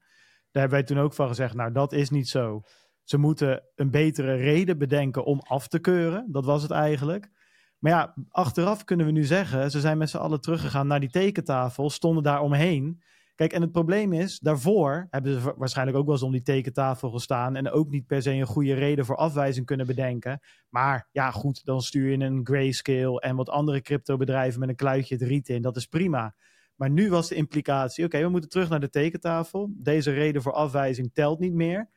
[0.50, 2.62] Daar hebben wij toen ook van gezegd, nou dat is niet zo.
[3.02, 6.26] Ze moeten een betere reden bedenken om af te keuren.
[6.32, 7.30] Dat was het eigenlijk.
[7.78, 11.10] Maar ja, achteraf kunnen we nu zeggen, ze zijn met z'n allen teruggegaan naar die
[11.10, 13.02] tekentafel, stonden daar omheen.
[13.36, 17.10] Kijk, en het probleem is, daarvoor hebben ze waarschijnlijk ook wel eens om die tekentafel
[17.10, 20.40] gestaan en ook niet per se een goede reden voor afwijzing kunnen bedenken.
[20.68, 25.14] Maar ja, goed, dan stuur je een grayscale en wat andere cryptobedrijven met een kluitje
[25.14, 25.62] het riet in.
[25.62, 26.34] Dat is prima.
[26.74, 29.70] Maar nu was de implicatie, oké, we moeten terug naar de tekentafel.
[29.72, 31.88] Deze reden voor afwijzing telt niet meer.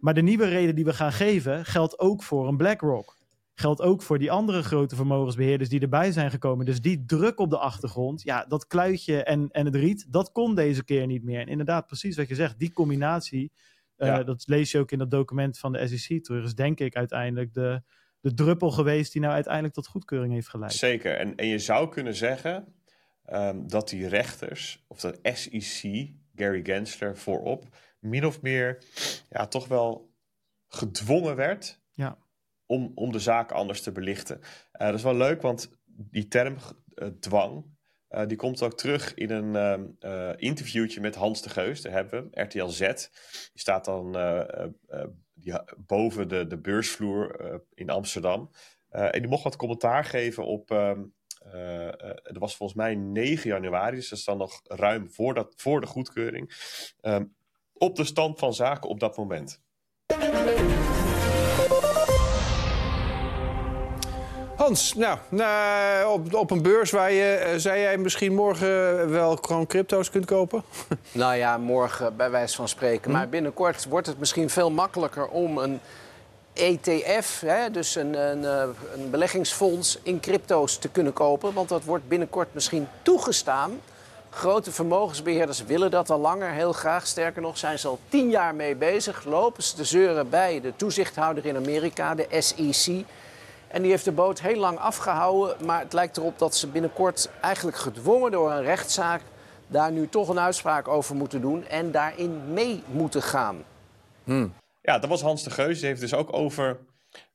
[0.00, 3.19] Maar de nieuwe reden die we gaan geven geldt ook voor een BlackRock
[3.60, 6.66] geldt ook voor die andere grote vermogensbeheerders die erbij zijn gekomen.
[6.66, 10.54] Dus die druk op de achtergrond, ja, dat kluitje en, en het riet, dat kon
[10.54, 11.40] deze keer niet meer.
[11.40, 13.52] En inderdaad, precies wat je zegt, die combinatie,
[13.96, 16.96] uh, dat lees je ook in dat document van de SEC terug, is denk ik
[16.96, 17.82] uiteindelijk de,
[18.20, 20.72] de druppel geweest die nou uiteindelijk tot goedkeuring heeft geleid.
[20.72, 22.74] Zeker, en, en je zou kunnen zeggen
[23.32, 27.64] um, dat die rechters, of dat SEC, Gary Gensler voorop,
[27.98, 28.82] min of meer
[29.30, 30.10] ja, toch wel
[30.68, 31.79] gedwongen werd
[32.70, 34.38] om, om de zaak anders te belichten.
[34.40, 36.56] Uh, dat is wel leuk, want die term
[36.94, 37.64] uh, dwang,
[38.10, 39.56] uh, die komt ook terug in een
[40.00, 41.82] ehm, interviewtje met Hans de Geus.
[41.82, 42.78] Daar hebben we RTL Z.
[42.78, 44.12] Die staat dan
[45.76, 48.50] boven de, de beursvloer in Amsterdam.
[48.88, 50.68] en die mocht wat commentaar geven op...
[52.22, 55.80] Dat was volgens mij 9 januari, dus dat is dan nog ruim voor, dat, voor
[55.80, 56.52] de goedkeuring.
[57.02, 57.34] Um,
[57.74, 59.62] op de stand van zaken op dat moment.
[64.60, 65.18] Hans, nou,
[66.06, 70.24] op, op een beurs waar je, uh, zei jij misschien morgen wel gewoon crypto's kunt
[70.24, 70.62] kopen?
[71.12, 73.10] Nou ja, morgen bij wijze van spreken.
[73.10, 73.16] Hm?
[73.16, 75.80] Maar binnenkort wordt het misschien veel makkelijker om een
[76.52, 81.52] ETF, hè, dus een, een, eh, een beleggingsfonds in crypto's te kunnen kopen.
[81.52, 83.80] Want dat wordt binnenkort misschien toegestaan.
[84.30, 87.06] Grote vermogensbeheerders willen dat al langer, heel graag.
[87.06, 89.24] Sterker nog, zijn ze al tien jaar mee bezig.
[89.24, 93.04] Lopen ze te zeuren bij de toezichthouder in Amerika, de SEC.
[93.70, 95.66] En die heeft de boot heel lang afgehouden.
[95.66, 99.22] Maar het lijkt erop dat ze binnenkort eigenlijk gedwongen door een rechtszaak
[99.66, 103.64] daar nu toch een uitspraak over moeten doen en daarin mee moeten gaan.
[104.24, 104.54] Hmm.
[104.82, 105.78] Ja, dat was Hans de Geus.
[105.78, 106.80] Die heeft dus ook over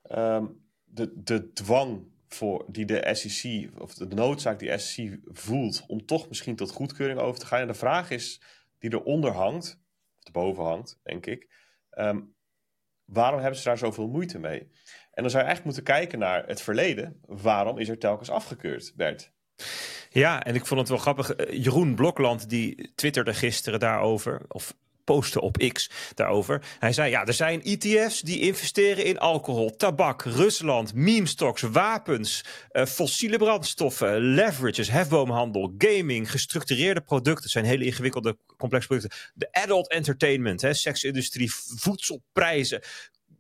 [0.02, 0.46] ehm,
[0.84, 6.06] de, de dwang voor, die de SEC, of de noodzaak die de SEC voelt om
[6.06, 7.60] toch misschien tot goedkeuring over te gaan.
[7.60, 8.42] En de vraag is,
[8.80, 9.80] die eronder hangt,
[10.20, 11.50] of erboven hangt, denk ik,
[11.90, 12.20] ehm,
[13.06, 14.70] waarom hebben ze daar zoveel moeite mee?
[15.16, 17.20] En dan zou je eigenlijk moeten kijken naar het verleden.
[17.26, 19.32] Waarom is er telkens afgekeurd, Bert?
[20.10, 21.36] Ja, en ik vond het wel grappig.
[21.36, 26.62] Eh, Jeroen Blokland die twitterde gisteren daarover, of postte op X daarover.
[26.80, 32.46] Hij zei, ja, er zijn ETF's die investeren in alcohol, tabak, Rusland, meme stocks, wapens,
[32.72, 37.50] uh, fossiele brandstoffen, leverages, hefboomhandel, gaming, gestructureerde producten.
[37.50, 39.18] zijn hele ingewikkelde, complexe producten.
[39.34, 42.82] De adult entertainment, hè, seksindustrie, voedselprijzen,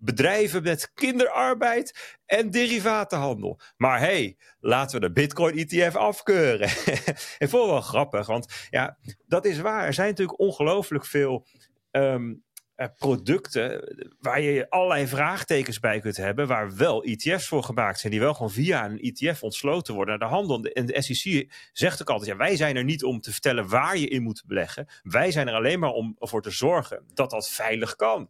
[0.05, 3.59] bedrijven met kinderarbeid en derivatenhandel.
[3.77, 6.67] Maar hey, laten we de Bitcoin-ETF afkeuren.
[7.43, 8.97] ik vond wel grappig, want ja,
[9.27, 9.85] dat is waar.
[9.85, 11.47] Er zijn natuurlijk ongelooflijk veel
[11.91, 12.43] um,
[12.75, 18.11] eh, producten waar je allerlei vraagtekens bij kunt hebben, waar wel ETF's voor gemaakt zijn,
[18.11, 20.63] die wel gewoon via een ETF ontsloten worden naar de handel.
[20.63, 23.97] En de SEC zegt ook altijd, ja, wij zijn er niet om te vertellen waar
[23.97, 24.87] je in moet beleggen.
[25.03, 28.29] Wij zijn er alleen maar om ervoor te zorgen dat dat veilig kan.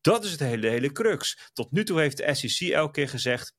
[0.00, 1.50] Dat is het hele, hele crux.
[1.52, 3.54] Tot nu toe heeft de SEC elke keer gezegd,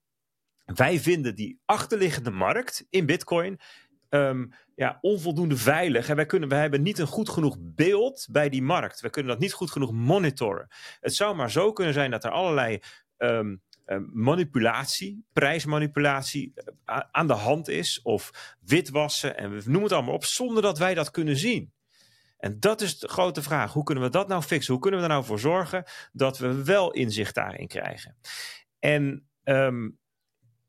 [0.65, 3.59] wij vinden die achterliggende markt in Bitcoin
[4.11, 6.09] Ehm, ja, onvoldoende veilig.
[6.09, 9.01] En wij, kunnen, wij hebben niet een goed genoeg beeld bij die markt.
[9.01, 10.67] We kunnen dat niet goed genoeg monitoren.
[10.99, 12.79] Het zou maar zo kunnen zijn dat er allerlei
[13.17, 13.61] um,
[14.13, 16.53] manipulatie, prijsmanipulatie
[16.85, 18.01] eh, aan de hand is.
[18.01, 21.73] Of witwassen en we noemen het allemaal op, zonder dat wij dat kunnen zien.
[22.41, 23.73] En dat is de grote vraag.
[23.73, 24.73] Hoe kunnen we dat nou fixen?
[24.73, 28.17] Hoe kunnen we er nou voor zorgen dat we wel inzicht daarin krijgen?
[28.79, 29.99] En um,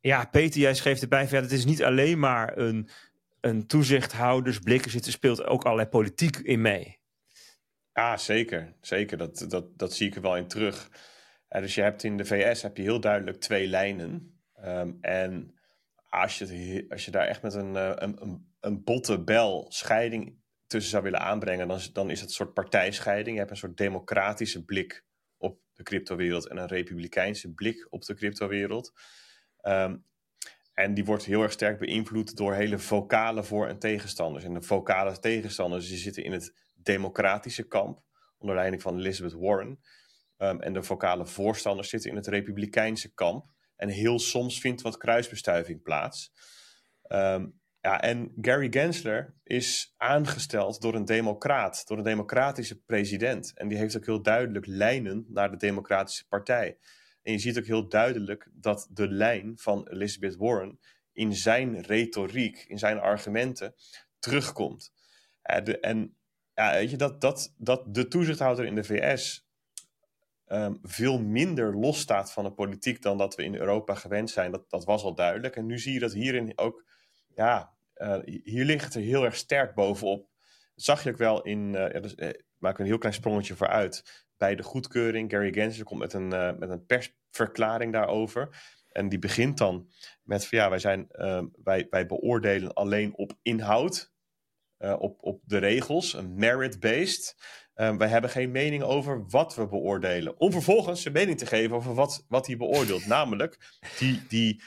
[0.00, 1.50] ja, Peter, jij schreef erbij verder.
[1.50, 2.88] Het is niet alleen maar een
[3.42, 7.00] een toezichthoudersblik zitten, speelt ook allerlei politiek in mee.
[7.92, 8.74] Ja, zeker.
[8.80, 9.16] Zeker.
[9.18, 10.90] Dat, dat, dat zie ik er wel in terug.
[11.48, 14.40] dus je hebt in de VS heb je heel duidelijk twee lijnen.
[14.54, 15.54] Ehm, en
[16.08, 20.40] als je, als je daar echt met een, uh, een, een, botte bel scheiding
[20.72, 23.32] tussen zou willen aanbrengen, dan, dan is het een soort partijscheiding.
[23.32, 25.04] Je hebt een soort democratische blik
[25.36, 28.92] op de cryptowereld en een republikeinse blik op de cryptowereld.
[29.62, 30.04] Um,
[30.72, 34.44] en die wordt heel erg sterk beïnvloed door hele vocale voor- en tegenstanders.
[34.44, 38.02] En de vocale tegenstanders die zitten in het democratische kamp,
[38.38, 39.80] onder leiding van Elizabeth Warren.
[40.38, 43.50] Um, en de vocale voorstanders zitten in het republikeinse kamp.
[43.76, 46.32] En heel soms vindt wat kruisbestuiving plaats.
[47.08, 53.52] Um, ja, en Gary Gensler is aangesteld door een democraat, door een democratische president.
[53.54, 56.78] En die heeft ook heel duidelijk lijnen naar de Democratische Partij.
[57.22, 60.78] En je ziet ook heel duidelijk dat de lijn van Elizabeth Warren
[61.12, 63.74] in zijn retoriek, in zijn argumenten,
[64.18, 64.92] terugkomt.
[65.66, 66.16] Uh, en
[66.54, 69.48] ja, weet je, dat, dat, dat de toezichthouder in de VS
[70.46, 74.70] um, veel minder losstaat van de politiek dan dat we in Europa gewend zijn, dat,
[74.70, 75.56] dat was al duidelijk.
[75.56, 76.84] En nu zie je dat hierin ook,
[77.34, 80.28] ja, uh, hier ligt het er heel erg sterk bovenop.
[80.74, 82.14] Dat zag je ook wel in, uh, dus,
[82.58, 85.30] maak een heel klein sprongetje vooruit bij de goedkeuring.
[85.30, 86.28] Gary Gensler komt met een,
[86.58, 88.48] met een persverklaring daarover.
[88.88, 89.88] En die begint dan
[90.22, 94.12] met van ja, wij, zijn, uh, wij, wij beoordelen alleen op inhoud,
[94.78, 97.36] op, op de regels, een merit-based.
[97.74, 100.40] Uh, wij hebben geen mening over wat we beoordelen.
[100.40, 103.06] Om vervolgens een mening te geven over wat, wat hij beoordeelt.
[103.06, 104.62] Namelijk die, die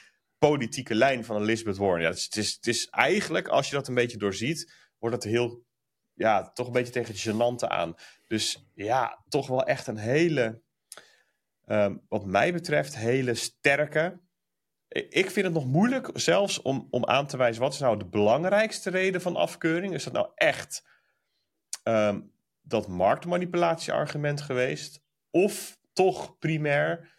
[0.50, 2.06] politieke lijn van Elizabeth Warren.
[2.06, 5.24] Het, is, het, is, het is eigenlijk, als je dat een beetje doorziet, wordt het
[5.24, 5.66] heel
[6.14, 7.96] ja, toch een beetje tegen het genante aan.
[8.28, 10.62] Dus ja, toch wel echt een hele,
[11.66, 14.20] um, wat mij betreft, hele sterke.
[14.88, 18.08] Ik vind het nog moeilijk zelfs om, om aan te wijzen wat is nou de
[18.10, 19.94] belangrijkste reden van afkeuring.
[19.94, 20.88] Is dat nou echt
[21.84, 22.32] um,
[22.62, 25.02] dat marktmanipulatieargument geweest?
[25.30, 27.15] Of toch primair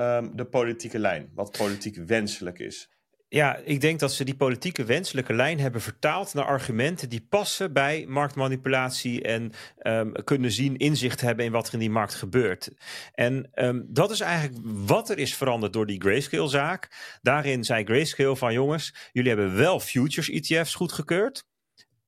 [0.00, 2.88] um, de politieke lijn, wat politiek wenselijk is?
[3.32, 7.72] Ja, ik denk dat ze die politieke wenselijke lijn hebben vertaald naar argumenten die passen
[7.72, 12.70] bij marktmanipulatie en um, kunnen zien, inzicht hebben in wat er in die markt gebeurt.
[13.12, 16.88] En um, dat is eigenlijk wat er is veranderd door die Grayscale-zaak.
[17.22, 21.44] Daarin zei Grayscale van jongens, jullie hebben wel futures ETF's goedgekeurd.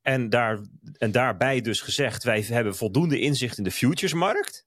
[0.01, 0.59] En, daar,
[0.93, 4.67] en daarbij dus gezegd, wij hebben voldoende inzicht in de futuresmarkt.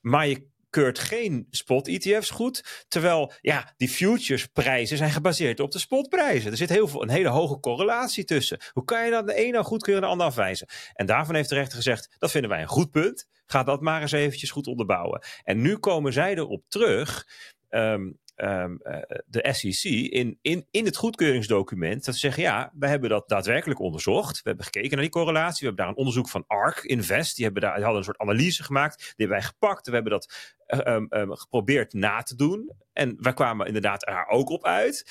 [0.00, 0.46] Maar je
[0.76, 2.84] keurt geen spot-ETF's goed.
[2.88, 6.50] Terwijl ja, die futures-prijzen zijn gebaseerd op de spotprijzen.
[6.50, 8.58] Er zit heel veel, een hele hoge correlatie tussen.
[8.72, 10.66] Hoe kan je dan de ene goedkeuren en de ander afwijzen?
[10.92, 13.26] En daarvan heeft de rechter gezegd: dat vinden wij een goed punt.
[13.46, 15.22] Ga dat maar eens eventjes goed onderbouwen.
[15.42, 17.26] En nu komen zij erop terug.
[17.70, 22.86] Um, um, uh, de SEC in, in, in het goedkeuringsdocument dat ze zeggen: ja, we
[22.86, 24.36] hebben dat daadwerkelijk onderzocht.
[24.36, 25.58] We hebben gekeken naar die correlatie.
[25.58, 27.36] We hebben daar een onderzoek van ARK Invest.
[27.36, 28.98] Die, hebben daar, die hadden een soort analyse gemaakt.
[28.98, 29.86] Die hebben wij gepakt.
[29.86, 32.72] We hebben dat um, um, geprobeerd na te doen.
[32.92, 35.10] En wij kwamen inderdaad er ook op uit.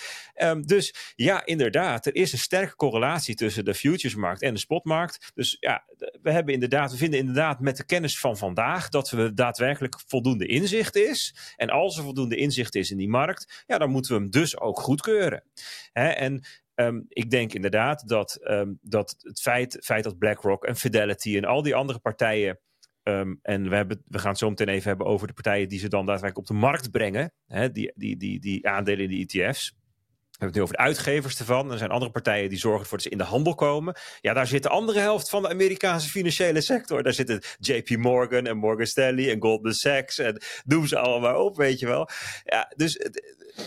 [0.61, 5.32] Dus ja, inderdaad, er is een sterke correlatie tussen de futuresmarkt en de spotmarkt.
[5.36, 5.84] Dus ja,
[6.21, 10.45] we hebben inderdaad, we vinden inderdaad met de kennis van vandaag dat we daadwerkelijk voldoende
[10.45, 11.36] inzicht is.
[11.55, 14.59] En als er voldoende inzicht is in die markt, ja, dan moeten we hem dus
[14.59, 15.43] ook goedkeuren.
[15.91, 16.07] Hè?
[16.07, 16.45] En
[16.78, 21.45] Um, ik denk inderdaad dat, um, dat het feit, feit dat BlackRock en Fidelity en
[21.45, 22.59] al die andere partijen
[23.07, 25.80] Um, en we, hebben, we gaan het zo meteen even hebben over de partijen die
[25.80, 27.34] ze dan daadwerkelijk op de markt brengen.
[27.47, 29.74] Hè, die, die, die, die aandelen in de ETF's.
[30.36, 31.71] We hebben het nu over de uitgevers ervan.
[31.71, 33.95] Er zijn andere partijen die zorgen ervoor dat ze in de handel komen.
[34.21, 37.03] Ja, daar zit de andere helft van de Amerikaanse financiële sector.
[37.03, 40.19] Daar zitten JP Morgan en Morgan Stanley en Goldman Sachs.
[40.19, 42.09] En noem ze allemaal op, weet je wel.
[42.43, 42.99] Ja, dus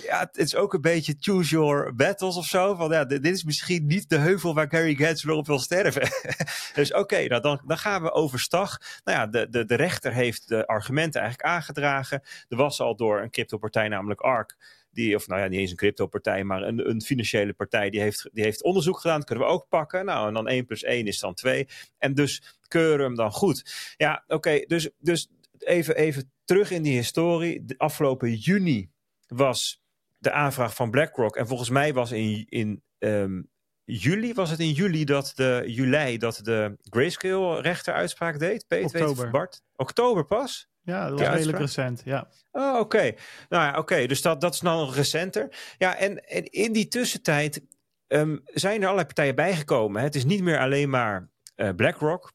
[0.02, 2.74] ja, het is ook een beetje choose your battles of zo.
[2.74, 6.08] Van, ja, dit is misschien niet de heuvel waar Gary Gensler op wil sterven.
[6.74, 8.78] dus oké, nou, dan, dan gaan we overstag.
[9.04, 12.22] Nou ja, de, de, de rechter heeft de argumenten eigenlijk aangedragen.
[12.48, 14.56] Er was al door een cryptopartij, namelijk ARK,
[14.90, 18.28] die, of nou ja, niet eens een crypto-partij, maar een, een financiële partij, die heeft,
[18.32, 19.18] die heeft onderzoek gedaan.
[19.18, 20.04] Dat kunnen we ook pakken.
[20.04, 21.68] Nou, en dan 1 plus 1 is dan 2.
[21.98, 23.92] En dus keuren hem dan goed.
[23.96, 25.28] Ja, oké, dus, dus
[25.58, 27.64] even, even terug in die historie.
[27.64, 28.90] De afgelopen juni
[29.26, 29.82] was
[30.18, 31.36] de aanvraag van BlackRock.
[31.36, 33.48] En volgens mij was in, in um,
[33.84, 38.66] juli, was het in juli dat de juli dat de grayscale rechter uitspraak deed?
[38.66, 39.30] Peet, Oktober.
[39.30, 39.62] Bart?
[39.76, 40.68] Oktober pas?
[40.88, 42.28] Ja, dat was redelijk recent, ja.
[42.52, 43.12] Oh, oké.
[43.48, 44.06] Nou ja, oké.
[44.06, 45.74] Dus dat, dat is dan nog recenter.
[45.78, 47.62] Ja, en, en in die tussentijd
[48.06, 49.98] um, zijn er allerlei partijen bijgekomen.
[49.98, 50.06] Hè.
[50.06, 52.32] Het is niet meer alleen maar uh, BlackRock.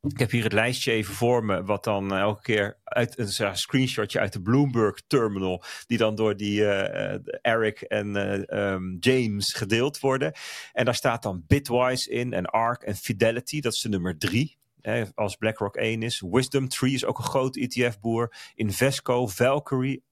[0.00, 4.20] Ik heb hier het lijstje even voor me, wat dan elke keer uit een screenshotje
[4.20, 10.00] uit de Bloomberg terminal, die dan door die uh, Eric en uh, um, James gedeeld
[10.00, 10.32] worden.
[10.72, 14.60] En daar staat dan Bitwise in en ARK en Fidelity, dat is de nummer drie.
[15.14, 16.22] Als BlackRock 1 is.
[16.30, 18.34] Wisdom Tree is ook een groot ETF-boer.
[18.54, 20.04] Invesco, Valkyrie,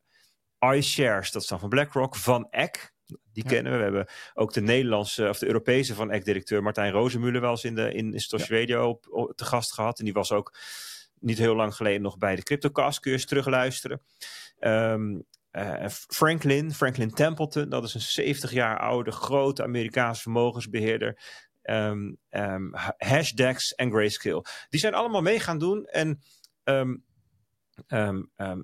[0.58, 2.16] iShares, dat is dan van BlackRock.
[2.16, 3.50] Van Eck, die ja.
[3.50, 3.78] kennen we.
[3.78, 7.74] We hebben ook de Nederlandse of de Europese van Eck-directeur Martijn Rozenmuller wel eens in
[7.74, 9.98] de in, in Radio op, op, te gast gehad.
[9.98, 10.56] En die was ook
[11.18, 13.00] niet heel lang geleden nog bij de CryptoCast.
[13.00, 14.02] Kun je eens terugluisteren.
[14.60, 21.18] Um, uh, Franklin, Franklin Templeton, dat is een 70 jaar oude grote Amerikaanse vermogensbeheerder.
[21.70, 24.44] Um, um, hashtags en grayscale.
[24.68, 25.84] Die zijn allemaal mee gaan doen.
[25.84, 26.20] En
[26.64, 27.04] um,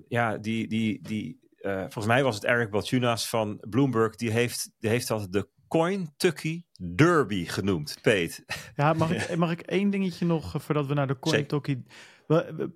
[0.08, 4.16] ja, die, die, die, uh, volgens mij was het Eric Balchunas van Bloomberg.
[4.16, 7.98] Die heeft, die heeft dat de Cointucky Derby genoemd.
[8.02, 8.44] Peet.
[8.76, 11.82] Ja, mag ik, mag ik één dingetje nog eh, voordat we naar de Cointucky...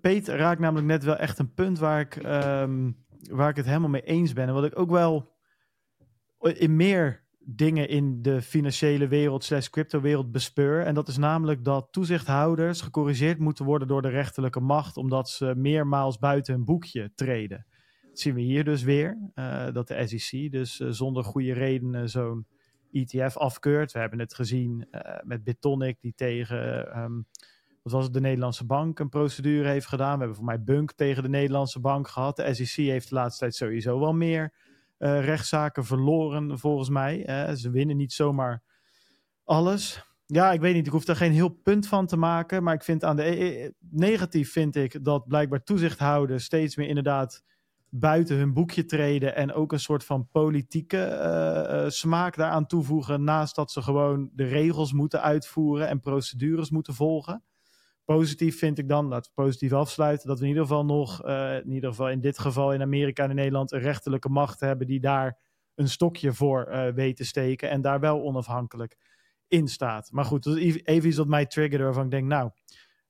[0.01, 2.15] Peet raakt namelijk net wel echt een punt waar ik,
[3.31, 4.49] waar ik het helemaal mee eens ben.
[4.49, 5.33] En wat ik ook wel
[6.39, 7.25] in meer
[7.57, 10.83] dingen in de financiële wereld slash crypto wereld bespeur.
[10.83, 15.55] En dat is namelijk dat toezichthouders gecorrigeerd moeten worden door de rechterlijke macht, omdat ze
[15.57, 17.67] meermaals buiten hun boekje treden.
[18.09, 22.09] Dat zien we hier dus weer, uh, dat de SEC dus uh, zonder goede redenen
[22.09, 22.47] zo'n
[22.93, 23.93] ETF afkeurt.
[23.93, 27.27] We hebben het gezien uh, met Bitonic, die tegen, um,
[27.83, 30.13] wat was het, de Nederlandse bank een procedure heeft gedaan.
[30.13, 32.37] We hebben voor mij Bunk tegen de Nederlandse bank gehad.
[32.37, 34.53] De SEC heeft de laatste tijd sowieso wel meer
[35.01, 37.25] uh, rechtszaken verloren, volgens mij.
[37.57, 38.63] Ze winnen niet zomaar
[39.45, 40.05] alles.
[40.27, 40.87] Ja, ik weet niet.
[40.87, 42.63] Ik hoef daar geen heel punt van te maken.
[42.63, 47.43] Maar ik vind aan de negatief vind ik dat blijkbaar toezichthouders steeds meer inderdaad
[47.91, 51.19] buiten hun boekje treden en ook een soort van politieke
[51.83, 56.95] uh, smaak daaraan toevoegen, naast dat ze gewoon de regels moeten uitvoeren en procedures moeten
[56.95, 57.43] volgen.
[58.17, 61.57] Positief vind ik dan, laten we positief afsluiten, dat we in ieder geval nog, uh,
[61.57, 64.87] in ieder geval in dit geval in Amerika en in Nederland, een rechterlijke macht hebben
[64.87, 65.39] die daar
[65.75, 68.97] een stokje voor uh, weet te steken en daar wel onafhankelijk
[69.49, 70.13] in staat.
[70.13, 72.51] Maar goed, is even iets wat mij triggerde waarvan ik denk, nou,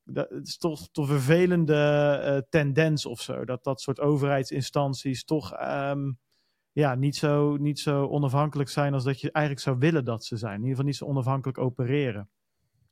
[0.05, 1.75] dat is toch een vervelende
[2.25, 6.19] uh, tendens of zo, dat dat soort overheidsinstanties toch um,
[6.73, 10.37] ja, niet, zo, niet zo onafhankelijk zijn als dat je eigenlijk zou willen dat ze
[10.37, 10.55] zijn.
[10.55, 12.29] In ieder geval niet zo onafhankelijk opereren.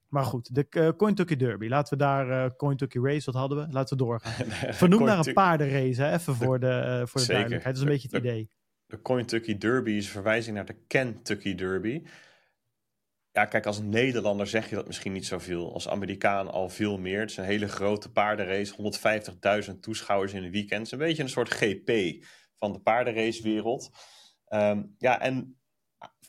[0.09, 1.69] Maar goed, de uh, Cointucky Derby.
[1.69, 3.73] Laten we daar uh, Cointucky Race, wat hadden we?
[3.73, 4.47] Laten we doorgaan.
[4.75, 6.13] Vernoem naar een paardenrace, hè?
[6.13, 6.67] even voor de,
[7.01, 7.65] uh, voor de duidelijkheid.
[7.65, 8.51] Dat is een de, beetje het de, idee.
[8.87, 12.03] De Cointucky Derby is een verwijzing naar de Kentucky Derby.
[13.33, 15.73] Ja, kijk, als Nederlander zeg je dat misschien niet zoveel.
[15.73, 17.21] Als Amerikaan al veel meer.
[17.21, 18.75] Het is een hele grote paardenrace.
[19.73, 20.81] 150.000 toeschouwers in een weekend.
[20.81, 22.25] Het is een beetje een soort GP
[22.57, 23.91] van de paardenracewereld.
[24.49, 25.58] Um, ja, en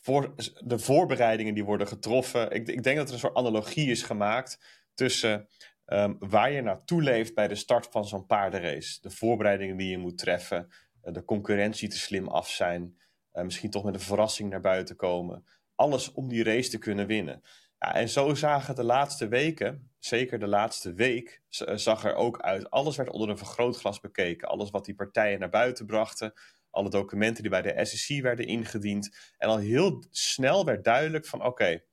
[0.00, 0.34] voor
[0.64, 2.50] de voorbereidingen die worden getroffen.
[2.50, 4.58] Ik, ik denk dat er een soort analogie is gemaakt
[4.94, 5.48] tussen
[5.86, 8.98] um, waar je naartoe leeft bij de start van zo'n paardenrace.
[9.00, 10.68] De voorbereidingen die je moet treffen,
[11.04, 12.98] uh, de concurrentie te slim af zijn,
[13.32, 15.44] uh, misschien toch met een verrassing naar buiten komen.
[15.74, 17.42] Alles om die race te kunnen winnen.
[17.78, 21.42] Ja, en zo zagen de laatste weken, zeker de laatste week,
[21.74, 22.70] zag er ook uit.
[22.70, 24.48] Alles werd onder een vergrootglas bekeken.
[24.48, 26.32] Alles wat die partijen naar buiten brachten
[26.70, 29.32] alle documenten die bij de SEC werden ingediend.
[29.38, 31.84] En al heel snel werd duidelijk van oké, okay,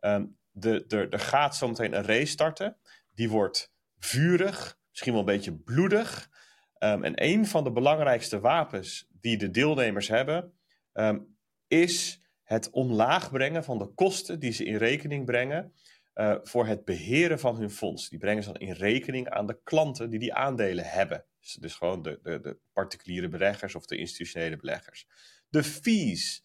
[0.00, 0.36] um,
[1.10, 2.76] er gaat zometeen een race starten.
[3.14, 6.30] Die wordt vurig, misschien wel een beetje bloedig.
[6.78, 10.52] Um, en een van de belangrijkste wapens die de deelnemers hebben,
[10.92, 15.72] um, is het omlaag brengen van de kosten die ze in rekening brengen
[16.14, 18.08] uh, voor het beheren van hun fonds.
[18.08, 21.24] Die brengen ze dan in rekening aan de klanten die die aandelen hebben.
[21.40, 25.06] Dus, dus gewoon de, de, de particuliere beleggers of de institutionele beleggers.
[25.48, 26.42] De fees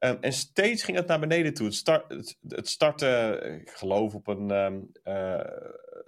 [0.00, 1.66] Ehm, en steeds ging het naar beneden toe.
[1.66, 5.40] Het, start, het, het startte, ik geloof, op een um, uh,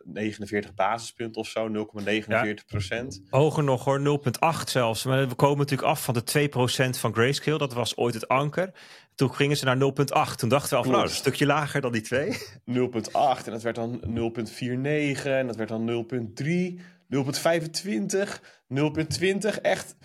[0.05, 3.22] 49 basispunt of zo, 0,49 procent.
[3.30, 4.22] Hoger nog hoor,
[4.64, 5.05] 0,8 zelfs.
[5.05, 7.59] Maar we komen natuurlijk af van de 2 procent van Grayscale.
[7.59, 8.72] Dat was ooit het anker.
[9.14, 10.35] Toen gingen ze naar 0,8.
[10.37, 12.30] Toen dachten we al van, nou, een stukje lager dan die 2.
[12.30, 12.37] 0,8
[13.45, 16.07] en dat werd dan 0,49 en dat werd dan
[16.43, 16.80] 0,3,
[17.12, 19.60] 0,25, 0,20.
[19.62, 19.96] Echt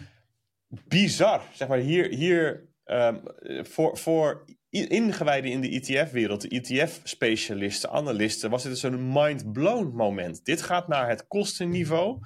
[0.68, 1.42] bizar.
[1.54, 3.22] Zeg maar, hier, hier um,
[3.66, 10.46] voor, voor ingewijden in de ETF-wereld, de ETF-specialisten, analisten, was dit dus een mind-blown moment.
[10.46, 12.20] Dit gaat naar het kostenniveau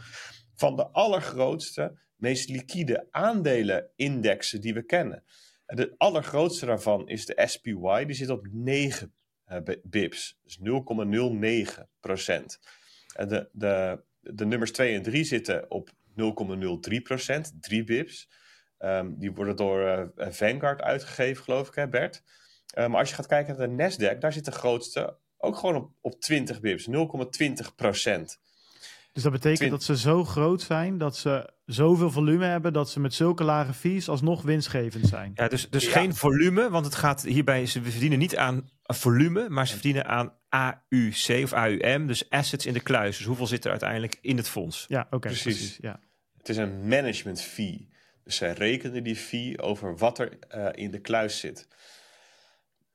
[0.56, 5.24] van de allergrootste, meest liquide aandelenindexen die we kennen.
[5.66, 9.14] De allergrootste daarvan is de SPY, die zit op 9
[9.48, 12.60] uh, bips, dus 0,09 procent.
[13.16, 18.30] De, de, de nummers 2 en 3 zitten op 0,03 procent, 3 bips.
[18.80, 22.24] Um, die worden door uh, Vanguard uitgegeven, geloof ik, hè Bert?
[22.78, 25.76] Uh, maar als je gaat kijken naar de Nasdaq, daar zit de grootste ook gewoon
[25.76, 28.40] op, op 20 bips, 0,20 procent.
[29.12, 33.00] Dus dat betekent dat ze zo groot zijn, dat ze zoveel volume hebben, dat ze
[33.00, 35.32] met zulke lage fees alsnog winstgevend zijn.
[35.36, 39.68] Ja, dus, dus geen volume, want het gaat hierbij, ze verdienen niet aan volume, maar
[39.68, 43.18] ze verdienen aan AUC of AUM, dus assets in de kluis.
[43.18, 44.86] Dus hoeveel zit er uiteindelijk in het fonds?
[44.88, 45.44] Ja, oké, precies.
[45.44, 45.78] precies.
[45.82, 46.00] ja.
[46.38, 47.90] Het is een management fee.
[48.24, 51.68] Dus zij rekenen die fee over wat er uh, in de kluis zit.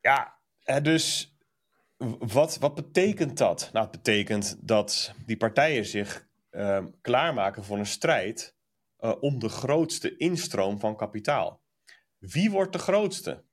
[0.00, 0.34] Ja,
[0.82, 1.35] dus
[2.18, 3.68] wat, wat betekent dat?
[3.72, 8.56] Nou, het betekent dat die partijen zich uh, klaarmaken voor een strijd
[9.00, 11.62] uh, om de grootste instroom van kapitaal.
[12.18, 13.44] Wie wordt de grootste?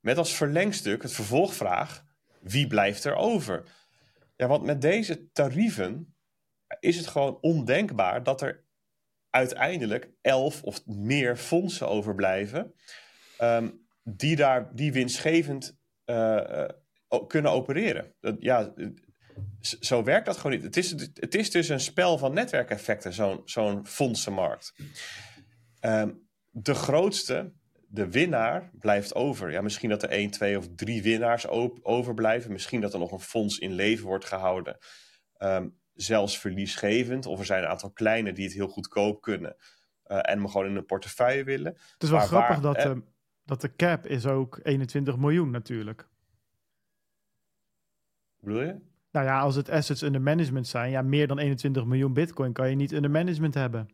[0.00, 2.04] Met als verlengstuk het vervolgvraag:
[2.40, 3.64] wie blijft er over?
[4.36, 6.14] Ja, want met deze tarieven
[6.80, 8.64] is het gewoon ondenkbaar dat er
[9.30, 12.74] uiteindelijk elf of meer fondsen overblijven.
[13.40, 16.68] Um, die daar die winstgevend uh,
[17.26, 18.14] kunnen opereren.
[18.20, 18.74] Dat, ja,
[19.60, 20.62] zo werkt dat gewoon niet.
[20.62, 24.74] Het is, het is dus een spel van netwerkeffecten, zo'n zo'n fondsenmarkt.
[25.80, 27.52] Um, de grootste,
[27.88, 29.50] de winnaar, blijft over.
[29.50, 31.48] Ja, misschien dat er één, twee of drie winnaars
[31.82, 32.52] overblijven.
[32.52, 34.78] Misschien dat er nog een fonds in leven wordt gehouden.
[35.38, 37.26] Um, zelfs verliesgevend.
[37.26, 39.56] Of er zijn een aantal kleine die het heel goedkoop kunnen.
[40.06, 41.72] Uh, en me gewoon in een portefeuille willen.
[41.72, 43.02] Het is wel maar grappig waar, dat, uh,
[43.44, 46.08] dat de cap is ook 21 miljoen natuurlijk.
[48.42, 48.76] Bedoel je?
[49.10, 52.70] Nou ja, als het assets under management zijn, ja, meer dan 21 miljoen bitcoin kan
[52.70, 53.88] je niet under management hebben.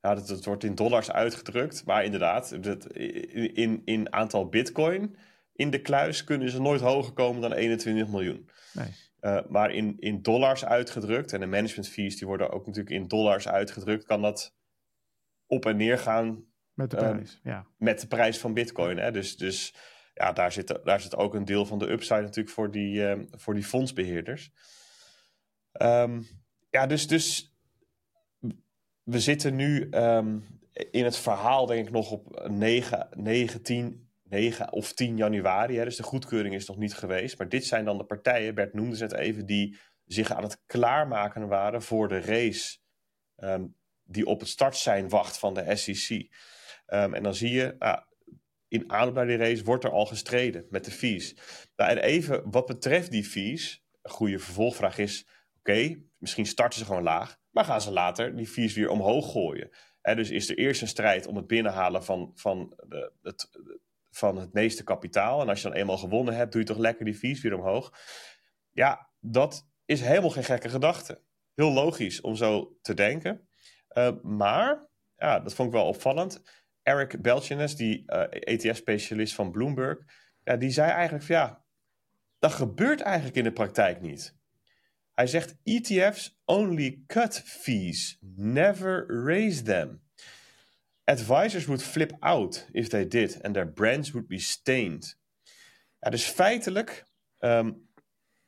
[0.00, 1.84] Ja, dat, dat wordt in dollars uitgedrukt.
[1.84, 5.16] Maar inderdaad, dat, in, in aantal bitcoin
[5.52, 8.50] in de kluis kunnen ze nooit hoger komen dan 21 miljoen.
[8.72, 8.88] Nee.
[9.20, 13.08] Uh, maar in, in dollars uitgedrukt, en de management fees die worden ook natuurlijk in
[13.08, 14.54] dollars uitgedrukt, kan dat
[15.46, 16.44] op en neer gaan.
[16.72, 17.66] Met de prijs, uh, ja.
[17.76, 18.98] Met de prijs van bitcoin.
[18.98, 19.10] Hè?
[19.10, 19.74] Dus, dus
[20.14, 23.22] ja, daar zit, daar zit ook een deel van de upside natuurlijk voor die, uh,
[23.30, 24.50] voor die fondsbeheerders.
[25.82, 26.26] Um,
[26.70, 27.54] ja, dus, dus
[29.02, 34.72] we zitten nu um, in het verhaal denk ik nog op 9, 9 10, 9
[34.72, 35.76] of 10 januari.
[35.76, 37.38] Hè, dus de goedkeuring is nog niet geweest.
[37.38, 40.62] Maar dit zijn dan de partijen, Bert noemde ze het even, die zich aan het
[40.66, 42.78] klaarmaken waren voor de race
[43.36, 46.28] um, die op het start zijn wacht van de SEC.
[46.86, 47.96] En dan zie je, uh,
[48.70, 51.36] in aanloop naar die race wordt er al gestreden met de fees.
[51.76, 55.26] Nou, en even wat betreft die fees, een goede vervolgvraag is:
[55.58, 59.70] oké, misschien starten ze gewoon laag, maar gaan ze later die fees weer omhoog gooien?
[60.00, 63.50] En dus is er eerst een strijd om het binnenhalen van, van, de, het,
[64.10, 65.40] van het meeste kapitaal.
[65.40, 67.92] En als je dan eenmaal gewonnen hebt, doe je toch lekker die fees weer omhoog.
[68.70, 71.22] Ja, dat is helemaal geen gekke gedachte.
[71.54, 73.48] Heel logisch om zo te denken.
[73.92, 76.42] Uh, maar, ja, dat vond ik wel opvallend
[76.82, 79.98] Eric Belchenes, die uh, eh, ETF-specialist van Bloomberg,
[80.44, 81.64] ja, die zei eigenlijk van ja,
[82.38, 84.38] dat gebeurt eigenlijk in de praktijk niet.
[85.12, 90.02] Hij zegt ETF's only cut fees, never raise them.
[91.04, 95.18] Advisors would flip out if they did and their brands would be stained.
[95.98, 97.04] Ja, dus feitelijk,
[97.38, 97.88] um,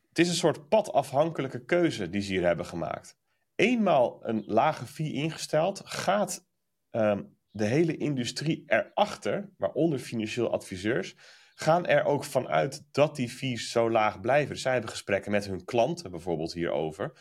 [0.08, 3.16] het is een soort padafhankelijke keuze die ze hier hebben gemaakt.
[3.54, 6.46] Eenmaal een lage fee ingesteld, gaat
[6.90, 11.14] um, de hele industrie erachter, waaronder financieel adviseurs,
[11.54, 14.58] gaan er ook vanuit dat die fees zo laag blijven.
[14.58, 17.12] Zij hebben gesprekken met hun klanten bijvoorbeeld hierover.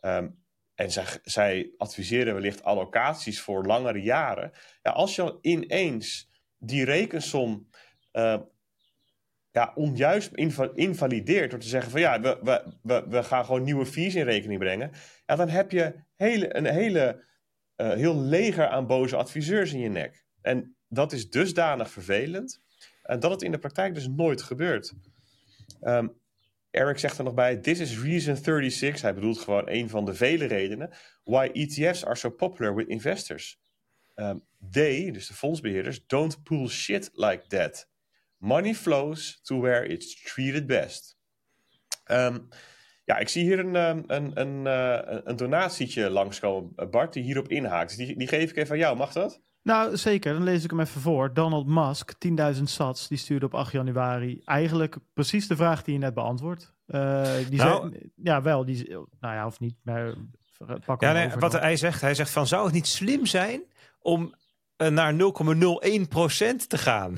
[0.00, 0.42] Um,
[0.74, 4.52] en zij, zij, adviseren wellicht allocaties voor langere jaren.
[4.82, 7.68] Ja, als je ineens die rekensom
[8.12, 8.40] uh,
[9.50, 13.62] ja, onjuist inva invalideert door te zeggen van ja, we, we, we, we gaan gewoon
[13.62, 14.90] nieuwe fees in rekening brengen.
[15.26, 17.24] Ja, dan heb je hele, een hele
[17.76, 20.24] uh, heel leger aan boze adviseurs in je nek.
[20.42, 22.62] En dat is dusdanig vervelend
[23.02, 24.92] En dat het in de praktijk dus nooit gebeurt.
[25.80, 26.08] Ehm,
[26.70, 29.02] Eric zegt er nog bij: This is reason 36.
[29.02, 30.90] Hij bedoelt gewoon een van de vele redenen.
[31.24, 33.62] Why ETF's are so popular with investors.
[34.14, 37.88] Um, they, dus de fondsbeheerders, don't pull shit like that.
[38.36, 41.16] Money flows to where it's treated best.
[42.06, 42.48] Um,
[43.04, 44.66] ja, ik zie hier een, een, een, een,
[45.30, 47.96] een donatietje langskomen, Bart, die hierop inhaakt.
[47.96, 49.42] Die, die geef ik even aan jou, mag dat?
[49.64, 50.32] Nou, zeker.
[50.32, 51.34] Dan lees ik hem even voor.
[51.34, 52.12] Donald Musk,
[52.56, 56.74] 10.000 sats, die stuurde op 8 januari eigenlijk precies de vraag die je net beantwoordt.
[56.86, 58.64] Uh, die nou, zei, ja, wel.
[58.64, 58.88] Die,
[59.20, 60.14] nou ja, of niet, maar
[60.84, 63.62] pak ja, nee, wat hij zegt, hij zegt van, zou het niet slim zijn
[63.98, 64.34] om
[64.76, 65.18] naar 0,01%
[66.66, 67.14] te gaan.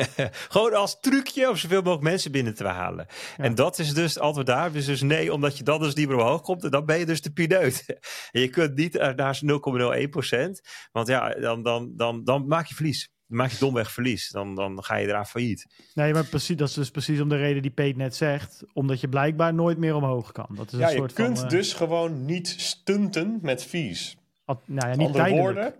[0.48, 3.06] Gewoon als trucje om zoveel mogelijk mensen binnen te halen.
[3.36, 3.44] Ja.
[3.44, 4.72] En dat is dus het antwoord daar.
[4.72, 6.64] Dus, dus nee, omdat je dan dus niet meer omhoog komt.
[6.64, 7.84] En dan ben je dus de pineut.
[8.30, 9.50] en je kunt niet naar 0,01%.
[10.92, 13.10] Want ja, dan, dan, dan, dan maak je verlies.
[13.26, 14.28] Dan maak je domweg verlies.
[14.30, 15.66] Dan, dan ga je eraan failliet.
[15.94, 18.64] Nee, maar precies, dat is dus precies om de reden die Peet net zegt.
[18.72, 20.48] Omdat je blijkbaar nooit meer omhoog kan.
[20.50, 21.50] Dat is ja, een soort je kunt van, uh...
[21.50, 24.16] dus gewoon niet stunten met fees.
[24.44, 25.54] Ad, nou ja, niet Andere tijdelijk.
[25.54, 25.74] woorden,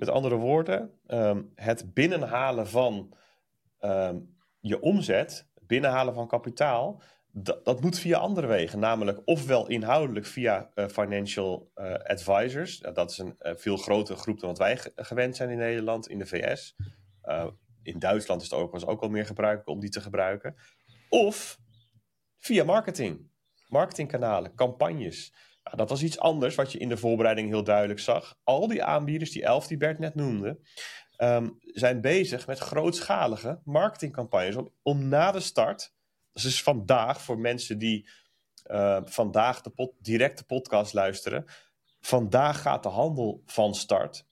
[0.00, 3.16] met andere woorden, um, het binnenhalen van
[3.80, 8.78] um, je omzet, binnenhalen van kapitaal, dat, moet via andere wegen.
[8.78, 12.78] Namelijk ofwel inhoudelijk via uh, financial uh, advisors.
[12.78, 16.18] dat is een uh, veel grotere groep dan wat wij gewend zijn in Nederland, in
[16.18, 16.76] de VS.
[17.82, 20.56] in Duitsland is het overigens ook al meer gebruikelijk om die te gebruiken.
[21.08, 21.58] Of
[22.38, 23.28] via marketing.
[23.68, 25.34] Marketingkanalen, campagnes.
[25.70, 28.38] Nou, dat was iets anders wat je in de voorbereiding heel duidelijk zag.
[28.44, 30.60] Al die aanbieders, die elf die Bert net noemde,
[31.18, 35.94] um, zijn bezig met grootschalige marketingcampagnes om, om na de start,
[36.32, 38.08] dus vandaag voor mensen die
[38.66, 41.44] uh, vandaag de pod, direct de podcast luisteren,
[42.00, 44.26] vandaag gaat de handel van start.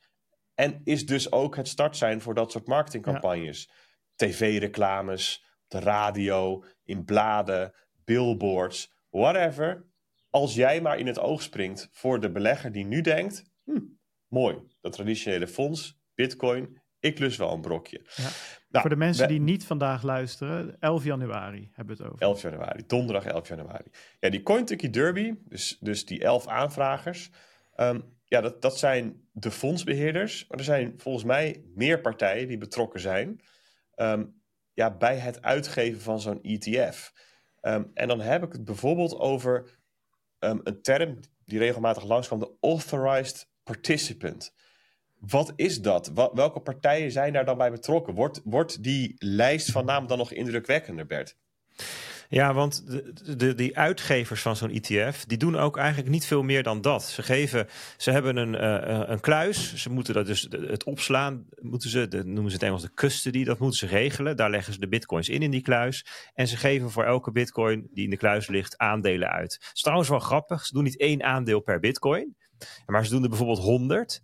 [0.54, 3.68] En is dus ook het start zijn voor dat soort marketingcampagnes.
[3.68, 3.74] Ja.
[4.14, 7.74] TV-reclames, de radio, in bladen,
[8.04, 9.86] billboards, whatever
[10.30, 13.80] als jij maar in het oog springt voor de belegger die nu denkt: hm,
[14.28, 18.00] mooi, dat traditionele fonds, Bitcoin, ik lus wel een brokje.
[18.16, 18.22] Ja.
[18.68, 22.26] Nou, voor de mensen we, die niet vandaag luisteren, 11 januari hebben we het over.
[22.26, 23.90] 11 januari, donderdag 11 januari.
[24.20, 27.30] Ja, die Cointucky Derby, dus, dus die 11 aanvragers,
[27.76, 30.46] um, ja, dat, dat zijn de fondsbeheerders.
[30.48, 33.40] Maar er zijn volgens mij meer partijen die betrokken zijn
[33.96, 37.12] um, ja, bij het uitgeven van zo'n ETF.
[37.62, 39.77] Um, en dan heb ik het bijvoorbeeld over
[40.38, 44.54] um, een term die regelmatig langskwam, de authorized participant.
[45.18, 46.10] Wat is dat?
[46.14, 48.14] Wat, welke partijen zijn daar dan bij betrokken?
[48.14, 51.36] Wordt, wordt die lijst van namen dan nog indrukwekkender, Bert?
[52.30, 56.42] Ja, want de, de, die uitgevers van zo'n ETF, die doen ook eigenlijk niet veel
[56.42, 57.04] meer dan dat.
[57.04, 57.66] Ze geven,
[57.96, 62.50] ze hebben een, uh, een kluis, ze moeten dat dus het opslaan, moeten ze, noemen
[62.50, 64.36] ze het Engels de custody, dat moeten ze regelen.
[64.36, 66.06] Daar leggen ze de bitcoins in in die kluis.
[66.34, 69.56] En ze geven voor elke bitcoin die in de kluis ligt aandelen uit.
[69.60, 72.36] Dat is trouwens wel grappig, ze doen niet één aandeel per bitcoin,
[72.86, 74.22] maar ze doen er bijvoorbeeld 100.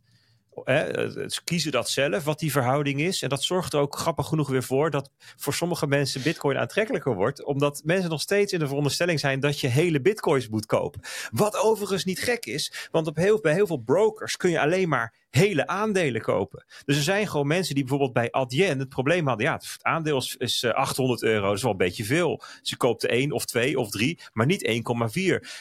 [0.65, 3.23] Ze kiezen dat zelf, wat die verhouding is.
[3.23, 7.15] En dat zorgt er ook grappig genoeg weer voor dat voor sommige mensen Bitcoin aantrekkelijker
[7.15, 7.45] wordt.
[7.45, 11.01] Omdat mensen nog steeds in de veronderstelling zijn dat je hele Bitcoins moet kopen.
[11.31, 14.89] Wat overigens niet gek is, want op heel, bij heel veel brokers kun je alleen
[14.89, 16.65] maar hele aandelen kopen.
[16.85, 19.47] Dus er zijn gewoon mensen die bijvoorbeeld bij Adyen het probleem hadden.
[19.47, 22.43] Ja, het aandeel is 800 euro, dat is wel een beetje veel.
[22.63, 24.83] Ze koopte één of twee of drie, maar niet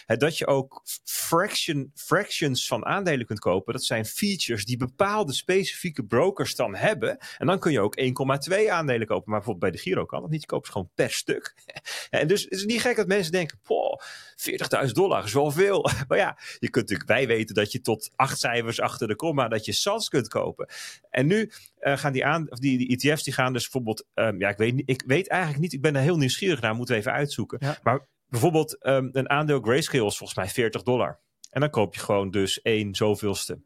[0.05, 0.15] 1,4.
[0.17, 6.03] Dat je ook fraction, fractions van aandelen kunt kopen, dat zijn features die bepaalde specifieke
[6.03, 7.17] brokers dan hebben.
[7.37, 7.99] En dan kun je ook
[8.49, 9.29] 1,2 aandelen kopen.
[9.31, 10.41] Maar bijvoorbeeld bij de Giro kan dat niet.
[10.41, 11.53] Je koopt gewoon per stuk.
[12.09, 13.99] En dus het is niet gek dat mensen denken, poh,
[14.85, 15.89] 40.000 dollar is wel veel.
[16.07, 19.47] Maar ja, je kunt natuurlijk, wij weten dat je tot acht cijfers achter de komma,
[19.47, 20.67] dat je SATS kunt kopen.
[21.09, 21.51] En nu
[21.81, 24.57] uh, gaan die, aan, of die, die ETF's, die gaan dus bijvoorbeeld, um, ja, ik
[24.57, 27.57] weet, ik weet eigenlijk niet, ik ben er heel nieuwsgierig naar, moeten we even uitzoeken.
[27.61, 27.77] Ja.
[27.83, 31.19] Maar bijvoorbeeld um, een aandeel Grayscale is volgens mij 40 dollar.
[31.49, 33.61] En dan koop je gewoon dus één zoveelste.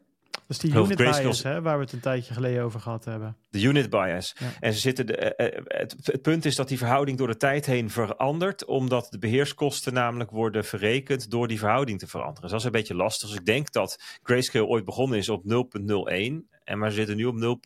[0.48, 3.38] Is die unit bias, hè, waar we het een tijdje geleden over gehad hebben.
[3.50, 4.36] De unit bias.
[4.40, 4.48] Ja.
[4.60, 7.66] En ze zitten de, uh, het, het, punt is dat die verhouding door de tijd
[7.66, 12.42] heen verandert, omdat de beheerskosten namelijk worden verrekend door die verhouding te veranderen.
[12.42, 13.30] Dus dat is een beetje lastig.
[13.30, 17.60] Dus ik denk dat Grayscale ooit begonnen is op 0.01 en maar zitten nu op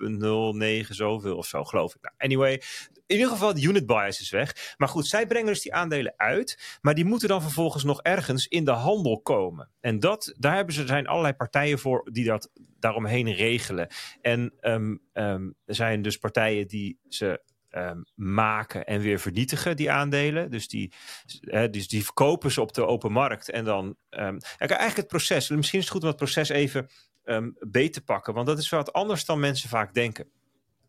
[0.84, 2.01] 0.09 zoveel of zo, geloof ik.
[2.01, 2.61] Nou, anyway,
[3.12, 4.76] in ieder geval de unit bias is weg.
[4.78, 6.78] Maar goed, zij brengen dus die aandelen uit.
[6.82, 9.70] Maar die moeten dan vervolgens nog ergens in de handel komen.
[9.80, 12.49] En dat, daar hebben ze, zijn allerlei partijen voor die dat
[12.80, 13.88] daaromheen regelen.
[14.22, 19.91] En um, um, er zijn dus partijen die ze Um, maken en weer vernietigen, die
[19.91, 20.51] aandelen.
[20.51, 20.93] Dus die,
[21.70, 23.49] dus die verkopen ze op de open markt.
[23.49, 23.95] En dan.
[24.09, 25.49] Um, eigenlijk het proces.
[25.49, 26.89] Misschien is het goed om het proces even
[27.59, 28.34] beet te pakken.
[28.34, 30.32] Want dat is wat anders dan mensen vaak denken.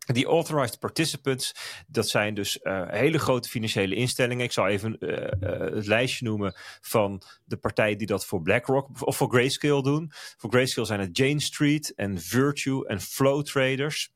[0.05, 1.55] Die authorized participants,
[1.87, 4.45] dat zijn dus uh, hele grote financiële instellingen.
[4.45, 9.05] Ik zal even uh, uh, het lijstje noemen van de partijen die dat voor BlackRock
[9.05, 10.11] of voor Grayscale doen.
[10.37, 14.11] Voor Grayscale zijn het Jane Street en Virtue en Flow Traders.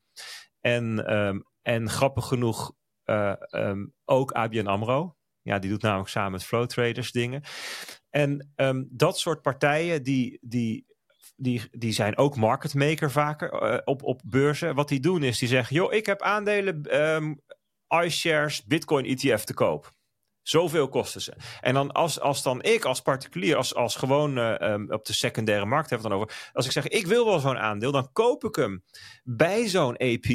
[0.60, 2.72] En, um, en grappig genoeg
[3.50, 5.16] um, ook ABN AMRO.
[5.42, 7.42] Ja, die doet namelijk samen met Flow Traders dingen.
[8.10, 10.86] En um, dat soort partijen die, die
[11.40, 14.74] die, die zijn ook market maker vaker uh, op, op beurzen.
[14.74, 17.40] Wat die doen is, die zeggen, joh, ik heb aandelen um,
[17.88, 19.96] iShares Bitcoin ETF te koop.
[20.42, 21.36] Zoveel kosten ze.
[21.60, 25.66] En dan als, als dan ik als particulier, als, als gewoon um, op de secundaire
[25.66, 26.50] markt heb het dan over.
[26.52, 28.84] Als ik zeg, ik wil wel zo'n aandeel, dan koop ik hem
[29.24, 30.26] bij zo'n AP.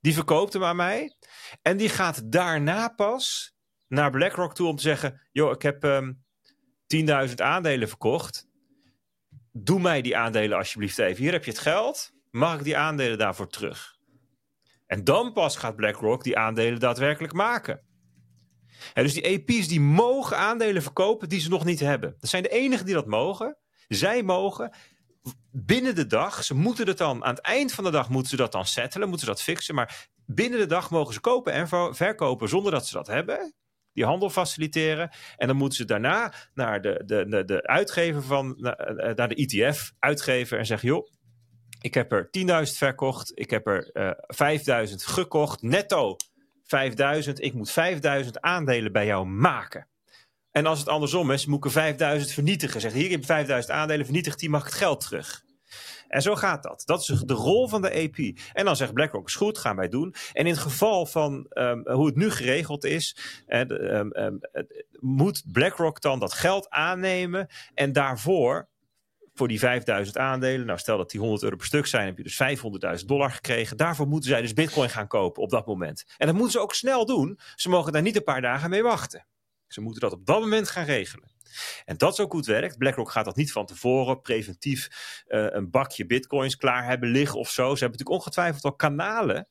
[0.00, 1.16] Die verkoopt hem aan mij.
[1.62, 3.54] En die gaat daarna pas
[3.88, 6.24] naar BlackRock toe om te zeggen, joh, ik heb um,
[6.96, 8.47] 10.000 aandelen verkocht
[9.64, 11.22] doe mij die aandelen alsjeblieft even.
[11.22, 12.10] Hier heb je het geld.
[12.30, 13.96] Mag ik die aandelen daarvoor terug?
[14.86, 17.82] En dan pas gaat BlackRock die aandelen daadwerkelijk maken.
[18.94, 22.16] En dus die AP's die mogen aandelen verkopen die ze nog niet hebben.
[22.20, 23.56] Dat zijn de enigen die dat mogen.
[23.88, 24.76] Zij mogen
[25.50, 28.36] binnen de dag, ze moeten het dan, aan het eind van de dag moeten ze
[28.36, 29.74] dat dan settelen, moeten ze dat fixen.
[29.74, 33.54] Maar binnen de dag mogen ze kopen en verkopen zonder dat ze dat hebben
[33.92, 35.10] die handel faciliteren.
[35.36, 39.34] En dan moeten ze daarna naar de, de, de, de uitgever van, naar, naar de
[39.34, 41.08] ETF-uitgever en zeggen: joh,
[41.80, 46.16] ik heb er 10.000 verkocht, ik heb er uh, 5.000 gekocht, netto
[47.24, 47.32] 5.000.
[47.32, 47.74] Ik moet
[48.24, 49.88] 5.000 aandelen bij jou maken.
[50.50, 52.80] En als het andersom is, moet ik er 5.000 vernietigen.
[52.80, 55.46] Zeg, hier heb je 5.000 aandelen, vernietigd die mag het geld terug.
[56.08, 56.82] En zo gaat dat.
[56.84, 58.38] Dat is de rol van de AP.
[58.52, 60.14] En dan zegt BlackRock, is goed, gaan wij doen.
[60.32, 64.40] En in het geval van um, hoe het nu geregeld is, um, um,
[65.00, 68.68] moet BlackRock dan dat geld aannemen en daarvoor
[69.38, 70.66] voor die 5000 aandelen.
[70.66, 73.76] Nou, stel dat die 100 euro per stuk zijn, heb je dus 500.000 dollar gekregen.
[73.76, 76.04] Daarvoor moeten zij dus Bitcoin gaan kopen op dat moment.
[76.16, 77.38] En dat moeten ze ook snel doen.
[77.54, 79.26] Ze mogen daar niet een paar dagen mee wachten.
[79.66, 81.30] Ze moeten dat op dat moment gaan regelen.
[81.84, 82.78] En dat zo goed werkt.
[82.78, 84.88] BlackRock gaat dat niet van tevoren preventief
[85.28, 87.62] uh, een bakje bitcoins klaar hebben liggen of zo.
[87.62, 89.48] Ze hebben natuurlijk ongetwijfeld al kanalen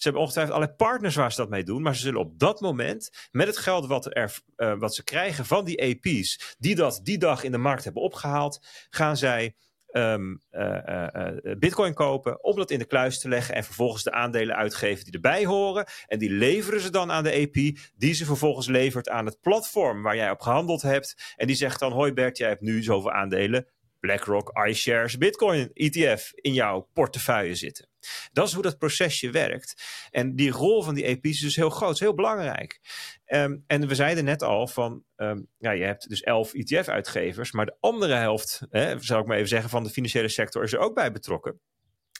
[0.00, 1.82] ze hebben ongetwijfeld allerlei partners waar ze dat mee doen.
[1.82, 5.46] Maar ze zullen op dat moment, met het geld wat, er, uh, wat ze krijgen
[5.46, 9.54] van die AP's, die dat die dag in de markt hebben opgehaald, gaan zij
[9.92, 14.12] um, uh, uh, bitcoin kopen, om dat in de kluis te leggen en vervolgens de
[14.12, 15.86] aandelen uitgeven die erbij horen.
[16.06, 20.02] En die leveren ze dan aan de AP, die ze vervolgens levert aan het platform
[20.02, 21.34] waar jij op gehandeld hebt.
[21.36, 23.66] En die zegt dan, hoi Bert, jij hebt nu zoveel aandelen.
[24.00, 27.88] BlackRock iShares Bitcoin ETF in jouw portefeuille zitten.
[28.32, 29.82] Dat is hoe dat procesje werkt.
[30.10, 32.80] En die rol van die AP's is dus heel groot, heel belangrijk.
[33.26, 37.66] Um, en we zeiden net al van, um, ja, je hebt dus elf ETF-uitgevers, maar
[37.66, 40.78] de andere helft, hè, zou ik maar even zeggen, van de financiële sector is er
[40.78, 41.60] ook bij betrokken.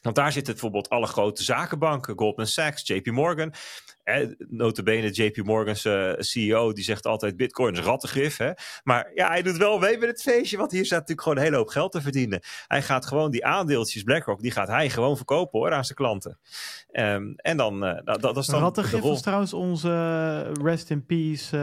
[0.01, 3.53] Want daar zitten bijvoorbeeld alle grote zakenbanken, Goldman Sachs, JP Morgan.
[4.03, 8.37] Eh, notabene JP Morgan's uh, CEO, die zegt altijd bitcoin is rattengif.
[8.37, 8.51] Hè?
[8.83, 11.43] Maar ja, hij doet wel mee met het feestje, want hier staat natuurlijk gewoon een
[11.43, 12.39] hele hoop geld te verdienen.
[12.67, 16.39] Hij gaat gewoon die aandeeltjes BlackRock, die gaat hij gewoon verkopen hoor aan zijn klanten.
[16.91, 21.05] Um, en dan, uh, dat, dat is dan Rattengif was trouwens onze uh, rest in
[21.05, 21.57] peace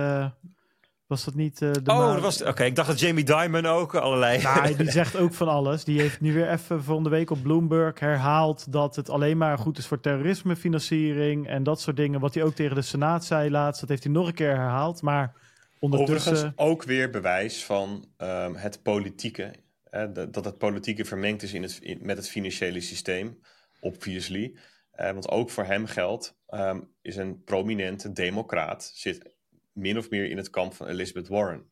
[1.09, 2.51] was dat niet uh, de Oh, dat was oké.
[2.51, 2.67] Okay.
[2.67, 4.43] Ik dacht dat Jamie Dimon ook allerlei.
[4.43, 5.85] Nou, die zegt ook van alles.
[5.85, 9.59] Die heeft nu weer even van de week op Bloomberg herhaald dat het alleen maar
[9.59, 12.21] goed is voor terrorismefinanciering en dat soort dingen.
[12.21, 15.03] Wat hij ook tegen de Senaat zei laatst, dat heeft hij nog een keer herhaald.
[15.03, 15.35] Maar
[15.79, 16.33] ondertussen.
[16.33, 19.55] Overigens ook weer bewijs van um, het politieke.
[19.91, 23.39] Hè, dat het politieke vermengd is in het, in, met het financiële systeem,
[23.81, 24.55] obviously.
[24.97, 29.37] Uh, want ook voor hem geldt, um, is een prominente democraat, zit
[29.79, 31.71] min of meer in het kamp van Elizabeth Warren.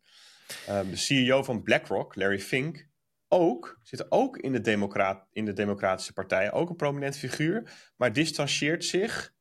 [0.68, 2.88] Um, de CEO van BlackRock, Larry Fink,
[3.28, 8.12] ook, zit ook in de, democraat, in de Democratische Partij, ook een prominent figuur, maar
[8.12, 9.34] distancieert zich,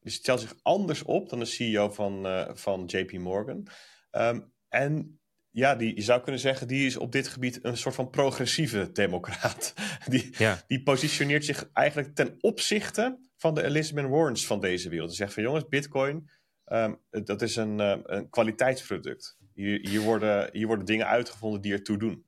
[0.00, 3.66] dus stelt zich anders op dan de CEO van, uh, van JP Morgan.
[4.10, 5.20] Um, en
[5.50, 8.92] ja, die, je zou kunnen zeggen, die is op dit gebied een soort van progressieve
[8.92, 9.74] democraat.
[10.08, 10.62] Die, ja.
[10.66, 15.08] die positioneert zich eigenlijk ten opzichte van de Elizabeth Warrens van deze wereld.
[15.08, 16.30] Die zegt van jongens, bitcoin,
[16.72, 19.36] um, dat is een, uh, een kwaliteitsproduct.
[19.54, 22.24] Hier, hier, worden, hier worden dingen uitgevonden die ertoe doen.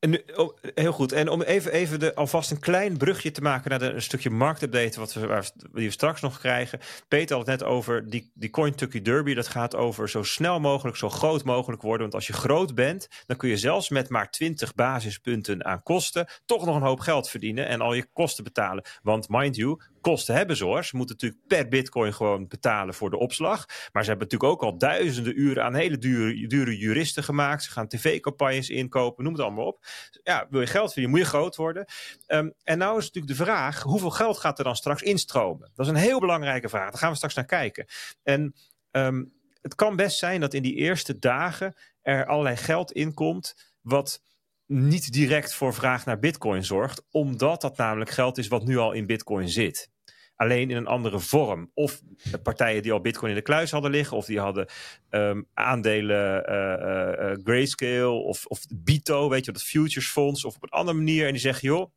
[0.00, 1.12] En, oh, heel goed.
[1.12, 4.30] En om even, even de, alvast een klein brugje te maken naar de, een stukje
[4.30, 6.80] marktupdate, wat we, waar, die we straks nog krijgen.
[7.08, 9.34] Peter had het net over die, die Cointucky Derby.
[9.34, 12.00] Dat gaat over zo snel mogelijk, zo groot mogelijk worden.
[12.00, 16.28] Want als je groot bent, dan kun je zelfs met maar 20 basispunten aan kosten
[16.46, 18.84] toch nog een hoop geld verdienen en al je kosten betalen.
[19.02, 20.84] Want mind you, kosten hebben ze hoor.
[20.84, 23.66] Ze moeten natuurlijk per bitcoin gewoon betalen voor de opslag.
[23.92, 27.62] Maar ze hebben natuurlijk ook al duizenden uren aan hele dure, dure juristen gemaakt.
[27.62, 29.84] Ze gaan tv-campagnes inkopen, noem het allemaal op.
[30.22, 31.84] Ja, wil je geld verdienen, moet je groot worden.
[32.26, 35.70] Um, en nou is natuurlijk de vraag, hoeveel geld gaat er dan straks instromen?
[35.74, 36.90] Dat is een heel belangrijke vraag.
[36.90, 37.86] Daar gaan we straks naar kijken.
[38.22, 38.54] En
[38.90, 39.32] um,
[39.62, 44.22] het kan best zijn dat in die eerste dagen er allerlei geld inkomt wat
[44.70, 48.92] niet direct voor vraag naar bitcoin zorgt, omdat dat namelijk geld is wat nu al
[48.92, 49.90] in bitcoin zit.
[50.36, 51.70] Alleen in een andere vorm.
[51.74, 52.00] Of
[52.42, 54.66] partijen die al bitcoin in de kluis hadden liggen, of die hadden
[55.10, 60.62] um, aandelen uh, uh, Grayscale of, of Bito, weet je, dat futures fonds, of op
[60.62, 61.26] een andere manier.
[61.26, 61.90] En die zeggen, joh,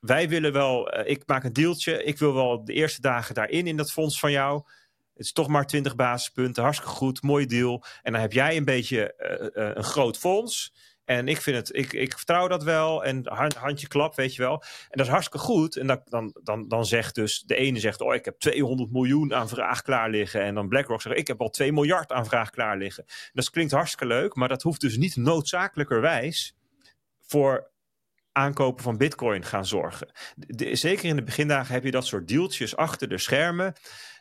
[0.00, 3.76] wij willen wel, ik maak een deeltje, ik wil wel de eerste dagen daarin in
[3.76, 4.62] dat fonds van jou.
[5.14, 7.84] Het is toch maar 20 basispunten, hartstikke goed, mooi deal.
[8.02, 9.14] En dan heb jij een beetje
[9.74, 10.72] een groot fonds.
[11.08, 13.04] En ik vind het, ik, ik vertrouw dat wel.
[13.04, 13.26] En
[13.58, 14.62] handje klap, weet je wel.
[14.62, 15.76] En dat is hartstikke goed.
[15.76, 19.34] En dat, dan, dan, dan zegt dus de ene zegt, oh, ik heb 200 miljoen
[19.34, 20.42] aan vraag klaar liggen.
[20.42, 23.04] En dan BlackRock zegt, ik heb al 2 miljard aan vraag klaar liggen.
[23.32, 26.56] Dat klinkt hartstikke leuk, maar dat hoeft dus niet noodzakelijkerwijs
[27.20, 27.70] voor
[28.32, 30.10] aankopen van bitcoin gaan zorgen.
[30.72, 33.74] zeker in de begindagen heb je dat soort deeltjes achter de schermen.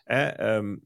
[0.08, 0.86] Um,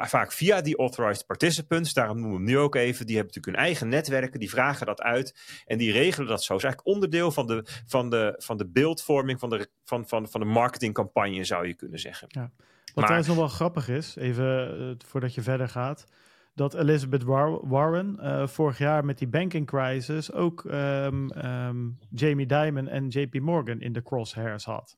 [0.00, 3.56] vaak via die authorized participants, daarom noemen we hem nu ook even, die hebben natuurlijk
[3.56, 6.54] hun eigen netwerken, die vragen dat uit en die regelen dat zo.
[6.54, 10.28] Het is eigenlijk onderdeel van de, van de, van de beeldvorming, van de, van, van,
[10.28, 12.28] van de marketingcampagne zou je kunnen zeggen.
[12.30, 12.40] Ja.
[12.40, 16.06] Wat maar, trouwens nog wel grappig is, even uh, voordat je verder gaat,
[16.54, 17.22] dat Elizabeth
[17.62, 23.40] Warren uh, vorig jaar met die banking crisis ook um, um, Jamie Dimon en JP
[23.40, 24.96] Morgan in de crosshairs had.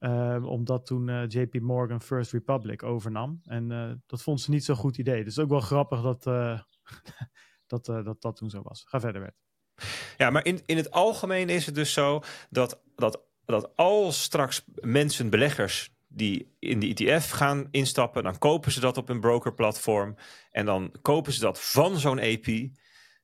[0.00, 3.40] Uh, omdat toen eh, JP Morgan First Republic overnam.
[3.44, 5.24] En uh, dat vond ze niet zo'n goed idee.
[5.24, 6.22] Dus ook wel grappig dat,
[7.66, 8.84] dat, dat dat toen zo was.
[8.86, 9.36] Ga verder, Bert.
[10.16, 14.64] Ja, maar in, in het algemeen is het dus zo dat, dat, dat als straks
[14.80, 20.16] mensen, beleggers, die in de ETF gaan instappen, dan kopen ze dat op een brokerplatform.
[20.50, 22.70] En dan kopen ze dat van zo'n EP.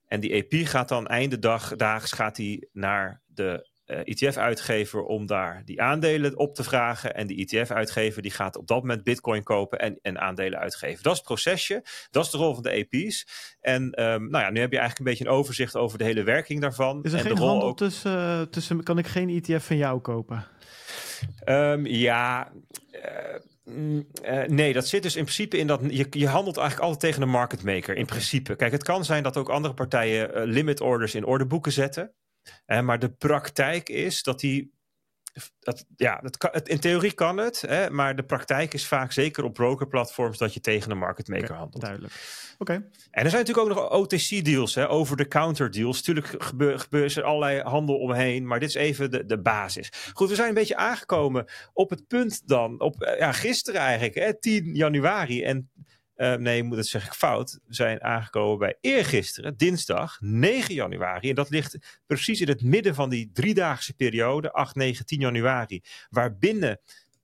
[0.07, 5.27] En die EP gaat dan einde dag, daags gaat die naar de eh, ETF-uitgever om
[5.27, 7.15] daar die aandelen op te vragen.
[7.15, 11.03] En die ETF-uitgever die gaat op dat moment bitcoin kopen en, en aandelen uitgeven.
[11.03, 11.85] Dat is het procesje.
[12.11, 13.27] Dat is de rol van de EP's.
[13.61, 16.23] En um, nou ja, nu heb je eigenlijk een beetje een overzicht over de hele
[16.23, 17.03] werking daarvan.
[17.03, 17.77] Is er en geen de rol handel ook...
[17.77, 18.83] tussen, uh, tussen...
[18.83, 20.47] Kan ik geen ETF van jou kopen?
[21.45, 22.53] Um, ja...
[23.65, 27.23] Uh, nee, dat zit dus in principe in dat je, je handelt eigenlijk altijd tegen
[27.23, 27.97] een market maker.
[27.97, 28.57] In principe.
[28.57, 32.15] Kijk, het kan zijn dat ook andere partijen uh, limit orders in orderboeken zetten.
[32.67, 34.75] Maar de praktijk is dat die.
[35.59, 39.45] Dat, ja, dat kan, in theorie kan het, hè, maar de praktijk is vaak zeker
[39.45, 41.83] op brokerplatforms dat je tegen een market maker okay, handelt.
[41.83, 42.15] Duidelijk.
[42.59, 42.73] Oké.
[42.73, 46.03] En er zijn natuurlijk ook nog OTC-deals, over-the-counter deals.
[46.03, 49.93] Tuurlijk gebeuren gebeur er allerlei handel omheen, maar dit is even de, de basis.
[50.13, 54.39] Goed, we zijn een beetje aangekomen op het punt dan, op ja, gisteren eigenlijk, hè,
[54.39, 55.43] 10 januari.
[55.43, 55.71] En
[56.17, 57.59] uh, nee, dat zeg ik fout.
[57.69, 61.29] Zijn aangekomen bij eergisteren, dinsdag 9 januari.
[61.29, 65.83] En dat ligt precies in het midden van die driedaagse periode, 8, 9, 10 januari.
[66.11, 66.81] Waarbinnen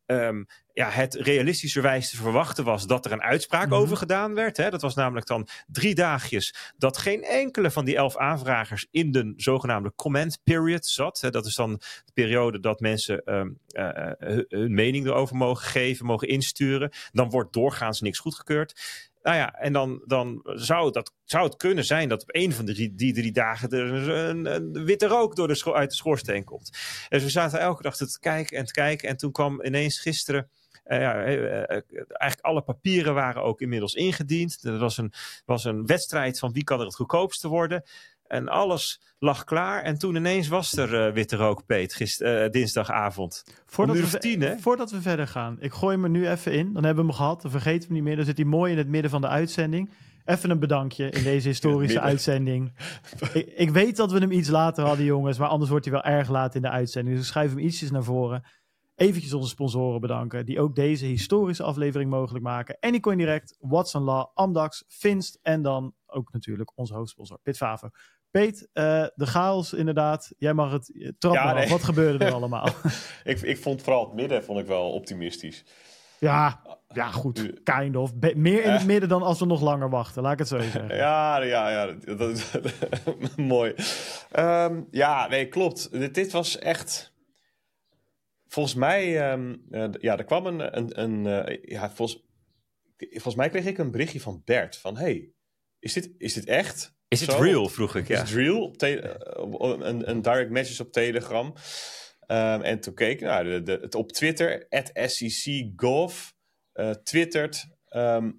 [0.07, 3.83] um, ja, het realistischerwijs te verwachten was dat er een uitspraak mm -hmm.
[3.83, 4.57] over gedaan werd.
[4.57, 4.71] Hè.
[4.71, 9.33] Dat was namelijk dan drie dagjes dat geen enkele van die elf aanvragers in de
[9.37, 11.21] zogenaamde comment period zat.
[11.21, 11.31] Hè.
[11.31, 11.73] Dat is dan
[12.05, 14.13] de periode dat mensen um, uh,
[14.49, 16.91] hun mening erover mogen geven, mogen insturen.
[17.13, 18.81] Dan wordt doorgaans niks goedgekeurd.
[19.23, 22.65] Nou ja, en dan, dan zou, dat, zou het kunnen zijn dat op een van
[22.65, 26.71] die, die drie dagen er een, witte rook door de uit de schoorsteen komt.
[27.09, 29.09] Dus we zaten elke dag te kijken en te kijken.
[29.09, 30.51] En toen kwam ineens gisteren.
[30.87, 34.65] Uh, ja, uh, eigenlijk alle papieren waren ook inmiddels ingediend.
[34.65, 35.13] Er was een,
[35.45, 37.83] was een wedstrijd van wie kan er het goedkoopste worden.
[38.33, 39.83] En alles lag klaar.
[39.83, 43.45] En toen ineens was er uh, witte rook, Peet, gister, uh, dinsdagavond.
[43.67, 46.73] Voordat we, tien, voordat we verder gaan, ik gooi hem er nu even in.
[46.73, 48.17] Dan hebben we hem gehad, dan vergeten we hem niet meer.
[48.17, 49.91] Dan zit hij mooi in het midden van de uitzending.
[50.25, 52.73] Even een bedankje in deze historische in uitzending.
[53.33, 55.39] ik, ik, weet dat we hem iets later hadden, jongens.
[55.39, 57.17] Maar anders wordt hij wel erg laat in de uitzending.
[57.17, 58.45] Dus schuif hem ietsjes naar voren.
[58.95, 60.47] Eventjes onze sponsoren bedanken.
[60.47, 62.77] Die ook deze historische aflevering mogelijk maken.
[62.81, 65.39] Anycoin Direct, Watson Law, Amdax, Finst.
[65.43, 67.89] En dan ook natuurlijk onze hoofdsponsor Pitfavo.
[68.33, 70.33] Peet, uh, de chaos inderdaad.
[70.39, 71.43] Jij mag het trappen.
[71.43, 71.69] Ja, nee.
[71.69, 72.69] Wat gebeurde er allemaal?
[73.25, 75.65] ik, ik vond vooral het midden vond ik wel optimistisch.
[76.23, 77.63] Ja, ja goed.
[77.63, 78.15] Kind of.
[78.15, 80.23] Be meer in het midden dan als we nog langer wachten.
[80.23, 80.97] Laat ik het zo zeggen.
[80.97, 82.15] Ja, ja, ja.
[82.17, 82.61] Dat,
[83.37, 83.75] mooi.
[84.39, 85.93] Um, ja, nee, klopt.
[85.93, 87.13] Dit, dit, was echt...
[88.47, 89.33] Volgens mij...
[89.33, 90.77] Um, uh, ja, er kwam een...
[90.77, 92.25] een, een uh, ja, volgens,
[92.97, 94.77] volgens mij kreeg ik een berichtje van Bert.
[94.77, 95.33] Van, hey,
[95.79, 96.95] is dit, is dit echt?
[97.13, 98.09] Is het real, vroeg ik.
[98.09, 98.15] Ja.
[98.15, 98.63] Is het real?
[98.63, 101.55] Op een, een direct message op Telegram.
[102.27, 106.35] Ehm, en toen keek ik, nou, de, de, het op Twitter, @scc_golf,
[106.75, 107.67] uh, twittert...
[107.89, 108.33] ehm,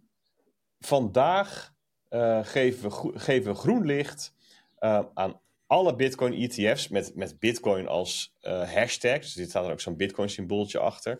[0.79, 1.73] vandaag
[2.09, 4.33] eh, geven, we geven we groen licht
[4.79, 8.35] uh, aan alle Bitcoin ETF's met, met Bitcoin als
[8.73, 9.19] hashtag.
[9.19, 11.11] Dus dit staat er ook zo'n Bitcoin symbooltje achter.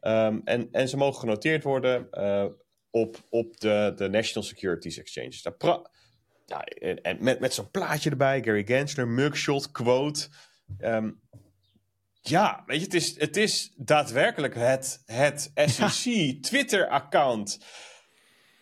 [0.00, 2.08] Um, en, en ze mogen genoteerd worden
[2.90, 5.42] op, op de, de National Securities Exchanges.
[5.42, 5.56] Daar
[6.52, 10.28] ja, en, en met, met zo'n plaatje erbij, Gary Gensler, mugshot, quote.
[10.80, 11.20] Um,
[12.20, 17.64] ja, weet je, het is, het is daadwerkelijk het, het SEC Twitter-account.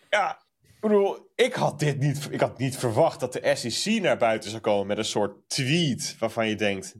[0.09, 4.17] Ja, ik bedoel, ik had dit niet, ik had niet verwacht dat de SEC naar
[4.17, 6.95] buiten zou komen met een soort tweet waarvan je denkt: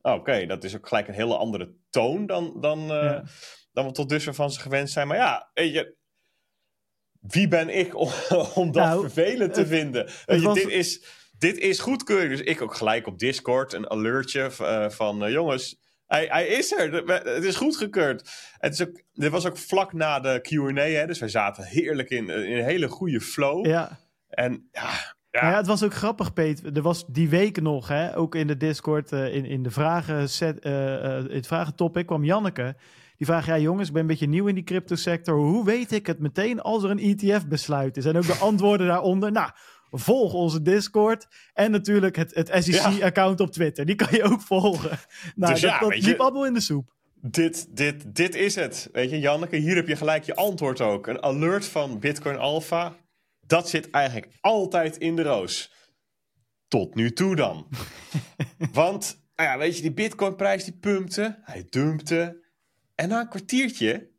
[0.00, 3.24] oh, oké, dat is ook gelijk een hele andere toon dan, dan, uh, ja.
[3.72, 5.06] dan we tot dusver van ze gewend zijn.
[5.06, 5.96] Maar ja, weet je,
[7.22, 8.10] wie ben ik om,
[8.54, 10.08] om dat nou, vervelend te vinden?
[10.26, 10.54] Was...
[10.54, 11.02] dit, is,
[11.38, 12.30] dit is goedkeuring.
[12.30, 15.80] Dus ik ook gelijk op Discord een alertje uh, van: uh, jongens.
[16.06, 17.06] Hij, hij, is er.
[17.24, 18.30] Het is goedgekeurd.
[18.58, 21.06] Het is ook, dit was ook vlak na de QA.
[21.06, 23.66] Dus wij zaten heerlijk in, in een hele goede flow.
[23.66, 23.98] Ja.
[24.28, 24.90] En ja,
[25.30, 25.50] ja.
[25.50, 25.56] ja.
[25.56, 26.76] het was ook grappig, Peter.
[26.76, 30.28] Er was die week nog, hè, ook in de Discord, uh, in, in de vragen
[30.28, 30.64] set,
[31.32, 32.76] het vragentopic kwam Janneke.
[33.22, 35.36] Die vraagt, ja jongens, ik ben een beetje nieuw in die crypto sector.
[35.36, 38.04] Hoe weet ik het meteen als er een ETF besluit is?
[38.04, 39.32] En ook de antwoorden daaronder.
[39.32, 39.50] Nou,
[39.90, 41.26] volg onze Discord.
[41.54, 43.86] En natuurlijk het, het SEC-account op Twitter.
[43.86, 44.98] Die kan je ook volgen.
[45.34, 46.94] Nou, dus dat, ja, dat liep allemaal in de soep.
[47.14, 48.88] Dit, dit, dit is het.
[48.92, 51.06] Weet je, Janneke, hier heb je gelijk je antwoord ook.
[51.06, 52.96] Een alert van Bitcoin Alpha.
[53.46, 55.72] Dat zit eigenlijk altijd in de roos.
[56.68, 57.68] Tot nu toe dan.
[58.72, 61.38] Want, nou ja, weet je, die Bitcoin-prijs die pumpte.
[61.42, 62.41] Hij dumpte.
[63.02, 64.10] En na een kwartiertje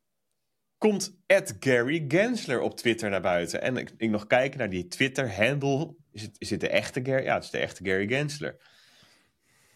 [0.78, 3.62] komt Ed Gary Gensler op Twitter naar buiten.
[3.62, 5.96] En ik, ik nog kijken naar die Twitter-handle.
[6.12, 7.24] Is het, is de echte Gary?
[7.24, 8.58] Ja, het is de echte Gary Gensler.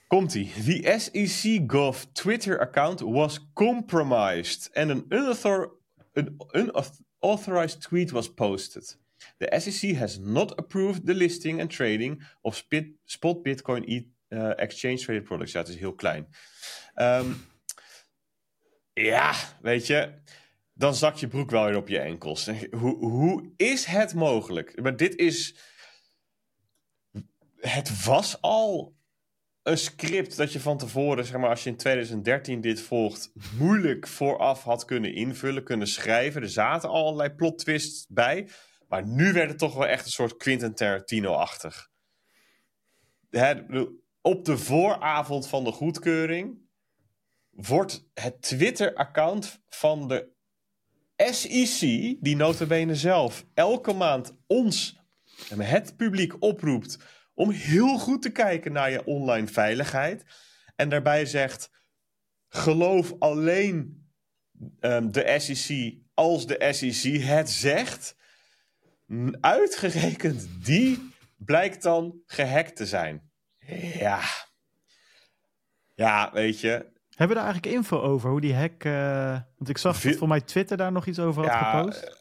[0.07, 0.51] Komt-ie.
[0.65, 4.69] The SEC Gov Twitter account was compromised.
[4.73, 5.71] Unauthor
[6.13, 8.97] an unauthorized tweet was posted.
[9.38, 12.63] The SEC has not approved the listing and trading of
[13.05, 15.51] spot Bitcoin e- uh, exchange traded products.
[15.51, 16.27] Ja, het is heel klein.
[16.93, 17.31] Ehm,
[19.03, 20.11] ja, weet je,
[20.74, 22.49] dan zak je broek wel weer op je enkels.
[22.72, 24.82] Hoe, hoe is het mogelijk?
[24.82, 25.56] Maar dit is.
[27.57, 28.95] Het was al
[29.64, 34.07] een script dat je van tevoren, zeg maar, als je in 2013 dit volgt, moeilijk
[34.07, 36.41] vooraf had kunnen invullen, kunnen schrijven.
[36.41, 38.49] Er zaten al allerlei plot twists bij.
[38.88, 41.90] Maar nu werd het toch wel echt een soort Quentin Tarantino-achtig.
[44.22, 46.66] Op de vooravond van de goedkeuring
[47.57, 50.29] wordt het Twitter-account van de
[51.15, 51.79] SEC,
[52.19, 54.99] die notabene zelf elke maand ons,
[55.57, 56.97] het publiek oproept
[57.34, 60.23] om heel goed te kijken naar je online veiligheid.
[60.75, 61.69] En daarbij zegt,
[62.47, 64.07] geloof alleen
[64.79, 68.15] ehm, de SEC als de SEC het zegt.
[69.41, 73.31] Uitgerekend die blijkt dan gehackt te zijn.
[73.97, 74.21] Ja.
[75.95, 78.84] Ja, weet je, Hebben we daar eigenlijk info over, hoe die hack...
[78.84, 82.02] eh, want ik zag dat voor mij Twitter daar nog iets over had Ja, gepost.
[82.03, 82.14] eh,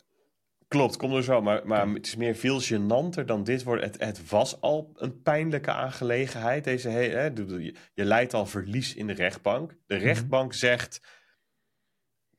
[0.69, 1.43] Klopt, kom er zo.
[1.43, 3.85] Maar, maar het is meer veel gênanter dan dit wordt.
[3.85, 6.65] Het, het was al een pijnlijke aangelegenheid.
[6.65, 9.77] Deze hè, je, je leidt al verlies in de rechtbank.
[9.87, 11.01] De rechtbank zegt...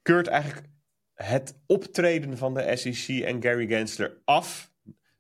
[0.02, 0.68] keurt eigenlijk
[1.14, 4.72] het optreden van de SEC en Gary Gensler af.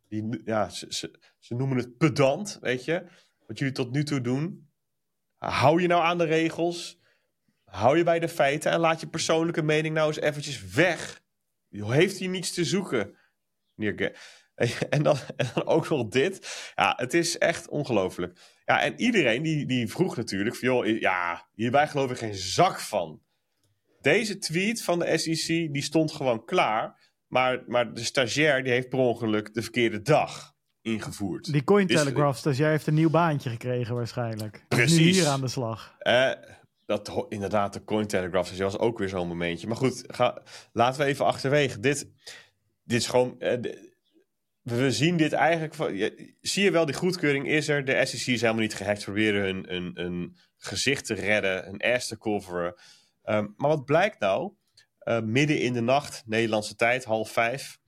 [0.07, 3.03] Die, ja, ze, ze, ze noemen het pedant, weet je.
[3.47, 4.69] Wat jullie tot nu toe doen.
[5.37, 6.96] Hou je nou aan de regels.
[7.77, 8.71] Hou je bij de feiten.
[8.71, 11.21] En laat je persoonlijke mening nou eens eventjes weg.
[11.69, 13.15] Heeft hij niets te zoeken?
[14.89, 16.71] En dan, en dan ook nog dit.
[16.75, 18.39] Ja, het is echt ongelooflijk.
[18.65, 20.67] Ja, en iedereen die, die vroeg natuurlijk van...
[20.67, 23.21] joh, ja, hierbij geloof ik geen zak van.
[24.01, 27.11] Deze tweet van de SEC, die stond gewoon klaar.
[27.27, 31.51] Maar, maar de stagiair, die heeft per ongeluk de verkeerde dag ingevoerd.
[31.51, 34.65] Die Cointelegraph stagiair heeft een nieuw baantje gekregen waarschijnlijk.
[34.67, 35.17] Hij is Nu Precies.
[35.17, 35.95] hier aan de slag.
[35.99, 36.31] Eh,
[36.87, 39.67] dat inderdaad, de Cointelegraph dus was ook weer zo'n momentje.
[39.67, 40.05] Maar goed,
[40.71, 41.79] laten we even achterwege.
[41.79, 42.11] Dit,
[42.83, 43.39] dit is gewoon...
[43.39, 43.73] eh,
[44.61, 45.73] we zien dit eigenlijk...
[45.73, 46.11] Van,
[46.41, 47.85] zie je wel, die goedkeuring is er.
[47.85, 49.03] De SEC is helemaal niet gehackt.
[49.03, 51.67] Proberen hun, een, gezicht te redden.
[51.67, 52.75] Een ass te coveren.
[53.23, 54.53] Ehm, maar wat blijkt nou?
[54.99, 57.79] Eh, midden in de nacht, Nederlandse tijd, half vijf...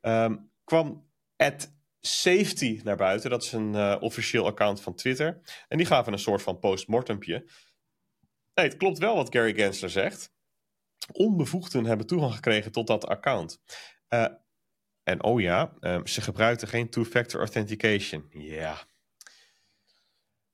[0.00, 1.06] ehm, kwam
[1.36, 3.30] Ed Safety naar buiten.
[3.30, 5.40] Dat is een eh, officieel account van Twitter.
[5.68, 7.50] En die gaven een soort van postmortempje.
[8.58, 10.32] Nee, het klopt wel wat Gary Gensler zegt.
[11.12, 13.60] Onbevoegden hebben toegang gekregen tot dat account.
[14.08, 14.26] Eh,
[15.02, 18.26] en oh ja, eh, ze gebruikten geen two-factor authentication.
[18.28, 18.78] Ja.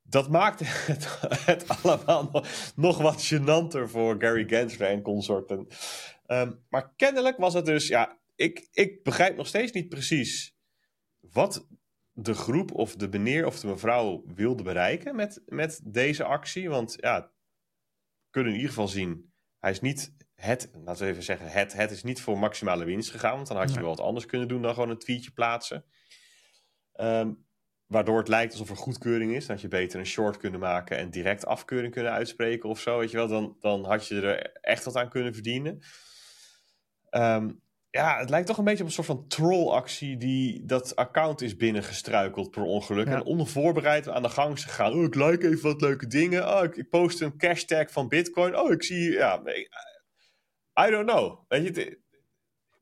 [0.02, 2.44] dat maakte het, het allemaal
[2.76, 5.66] nog, wat gênanter voor Gary Gensler en consorten.
[6.26, 10.56] Ehm, maar kennelijk was het dus, ja, ik, ik begrijp nog steeds niet precies
[11.20, 11.66] wat
[12.12, 16.68] de groep of de meneer of de mevrouw wilde bereiken met, met deze actie.
[16.68, 17.32] Want ja,
[18.34, 21.90] kunnen in ieder geval zien, hij is niet het, laten we even zeggen, het, het
[21.90, 23.34] is niet voor maximale winst gegaan.
[23.34, 25.84] Want dan had je wel wat anders kunnen doen dan gewoon een tweetje plaatsen.
[26.92, 27.32] Ehm,
[27.86, 29.46] waardoor het lijkt alsof er goedkeuring is.
[29.46, 32.98] Dat je beter een short kunnen maken en direct afkeuring kunnen uitspreken of zo.
[32.98, 35.82] Weet je wel, dan, dan had je er echt wat aan kunnen verdienen.
[37.10, 37.50] Ehm,
[37.94, 41.56] ja, het lijkt toch een beetje op een soort van trollactie die dat account is
[41.56, 43.06] binnengestruikeld per ongeluk.
[43.06, 44.92] En onvoorbereid aan de gang is gegaan.
[44.92, 46.56] Oh, ik like even wat leuke dingen.
[46.56, 48.56] Oh, ik, ik post een hashtag van Bitcoin.
[48.56, 49.42] Oh, ik zie, ja,
[50.86, 51.44] I don't know.
[51.48, 52.00] Weet je,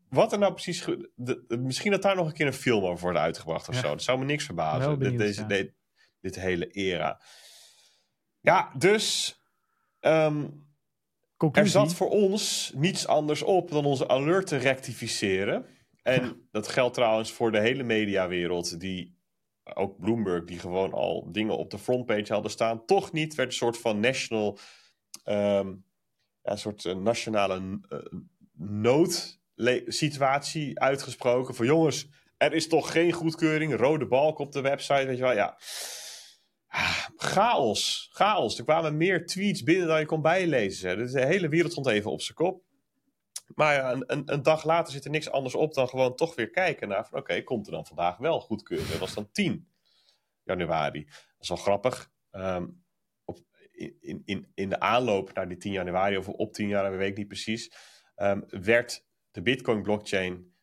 [0.08, 0.86] wat er nou precies.
[1.14, 3.88] De, misschien dat daar nog een keer een film over wordt uitgebracht of zo.
[3.88, 4.98] Dat zou me niks verbazen.
[4.98, 5.64] Benieuwd, deze, ja.
[6.20, 7.20] dit hele era.
[8.40, 9.36] Ja, dus.
[10.00, 10.70] Um,
[11.52, 15.66] er zat voor ons niets anders op dan onze alert te rectificeren.
[16.02, 18.80] En dat geldt trouwens voor de hele mediawereld.
[18.80, 19.16] Die,
[19.74, 22.86] ook Bloomberg, die gewoon al dingen op de frontpage hadden staan.
[22.86, 24.58] Toch niet werd een soort van national.
[25.24, 25.84] Um,
[26.42, 27.98] ja, een soort uh, nationale uh,
[28.56, 31.54] noodsituatie uitgesproken.
[31.54, 33.76] Van jongens, er is toch geen goedkeuring.
[33.76, 35.06] Rode balk op de website.
[35.06, 35.58] Weet je wel, ja.
[37.16, 38.58] Chaos, chaos.
[38.58, 41.12] Er kwamen meer tweets binnen dan je kon bijlezen.
[41.12, 42.64] De hele wereld stond even op zijn kop.
[43.54, 46.50] Maar ja, een, een, dag later zit er niks anders op dan gewoon toch weer
[46.50, 48.88] kijken naar van oké, komt er dan vandaag wel goedkeuring?
[48.88, 49.68] Dat was dan 10
[50.42, 51.04] januari.
[51.04, 52.10] Dat is wel grappig.
[52.30, 52.84] Um,
[53.24, 53.38] op,
[54.00, 57.16] in, in, in de aanloop naar die 10 januari, of op 10 januari, weet ik
[57.16, 57.72] niet precies,
[58.16, 60.54] um, werd de Bitcoin blockchain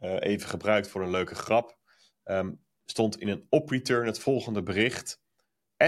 [0.00, 1.78] uh, even gebruikt voor een leuke grap.
[2.24, 5.22] Um, stond in een op-return het volgende bericht.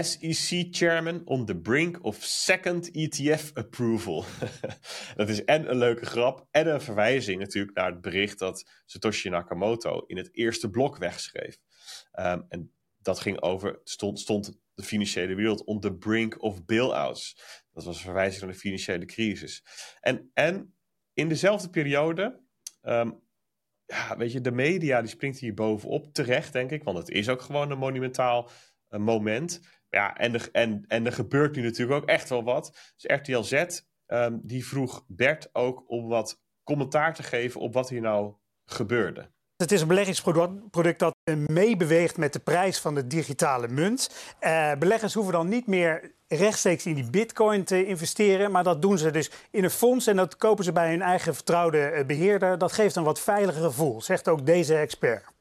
[0.01, 4.25] SEC chairman on the brink of second ETF approval.
[5.15, 9.29] dat is en een leuke grap en een verwijzing natuurlijk naar het bericht dat Satoshi
[9.29, 11.59] Nakamoto in het eerste blok wegschreef.
[12.13, 17.35] Um, en dat ging over, stond, stond de financiële wereld on the brink of bailouts.
[17.73, 19.63] Dat was een verwijzing naar de financiële crisis.
[19.99, 20.75] En, en
[21.13, 22.39] in dezelfde periode,
[22.81, 23.21] um,
[23.85, 26.83] ja, weet je, de media die springt hier bovenop terecht, denk ik.
[26.83, 28.49] Want het is ook gewoon een monumentaal
[28.89, 29.61] uh, moment.
[29.89, 32.93] Ja, en, de, en, en er gebeurt nu natuurlijk ook echt wel wat.
[32.95, 37.89] Dus RTL Z, um, die vroeg Bert ook om wat commentaar te geven op wat
[37.89, 38.33] hier nou
[38.65, 39.29] gebeurde.
[39.57, 41.15] Het is een beleggingsproduct dat
[41.47, 44.35] meebeweegt met de prijs van de digitale munt.
[44.41, 48.51] Uh, beleggers hoeven dan niet meer rechtstreeks in die bitcoin te investeren.
[48.51, 51.35] Maar dat doen ze dus in een fonds en dat kopen ze bij hun eigen
[51.35, 52.57] vertrouwde beheerder.
[52.57, 55.36] Dat geeft een wat veiliger gevoel, zegt ook deze expert.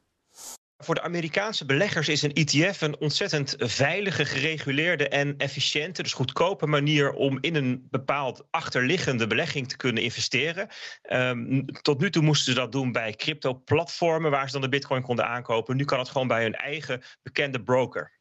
[0.78, 6.66] Voor de Amerikaanse beleggers is een ETF een ontzettend veilige, gereguleerde en efficiënte, dus goedkope
[6.66, 10.68] manier om in een bepaald achterliggende belegging te kunnen investeren.
[11.12, 15.02] Um, tot nu toe moesten ze dat doen bij crypto-platformen waar ze dan de bitcoin
[15.02, 15.76] konden aankopen.
[15.76, 18.12] Nu kan het gewoon bij hun eigen bekende broker.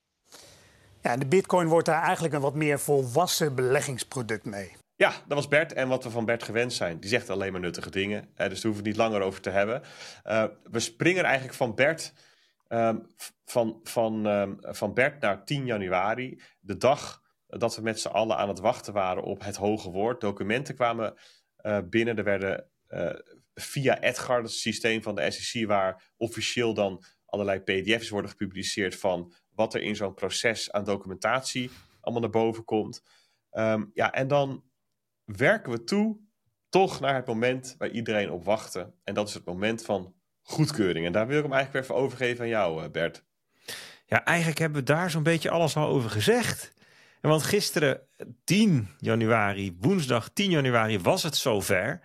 [1.02, 4.72] Ja, de bitcoin wordt daar eigenlijk een wat meer volwassen beleggingsproduct mee.
[4.95, 5.73] Ja, dat was Bert.
[5.73, 6.99] En wat we van Bert gewend zijn.
[6.99, 8.22] Die zegt alleen maar nuttige dingen.
[8.22, 9.82] dus daar hoeven we het niet langer over te hebben.
[10.26, 12.14] Uh, we springen eigenlijk van Bert
[12.67, 13.07] Um,
[13.45, 18.37] van, van, um, van Bert naar 10 januari, de dag dat we met z'n allen
[18.37, 20.21] aan het wachten waren op het hoge woord.
[20.21, 21.13] Documenten kwamen
[21.61, 23.09] uh, binnen, er werden uh,
[23.53, 29.33] via Edgar, het systeem van de SEC, waar officieel dan allerlei PDF's worden gepubliceerd van
[29.49, 31.71] wat er in zo'n proces aan documentatie
[32.01, 33.03] allemaal naar boven komt.
[33.51, 34.63] Um, ja, en dan
[35.23, 36.19] werken we toe
[36.69, 38.93] toch naar het moment waar iedereen op wachtte.
[39.03, 40.14] En dat is het moment van
[40.45, 41.05] goedkeuring.
[41.05, 43.23] En daar wil ik hem eigenlijk weer even overgeven aan jou, eh, Bert.
[44.05, 46.73] Ja, eigenlijk hebben we daar zo'n beetje alles al over gezegd.
[47.22, 48.01] En want gisteren,
[48.43, 52.01] 10 januari, woensdag 10 januari, was het zover.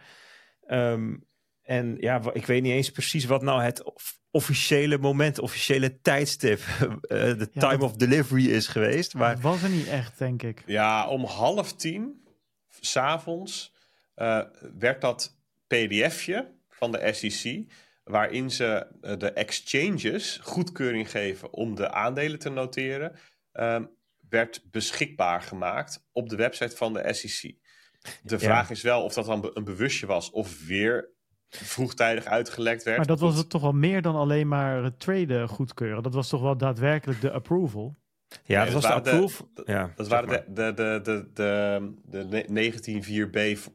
[0.69, 1.27] Um,
[1.62, 3.83] en ja, ik weet niet eens precies wat nou het
[4.31, 6.89] officiële moment, officiële tijdstip, uh,
[7.39, 9.15] de time of delivery is geweest.
[9.15, 9.35] Maar...
[9.35, 10.62] Dat was er niet echt, denk ik.
[10.67, 12.25] Ja, om half tien,
[12.81, 13.75] s'avonds,
[14.17, 14.43] uh,
[14.79, 15.37] werd dat
[15.67, 17.65] pdfje van de SEC
[18.11, 23.12] waarin ze eh, de exchanges goedkeuring geven om de aandelen te noteren,
[23.53, 23.85] ehm,
[24.28, 27.55] werd beschikbaar gemaakt op de website van de SEC.
[28.23, 31.09] De vraag is wel of dat dan een bewustje was of weer
[31.49, 32.97] vroegtijdig uitgelekt werd.
[32.97, 36.03] Maar dat was het toch wel meer dan alleen maar het traden goedkeuren.
[36.03, 37.99] Dat was toch wel daadwerkelijk de approval.
[38.45, 39.51] Ja, dat was de approval.
[39.95, 43.70] Dat waren de, de, de, de, de 19-4B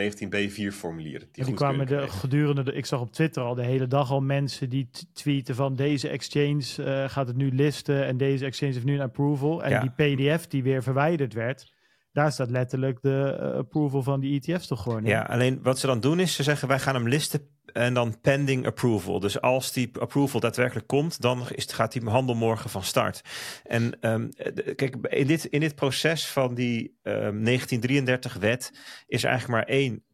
[0.00, 1.28] 19B4 formulieren.
[1.32, 2.72] Die, die kwamen de, gedurende.
[2.72, 6.64] Ik zag op Twitter al de hele dag al mensen die tweeten van deze exchange
[6.78, 9.64] eh, gaat het nu listen en deze exchange heeft nu een approval.
[9.64, 11.74] En die PDF die weer verwijderd werd.
[12.12, 15.10] Daar staat letterlijk de eh, approval van die ETF's toch gewoon in.
[15.10, 18.20] Ja, alleen wat ze dan doen is ze zeggen wij gaan hem listen en dan
[18.20, 19.20] pending approval.
[19.20, 23.20] Dus als die approval daadwerkelijk komt, dan is, gaat die handel morgen van start.
[23.64, 24.28] En um,
[24.74, 28.72] kijk, in dit, in dit proces van die um, 1933-wet
[29.06, 30.04] is eigenlijk maar één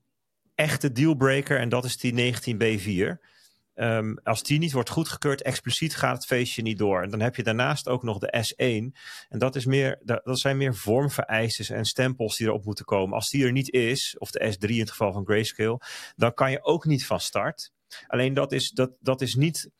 [0.54, 3.30] echte dealbreaker en dat is die 19b4.
[3.74, 7.02] Um, als die niet wordt goedgekeurd, expliciet gaat het feestje niet door.
[7.02, 9.00] En dan heb je daarnaast ook nog de S1.
[9.28, 13.14] En dat, is meer, dat zijn meer vormvereistes en stempels die erop moeten komen.
[13.14, 15.80] Als die er niet is, of de S3 in het geval van Grayscale,
[16.16, 17.72] dan kan je ook niet van start.
[18.06, 19.70] Alleen dat is, dat, dat is niet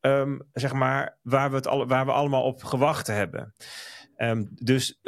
[0.00, 3.54] um, zeg maar waar we, het al, waar we allemaal op gewacht hebben.
[4.16, 5.00] Um, dus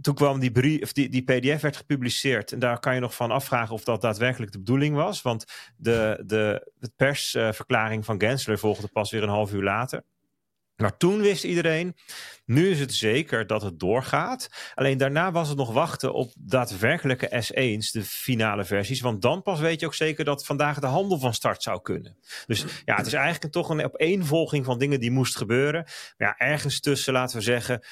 [0.00, 2.52] toen kwam die, brief, of die, die PDF werd gepubliceerd.
[2.52, 5.22] En daar kan je nog van afvragen of dat daadwerkelijk de bedoeling was.
[5.22, 5.44] Want
[5.76, 10.02] de, de, persverklaring van Gensler volgde pas weer een half uur later.
[10.76, 11.96] Maar toen wist iedereen,
[12.44, 14.48] nu is het zeker dat het doorgaat.
[14.74, 19.00] Alleen daarna was het nog wachten op daadwerkelijke S1's, de finale versies.
[19.00, 22.18] Want dan pas weet je ook zeker dat vandaag de handel van start zou kunnen.
[22.46, 25.82] Dus ja, het is eigenlijk toch een opeenvolging van dingen die moest gebeuren.
[26.16, 27.82] Maar ja, ergens tussen, laten we zeggen,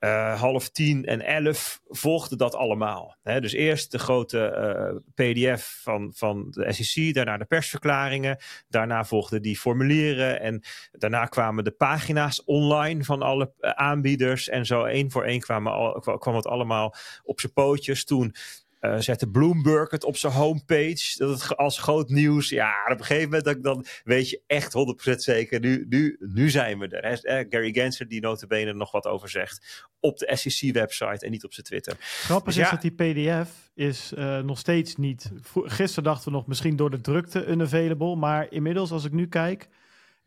[0.00, 3.16] uh, half tien en elf volgde dat allemaal.
[3.22, 4.54] He, dus eerst de grote
[4.94, 10.62] uh, PDF van, van de SEC, daarna de persverklaringen, daarna volgden die formulieren en
[10.92, 16.00] daarna kwamen de pagina's online van alle uh, aanbieders en zo één voor één kwamen
[16.18, 18.04] kwam het allemaal op zijn pootjes.
[18.04, 18.34] Toen
[18.80, 21.14] uh, zette Bloomberg het op zijn homepage.
[21.16, 22.48] Dat het als groot nieuws.
[22.48, 24.74] Ja, op een gegeven moment dan, dan weet je echt
[25.10, 25.60] 100% zeker.
[25.60, 27.20] Nu, nu, nu zijn we er.
[27.22, 27.44] Hè?
[27.48, 29.88] Gary Gensler die notabene nog wat over zegt.
[30.00, 31.96] Op de SEC-website en niet op zijn Twitter.
[31.98, 35.30] Grappig dus is dat die PDF is uh, nog steeds niet...
[35.52, 38.16] Gisteren dachten we nog misschien door de drukte unavailable.
[38.16, 39.68] Maar inmiddels als ik nu kijk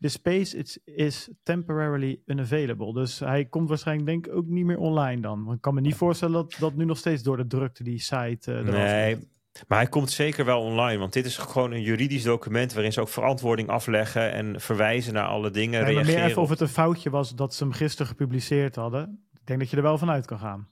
[0.00, 2.92] de space is, is temporarily unavailable.
[2.92, 5.44] Dus hij komt waarschijnlijk denk ik ook niet meer online dan.
[5.44, 7.98] Want ik kan me niet voorstellen dat dat nu nog steeds door de drukte die
[7.98, 9.16] site uh, Nee,
[9.68, 13.00] maar hij komt zeker wel online, want dit is gewoon een juridisch document waarin ze
[13.00, 15.84] ook verantwoording afleggen en verwijzen naar alle dingen.
[15.84, 19.26] Nee, maar meer even of het een foutje was dat ze hem gisteren gepubliceerd hadden.
[19.32, 20.68] Ik denk dat je er wel vanuit kan gaan.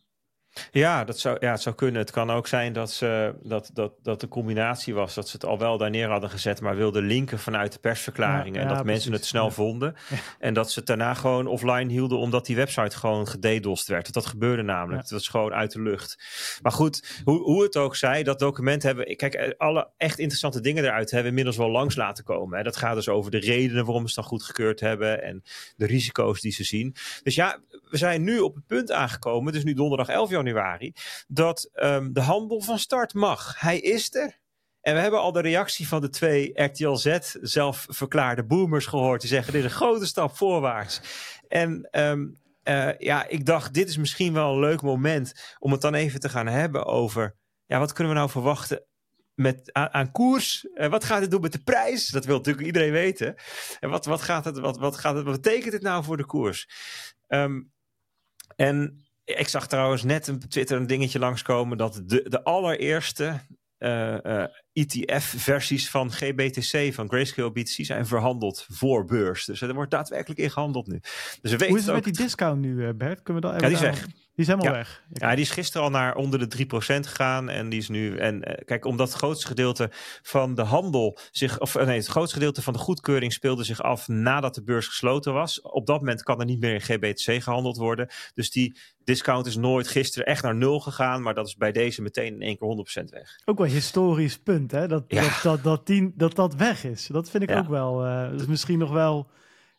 [0.70, 2.00] Ja, dat zou, ja, het zou kunnen.
[2.00, 5.44] Het kan ook zijn dat, ze, dat, dat, dat de combinatie was dat ze het
[5.44, 8.60] al wel daar neer hadden gezet, maar wilden linken vanuit de persverklaringen.
[8.60, 9.94] Ja, en dat mensen het snel vonden.
[10.38, 14.12] En dat ze het daarna gewoon offline hielden omdat die website gewoon gededost werd.
[14.12, 15.02] Dat gebeurde namelijk.
[15.02, 16.18] Het was gewoon uit de lucht.
[16.62, 19.16] Maar goed, hoe, hoe het ook zij, dat document hebben.
[19.16, 22.56] Kijk, eh, alle echt interessante dingen eruit hebben inmiddels wel langs laten komen.
[22.58, 22.64] Hè.
[22.64, 25.42] Dat gaat dus over de redenen waarom ze het dan goedgekeurd hebben en
[25.76, 26.94] de risico's die ze zien.
[27.22, 27.58] Dus ja,
[27.90, 29.46] we zijn nu op het punt aangekomen.
[29.46, 30.47] Het is nu donderdag 11 januari
[31.26, 33.60] dat um, de handel van start mag.
[33.60, 34.38] Hij is er.
[34.80, 37.86] En we hebben al de reactie van de twee RTL Z zelf
[38.46, 39.20] boomers gehoord.
[39.20, 41.00] Die zeggen: dit is een grote stap voorwaarts.
[41.48, 45.80] En um, uh, ja, ik dacht, dit is misschien wel een leuk moment om het
[45.80, 47.36] dan even te gaan hebben over.
[47.66, 48.84] Ja, wat kunnen we nou verwachten
[49.34, 50.68] met, aan, koers?
[50.74, 52.08] Uh, wat gaat het doen met de prijs?
[52.08, 53.34] Dat wil natuurlijk iedereen weten.
[53.80, 56.26] En wat, wat, gaat het, wat, wat, gaat het, wat betekent dit nou voor de
[56.26, 56.68] koers?
[57.28, 57.72] Um,
[58.56, 63.40] en ik zag trouwens net een Twitter een dingetje langskomen dat de, de allereerste
[63.78, 69.44] uh, uh, ETF-versies van GBTC, van Grayscale BTC, zijn verhandeld voor beurs.
[69.44, 71.00] Dus er wordt daadwerkelijk in gehandeld nu.
[71.40, 73.22] Dus we Hoe is het met die discount nu, eh, Bert?
[73.22, 74.08] Kunnen we dat even ja, die is weg.
[74.38, 74.78] Die is helemaal ja.
[74.78, 75.02] weg.
[75.12, 77.48] Ja, die is gisteren al naar onder de 3% gegaan.
[77.48, 78.16] En die is nu.
[78.16, 79.90] En uh, kijk, omdat het grootste gedeelte
[80.22, 81.60] van de handel zich.
[81.60, 85.32] Of nee, het grootste gedeelte van de goedkeuring speelde zich af nadat de beurs gesloten
[85.32, 85.60] was.
[85.60, 88.08] Op dat moment kan er niet meer in GBTC gehandeld worden.
[88.34, 91.22] Dus die discount is nooit gisteren echt naar nul gegaan.
[91.22, 93.40] Maar dat is bij deze meteen in één keer 100% weg.
[93.44, 94.88] Ook wel een historisch punt, hè?
[94.88, 95.22] Dat ja.
[95.22, 97.06] dat, dat, dat, die, dat, dat weg is.
[97.06, 98.06] Dat vind ik ook wel.
[98.06, 99.30] Uh, dus misschien nog wel.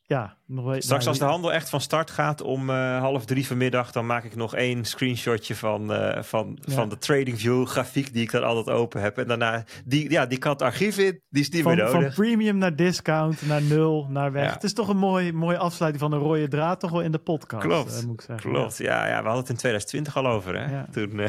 [0.09, 3.91] Ja, nog Straks als de handel echt van start gaat om uh, half drie vanmiddag,
[3.91, 6.73] dan maak ik nog één screenshotje van, uh, van, ja.
[6.73, 9.17] van de TradingView grafiek die ik dan altijd open heb.
[9.17, 12.01] En daarna, die, ja, die kan het archief in, die is niet van, meer nodig.
[12.01, 14.45] Van premium naar discount, naar nul, naar weg.
[14.45, 14.53] Ja.
[14.53, 17.19] Het is toch een mooi, mooie afsluiting van een rode draad, toch wel in de
[17.19, 17.63] podcast.
[17.63, 18.51] Klopt, uh, moet ik zeggen.
[18.51, 18.77] klopt.
[18.77, 19.07] Ja.
[19.07, 20.83] ja, we hadden het in 2020 al over, hè?
[20.91, 21.09] Toen,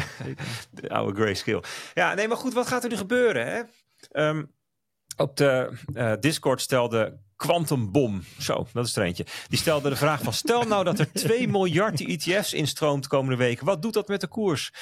[0.70, 1.62] de oude grayscale.
[1.94, 3.60] Ja, nee, maar goed, wat gaat er nu gebeuren, hè?
[4.28, 4.52] Um,
[5.16, 9.26] op de Discord stelde Quantum Bom, zo, dat is er eentje.
[9.48, 13.36] Die stelde de vraag van, stel nou dat er 2 miljard ETF's instroomt de komende
[13.36, 13.66] weken.
[13.66, 14.72] Wat doet dat met de koers?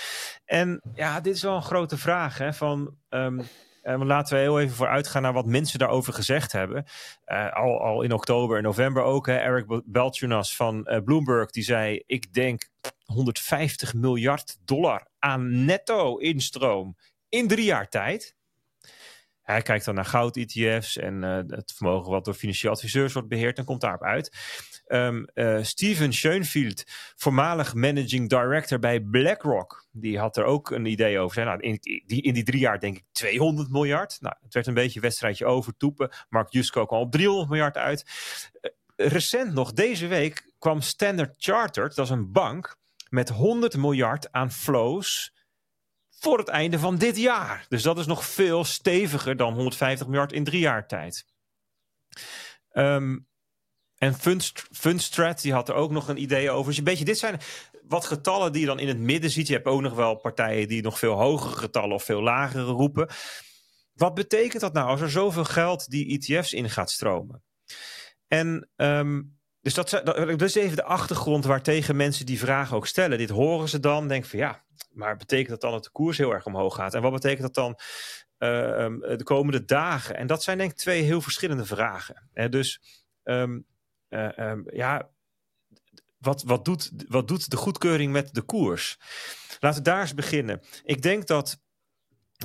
[0.45, 2.39] En ja, dit is wel een grote vraag.
[2.39, 3.41] Hè, van, um,
[3.83, 6.85] uh, laten we heel even vooruitgaan naar wat mensen daarover gezegd hebben.
[7.27, 9.27] Uh, al, al in oktober en november ook.
[9.27, 12.69] Hè, Eric Belchunas van uh, Bloomberg, die zei, ik denk
[13.05, 16.97] 150 miljard dollar aan netto instroom
[17.29, 18.37] in drie jaar tijd.
[19.53, 23.59] Hij kijkt dan naar goud-ETF's en uh, het vermogen wat door financieel adviseurs wordt beheerd
[23.59, 24.37] en komt daarop uit.
[24.87, 26.85] Um, uh, Steven Schoenfield,
[27.17, 31.45] voormalig managing director bij BlackRock, die had er ook een idee over.
[31.45, 34.17] Nou, in, die, in die drie jaar denk ik 200 miljard.
[34.21, 36.11] Nou, het werd een beetje een wedstrijdje over toepen.
[36.29, 38.05] Mark Jusko kwam op 300 miljard uit.
[38.61, 38.71] Uh,
[39.09, 42.77] recent nog, deze week, kwam Standard Chartered, dat is een bank,
[43.09, 45.37] met 100 miljard aan flows
[46.21, 47.67] voor het einde van dit jaar.
[47.69, 51.27] Dus dat is nog veel steviger dan 150 miljard in drie jaar tijd.
[52.73, 53.27] Um,
[53.99, 54.15] en
[54.73, 56.67] Fundstrat, die had er ook nog een idee over.
[56.67, 57.41] Dus een beetje, dit zijn
[57.89, 59.47] wat getallen die je dan in het midden ziet.
[59.47, 63.09] Je hebt ook nog wel partijen die nog veel hogere getallen of veel lagere roepen.
[63.93, 67.43] Wat betekent dat nou als er zoveel geld die ETF's in gaat stromen?
[68.27, 69.38] En um,
[69.75, 73.19] dus dat, dat, is even de achtergrond waartegen mensen die vragen ook stellen.
[73.19, 76.33] Dit horen ze dan, denken van ja, maar betekent dat dan dat de koers heel
[76.33, 76.95] erg omhoog gaat?
[76.95, 77.71] En wat betekent dat dan
[78.39, 80.17] uh, de komende dagen?
[80.17, 82.29] En dat zijn denk ik twee heel verschillende vragen.
[82.33, 82.49] Hè?
[82.49, 82.81] Dus
[83.25, 83.67] um,
[84.09, 85.11] uh, um, ja,
[86.19, 88.99] wat, wat, doet, wat doet de goedkeuring met de koers?
[89.61, 90.63] Laten we daar eens beginnen.
[90.85, 91.61] Ik denk dat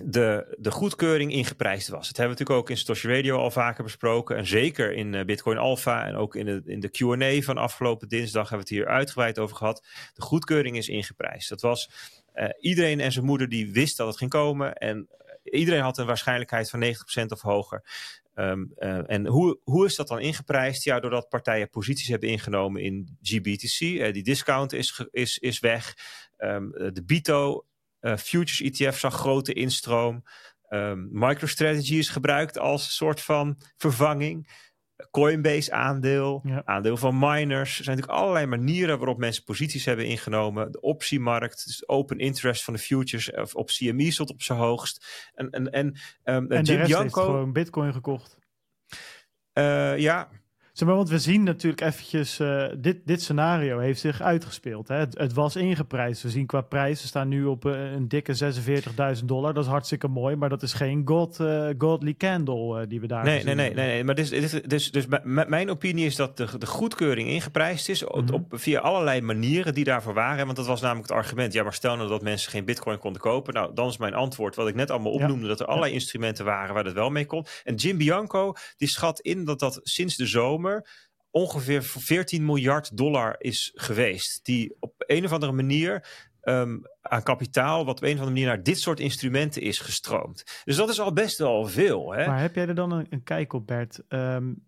[0.02, 2.07] de, de goedkeuring ingeprijsd was.
[2.07, 4.38] Dat hebben we natuurlijk ook in Satoshi Radio al vaker besproken.
[4.38, 8.07] En zeker in uh, Bitcoin Alpha en ook in de, in de Q&A van afgelopen
[8.07, 9.86] dinsdag hebben we het hier uitgebreid over gehad.
[10.14, 11.49] De goedkeuring is ingeprijsd.
[11.49, 11.90] Dat was
[12.36, 14.74] uh, iedereen en zijn moeder die wist dat het ging komen.
[14.74, 15.10] En
[15.44, 16.84] iedereen had een waarschijnlijkheid van
[17.24, 17.84] 90% of hoger.
[18.36, 20.84] Uh, en hoe, hoe is dat dan ingeprijsd?
[20.84, 23.80] Ja, doordat partijen posities hebben ingenomen in GBTC.
[24.14, 25.98] Die discount is, is, is weg.
[26.38, 27.65] Um, de BITO
[28.03, 30.23] uh, futures ETF zag grote instroom.
[30.69, 34.61] Um, MicroStrategy is gebruikt als soort van vervanging.
[35.11, 36.61] Coinbase aandeel, ja.
[36.65, 37.77] aandeel van miners.
[37.77, 40.71] Er zijn natuurlijk allerlei manieren waarop mensen posities hebben ingenomen.
[40.71, 45.31] De optiemarkt, dus open interest van de futures op CME stond op zijn hoogst.
[45.34, 45.88] En, en, en,
[46.23, 48.38] um, en Jim Janko, gewoon bitcoin gekocht.
[49.53, 50.30] Uh, ja,
[50.73, 54.87] Zeg maar, want we zien natuurlijk eventjes, uh, dit, dit scenario heeft zich uitgespeeld.
[54.87, 54.95] Hè?
[54.95, 56.23] Het, het, was ingeprijsd.
[56.23, 58.53] We zien qua prijzen staan nu op uh, een dikke
[59.19, 59.53] 46.000 dollar.
[59.53, 63.23] Dat is hartstikke mooi, maar dat is geen god, uh, godly candle die we daar
[63.23, 66.57] nee, nee, nee, nee, nee, maar dus, dus, dus, dus mijn opinie is dat de,
[66.57, 68.35] de goedkeuring ingeprijsd is op, mm-hmm.
[68.35, 70.45] op, via allerlei manieren die daarvoor waren.
[70.45, 71.53] Want dat was namelijk het argument.
[71.53, 73.53] Ja, maar stel nou dat mensen geen bitcoin konden kopen.
[73.53, 75.47] Nou, dan is mijn antwoord wat ik net allemaal opnoemde, ja.
[75.47, 75.97] dat er allerlei ja.
[75.97, 77.45] instrumenten waren waar dat wel mee kon.
[77.63, 80.61] En Jim Bianco, die schat in dat dat sinds de zomer
[81.31, 84.45] ongeveer 14 miljard dollar is geweest.
[84.45, 86.07] Die op een of andere manier
[86.44, 90.61] um, aan kapitaal, wat op een of andere manier naar dit soort instrumenten is gestroomd.
[90.64, 92.14] Dus dat is al best wel veel.
[92.14, 92.27] Hè?
[92.27, 94.03] Maar heb jij er dan een, een kijk op, Bert?
[94.10, 94.65] Um,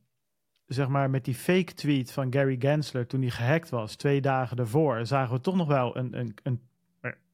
[0.66, 4.58] zeg maar met die fake tweet van Gary Gensler toen hij gehackt was, twee dagen
[4.58, 6.62] daarvoor, zagen we toch nog wel een, een, een,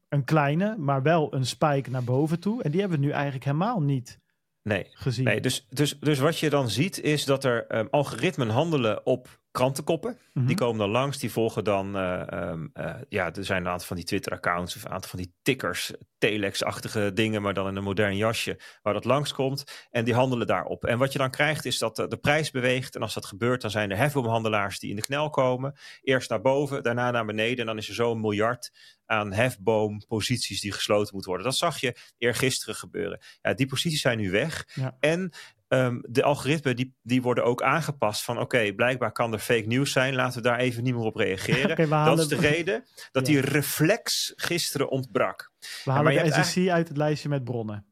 [0.09, 2.63] een kleine, maar wel een spike naar boven toe.
[2.63, 4.19] En die hebben we nu eigenlijk helemaal niet
[4.63, 4.87] nee.
[4.91, 5.25] gezien.
[5.25, 9.39] Nee, dus, dus, dus wat je dan ziet is dat er um, algoritmen handelen op
[9.51, 10.17] krantenkoppen.
[10.33, 13.87] Die komen dan langs, die volgen dan, uh, um, uh, ja, er zijn een aantal
[13.87, 17.83] van die Twitter-accounts of een aantal van die tickers, telex-achtige dingen, maar dan in een
[17.83, 19.63] modern jasje, waar dat langskomt.
[19.89, 20.85] En die handelen daarop.
[20.85, 22.95] En wat je dan krijgt is dat de prijs beweegt.
[22.95, 25.79] En als dat gebeurt, dan zijn er hefboomhandelaars die in de knel komen.
[26.01, 27.59] Eerst naar boven, daarna naar beneden.
[27.59, 28.71] En dan is er zo'n miljard
[29.05, 31.49] aan hefboomposities die gesloten moeten worden.
[31.49, 33.21] Dat zag je eergisteren gebeuren.
[33.41, 34.67] Ja, die posities zijn nu weg.
[34.73, 34.97] Ja.
[34.99, 35.31] En
[35.73, 39.67] Um, de algoritmen die, die worden ook aangepast van oké, okay, blijkbaar kan er fake
[39.67, 41.71] nieuws zijn, laten we daar even niet meer op reageren.
[41.79, 42.17] okay, halen...
[42.17, 43.33] Dat is de reden dat ja.
[43.33, 45.51] die reflex gisteren ontbrak.
[45.83, 46.69] We halen maar de SEC eigenlijk...
[46.69, 47.85] uit het lijstje met bronnen.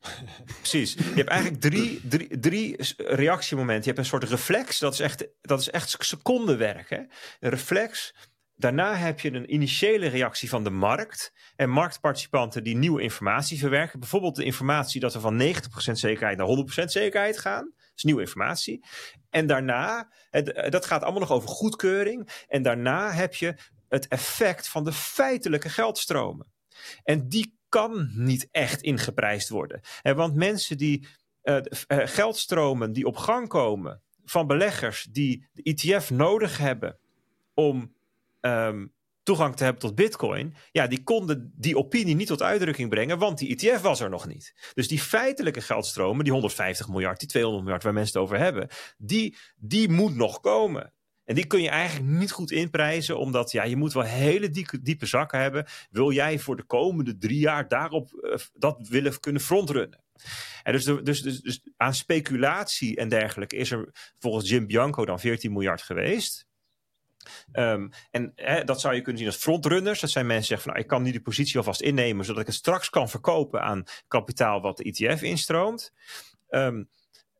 [0.60, 0.92] Precies.
[0.92, 3.82] Je hebt eigenlijk drie, drie, drie reactiemomenten.
[3.82, 6.90] Je hebt een soort reflex, dat is echt, dat is echt secondenwerk.
[6.90, 6.98] Hè?
[7.40, 8.14] Een reflex,
[8.56, 14.00] Daarna heb je een initiële reactie van de markt en marktparticipanten die nieuwe informatie verwerken.
[14.00, 17.64] Bijvoorbeeld de informatie dat we van 90% zekerheid naar 100% zekerheid gaan.
[17.64, 18.84] Dat is nieuwe informatie.
[19.30, 22.44] En daarna, het, dat gaat allemaal nog over goedkeuring.
[22.48, 23.54] En daarna heb je
[23.88, 26.52] het effect van de feitelijke geldstromen.
[27.02, 29.80] En die kan niet echt ingeprijsd worden.
[30.02, 31.08] Want mensen die
[31.42, 36.98] uh, geldstromen die op gang komen van beleggers die de ETF nodig hebben
[37.54, 37.94] om
[38.46, 43.18] um, toegang te hebben tot Bitcoin, ja, die konden die opinie niet tot uitdrukking brengen,
[43.18, 44.70] want die ETF was er nog niet.
[44.74, 48.68] Dus die feitelijke geldstromen, die 150 miljard, die 200 miljard waar mensen het over hebben,
[48.96, 50.94] die, die moet nog komen.
[51.24, 54.50] En die kun je eigenlijk niet goed inprijzen, omdat ja, je moet wel hele
[54.82, 55.66] diepe, zakken hebben.
[55.90, 60.04] Wil jij voor de komende drie jaar daarop uh, dat willen kunnen frontrunnen?
[60.62, 65.20] En dus, dus, dus, dus aan speculatie en dergelijke is er volgens Jim Bianco dan
[65.20, 66.46] 14 miljard geweest.
[67.52, 70.00] Um, en hè, dat zou je kunnen zien als frontrunners.
[70.00, 72.40] Dat zijn mensen die zeggen van nou, ik kan nu die positie alvast innemen, zodat
[72.40, 75.92] ik het straks kan verkopen aan kapitaal wat de ETF instroomt.
[76.48, 76.82] ehm,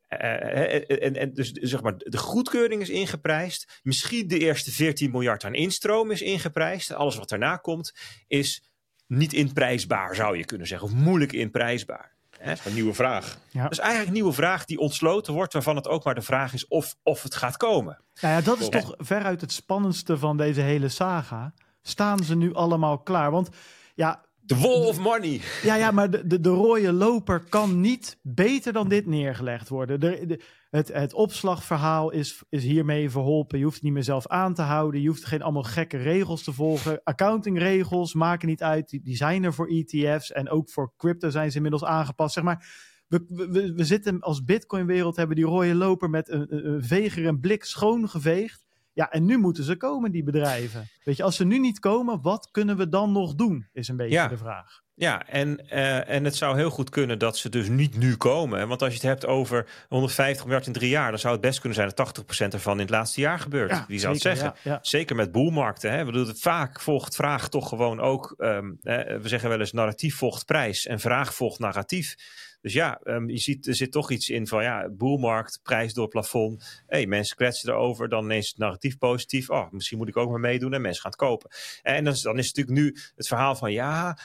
[0.07, 3.79] en, en, dus zeg maar, de goedkeuring is ingeprijsd.
[3.83, 6.93] Misschien de eerste 14 miljard aan instroom is ingeprijsd.
[6.93, 7.93] Alles wat daarna komt
[8.27, 8.63] is
[9.07, 10.87] niet inprijsbaar, zou je kunnen zeggen.
[10.87, 12.16] Of moeilijk inprijsbaar.
[12.45, 13.37] Dat is een nieuwe vraag.
[13.49, 13.63] Ja.
[13.63, 16.53] Dat is eigenlijk een nieuwe vraag die ontsloten wordt, waarvan het ook maar de vraag
[16.53, 18.01] is of, of het gaat komen.
[18.21, 21.53] Nou ja, dat is toch veruit het spannendste van deze hele saga.
[21.81, 23.31] Staan ze nu allemaal klaar?
[23.31, 23.49] Want
[23.95, 25.41] ja, de wall of money.
[25.63, 29.99] Ja, ja maar de, de, de rode loper kan niet beter dan dit neergelegd worden.
[29.99, 33.57] De, de, het, het opslagverhaal is, is hiermee verholpen.
[33.57, 35.01] Je hoeft het niet meer zelf aan te houden.
[35.01, 37.01] Je hoeft geen allemaal gekke regels te volgen.
[37.03, 38.89] Accountingregels maken niet uit.
[38.89, 40.31] Die, die zijn er voor ETF's.
[40.31, 42.33] En ook voor crypto zijn ze inmiddels aangepast.
[42.33, 42.65] Zeg maar,
[43.07, 47.39] we, we, we zitten als Bitcoin-wereld hebben die rode loper met een, een veger en
[47.39, 48.65] blik schoongeveegd.
[48.93, 50.87] Ja, en nu moeten ze komen, die bedrijven.
[51.03, 53.67] Weet je, als ze nu niet komen, wat kunnen we dan nog doen?
[53.73, 54.85] Is een beetje de vraag.
[54.99, 58.67] Ja, en, uh, en het zou heel goed kunnen dat ze dus niet nu komen.
[58.67, 61.59] Want als je het hebt over 150 miljard in drie jaar, dan zou het best
[61.59, 63.69] kunnen zijn dat 80% ervan in het laatste jaar gebeurt.
[63.69, 64.53] Ja, Wie zou het zeggen?
[64.63, 64.79] Ja, ja.
[64.81, 65.91] Zeker met boelmarkten.
[65.91, 66.05] Hè?
[66.05, 68.33] We doen het vaak volgt vraag toch gewoon ook.
[68.37, 72.15] Um, hè, we zeggen wel eens narratief volgt prijs en vraag volgt narratief.
[72.61, 76.07] Dus ja, um, je ziet, er zit toch iets in van ja, boelmarkt, prijs door
[76.07, 76.83] plafond.
[76.87, 79.49] hey, mensen kletsen erover, dan is het narratief positief.
[79.49, 81.49] Oh, misschien moet ik ook maar meedoen en mensen gaan het kopen.
[81.81, 84.17] En dan, dan is het natuurlijk nu het verhaal van ja,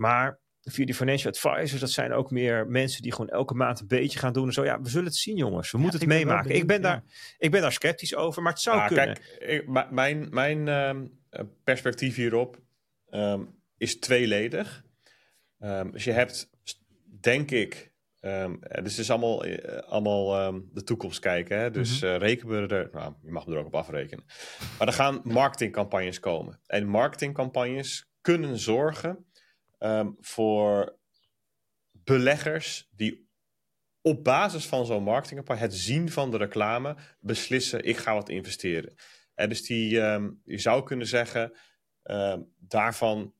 [0.00, 3.86] maar via die financial advisors, dat zijn ook meer mensen die gewoon elke maand een
[3.86, 4.64] beetje gaan doen en zo.
[4.64, 5.70] Ja, we zullen het zien, jongens.
[5.70, 6.54] We moeten het meemaken.
[6.54, 7.02] ik, ben daar,
[7.38, 9.04] ik ben daar sceptisch over, maar het zou ah, kunnen.
[9.04, 11.18] Kijk, ik, mijn, mijn um,
[11.64, 12.58] perspectief hierop
[13.10, 14.84] um, is tweeledig.
[15.58, 16.50] Um, dus je hebt,
[17.20, 17.88] denk ik,
[18.22, 21.58] Um, dus het is allemaal, uh, allemaal um, de toekomst kijken.
[21.58, 21.70] Hè?
[21.70, 24.24] Dus uh, rekenen we er, nou, je mag me er ook op afrekenen.
[24.78, 26.60] Maar er gaan marketingcampagnes komen.
[26.66, 29.29] En marketingcampagnes kunnen zorgen
[29.84, 30.98] um, voor
[31.92, 33.28] beleggers die
[34.02, 38.94] op basis van zo'n marketingcampagne, het zien van de reclame, beslissen: ik ga wat investeren.
[39.34, 39.88] En dus die,
[40.44, 41.56] je zou kunnen zeggen,
[42.58, 43.34] daarvan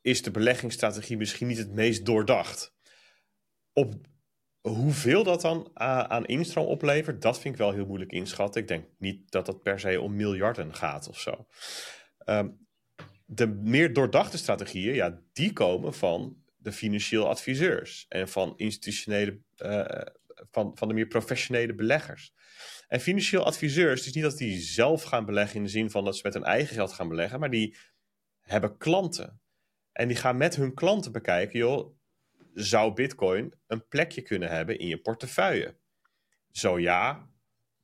[0.00, 2.74] is de beleggingsstrategie misschien niet het meest doordacht
[3.72, 3.94] op
[4.60, 8.60] hoeveel dat dan aan instroom oplevert, dat vind ik wel heel moeilijk inschatten.
[8.60, 11.46] Ik denk niet dat het per se om miljarden gaat of zo.
[12.18, 12.48] Ehm,
[13.32, 19.84] de meer doordachte strategieën, ja, die komen van de financieel adviseurs en van institutionele, uh,
[20.50, 22.34] van, van de meer professionele beleggers.
[22.88, 26.04] En financieel adviseurs, het is niet dat die zelf gaan beleggen in de zin van
[26.04, 27.76] dat ze met hun eigen geld gaan beleggen, maar die
[28.40, 29.40] hebben klanten.
[29.92, 31.96] En die gaan met hun klanten bekijken, joh,
[32.54, 35.76] zou Bitcoin een plekje kunnen hebben in je portefeuille?
[36.50, 37.28] Zo ja,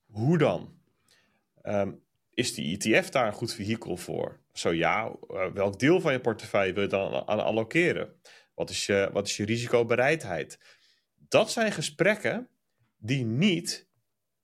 [0.07, 0.81] hoe dan?
[1.63, 1.93] Ehm,
[2.35, 4.45] is die ETF daar een goed vehikel voor?
[4.59, 8.21] Zo ja, uh, welk deel van je portefeuille wil je dan aan allokeren?
[8.55, 10.59] Wat is, je, wat is je risicobereidheid?
[11.15, 12.49] Dat zijn gesprekken
[12.97, 13.89] die niet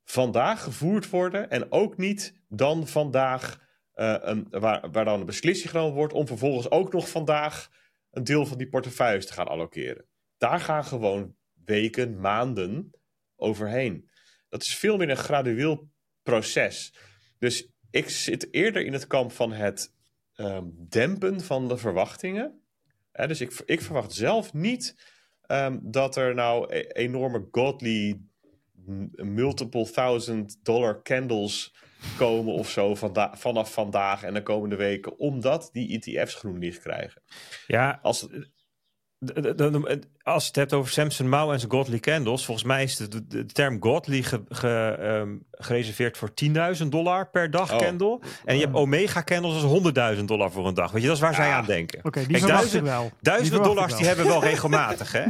[0.05, 3.61] vandaag gevoerd worden en ook niet dan vandaag
[3.95, 7.71] uh, een, waar, waar dan een beslissing genomen wordt om vervolgens ook nog vandaag
[8.11, 10.07] een deel van die portefeuilles te gaan allokeren.
[10.37, 12.91] Daar gaan gewoon weken, maanden
[13.37, 14.11] overheen.
[14.49, 15.91] Dat is veel meer een gradueel
[16.23, 16.95] proces.
[17.39, 19.95] Dus ik zit eerder in het kamp van het
[20.43, 22.61] um, dempen van de verwachtingen.
[23.13, 24.97] dus ik, ik, verwacht zelf niet
[25.47, 28.21] um, dat er nou e-, enorme godly
[29.17, 31.75] multiple thousand dollar candles
[32.17, 36.81] komen of zo vanda vanaf vandaag en de komende weken, omdat die ETF's groen licht
[36.81, 37.23] krijgen.
[37.67, 38.29] Ja, als
[40.23, 43.27] als je het hebt over Samson Mao en zijn godly candles, volgens mij is de,
[43.27, 46.31] de, term godly ge, ehm, gereserveerd voor
[46.79, 47.79] 10.000 dollar per dag oh.
[47.79, 48.21] candle.
[48.45, 49.83] En je hebt omega candles als
[50.17, 50.91] 100.000 dollar voor een dag.
[50.91, 51.99] Weet je, dat is waar zij aan denken.
[51.99, 53.11] Oké, okay, die Kijk, duizend, wel.
[53.21, 55.25] Duizenden dollars die hebben we wel regelmatig, hè?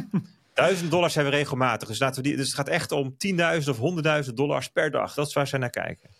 [0.54, 1.88] Duizend dollars hebben we regelmatig.
[1.88, 3.78] Dus, laten we die, dus het gaat echt om 10.000 of
[4.26, 5.14] 100.000 dollars per dag.
[5.14, 6.10] Dat is waar zij naar kijken.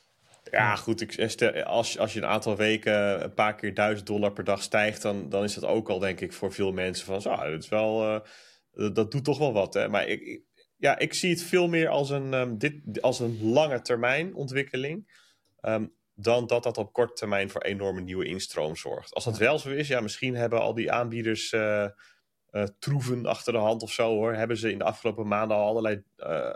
[0.52, 1.00] Ja, goed.
[1.00, 5.02] Ik, als, als je een aantal weken een paar keer duizend dollar per dag stijgt,
[5.02, 7.36] dan, dan is dat ook al, denk ik, voor veel mensen van zo.
[7.36, 8.22] Dat is wel.
[8.72, 9.74] Uh, dat doet toch wel wat.
[9.74, 9.88] Hè?
[9.88, 10.42] Maar ik,
[10.76, 15.20] ja, ik zie het veel meer als een, um, dit, als een lange termijn ontwikkeling.
[15.60, 19.14] Um, dan dat dat op korte termijn voor enorme nieuwe instroom zorgt.
[19.14, 21.52] Als dat wel zo is, ja, misschien hebben al die aanbieders.
[21.52, 21.86] Uh,
[22.52, 24.34] uh, troeven achter de hand of zo hoor.
[24.34, 26.48] Hebben ze in de afgelopen maanden al allerlei uh,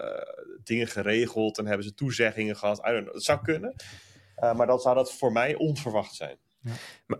[0.65, 2.79] dingen geregeld en hebben ze toezeggingen gehad.
[2.79, 3.75] I don't know, het zou kunnen.
[4.43, 6.39] Uh, maar dan zou dat voor mij onverwacht zijn.
[6.61, 6.73] Ja.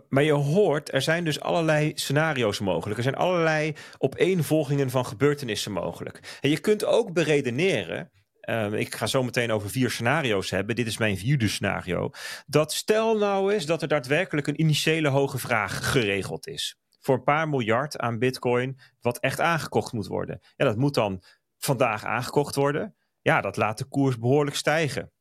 [0.09, 2.97] Maar, je hoort, er zijn dus allerlei scenario's mogelijk.
[2.97, 6.37] Er zijn allerlei opeenvolgingen van gebeurtenissen mogelijk.
[6.41, 8.11] En je kunt ook beredeneren.
[8.49, 10.75] Uh, ik ga zo meteen over vier scenario's hebben.
[10.75, 12.09] Dit is mijn vierde scenario.
[12.45, 16.77] Dat stel nou eens dat er daadwerkelijk een initiële hoge vraag geregeld is
[17.07, 20.39] voor een paar miljard aan bitcoin wat echt aangekocht moet worden.
[20.55, 21.23] Ja, dat moet dan
[21.57, 22.95] vandaag aangekocht worden.
[23.21, 25.11] Ja, dat laat de koers behoorlijk stijgen.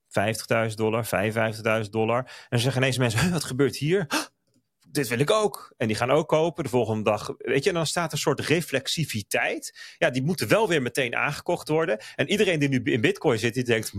[0.68, 1.04] 50.000 dollar,
[1.84, 2.18] 55.000 dollar.
[2.18, 4.06] En dan zeggen ineens mensen, wat gebeurt hier?
[4.90, 5.74] Dit wil ik ook.
[5.76, 7.34] En die gaan ook kopen de volgende dag.
[7.38, 9.94] Weet je, en dan staat een soort reflexiviteit.
[9.98, 11.98] Ja, die moeten wel weer meteen aangekocht worden.
[12.14, 13.92] En iedereen die nu in Bitcoin zit, die denkt: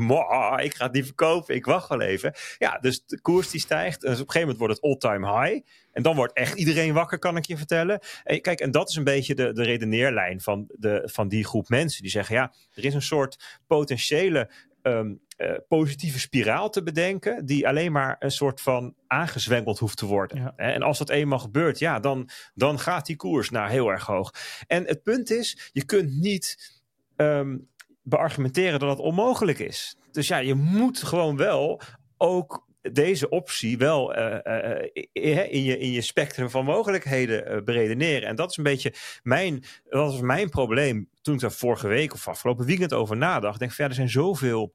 [0.64, 2.34] ik ga die verkopen, ik wacht wel even.
[2.58, 4.04] Ja, dus de koers die stijgt.
[4.04, 5.66] En dus op een gegeven moment wordt het all-time high.
[5.92, 8.00] En dan wordt echt iedereen wakker, kan ik je vertellen.
[8.24, 11.70] En kijk, en dat is een beetje de, de redeneerlijn van, de, van die groep
[11.70, 12.02] mensen.
[12.02, 14.50] Die zeggen: ja, er is een soort potentiële
[14.82, 20.06] Ehm, eh, positieve spiraal te bedenken, die alleen maar een soort van aangezwengeld hoeft te
[20.06, 20.56] worden.
[20.56, 24.34] En als dat eenmaal gebeurt, ja, dan, dan gaat die koers naar heel erg hoog.
[24.68, 26.76] En het punt is, je kunt niet
[27.16, 27.70] um,
[28.02, 29.98] beargumenteren dat het onmogelijk is.
[30.12, 31.82] Dus ja, je moet gewoon wel
[32.18, 38.30] ook deze optie wel uh, uh, in, je, in je spectrum van mogelijkheden beredeneren.
[38.30, 38.94] En dat is een beetje
[39.24, 43.54] mijn, dat was mijn probleem toen ik daar vorige week of afgelopen weekend over nadacht.
[43.54, 44.74] Ik denk van ja, er zijn zoveel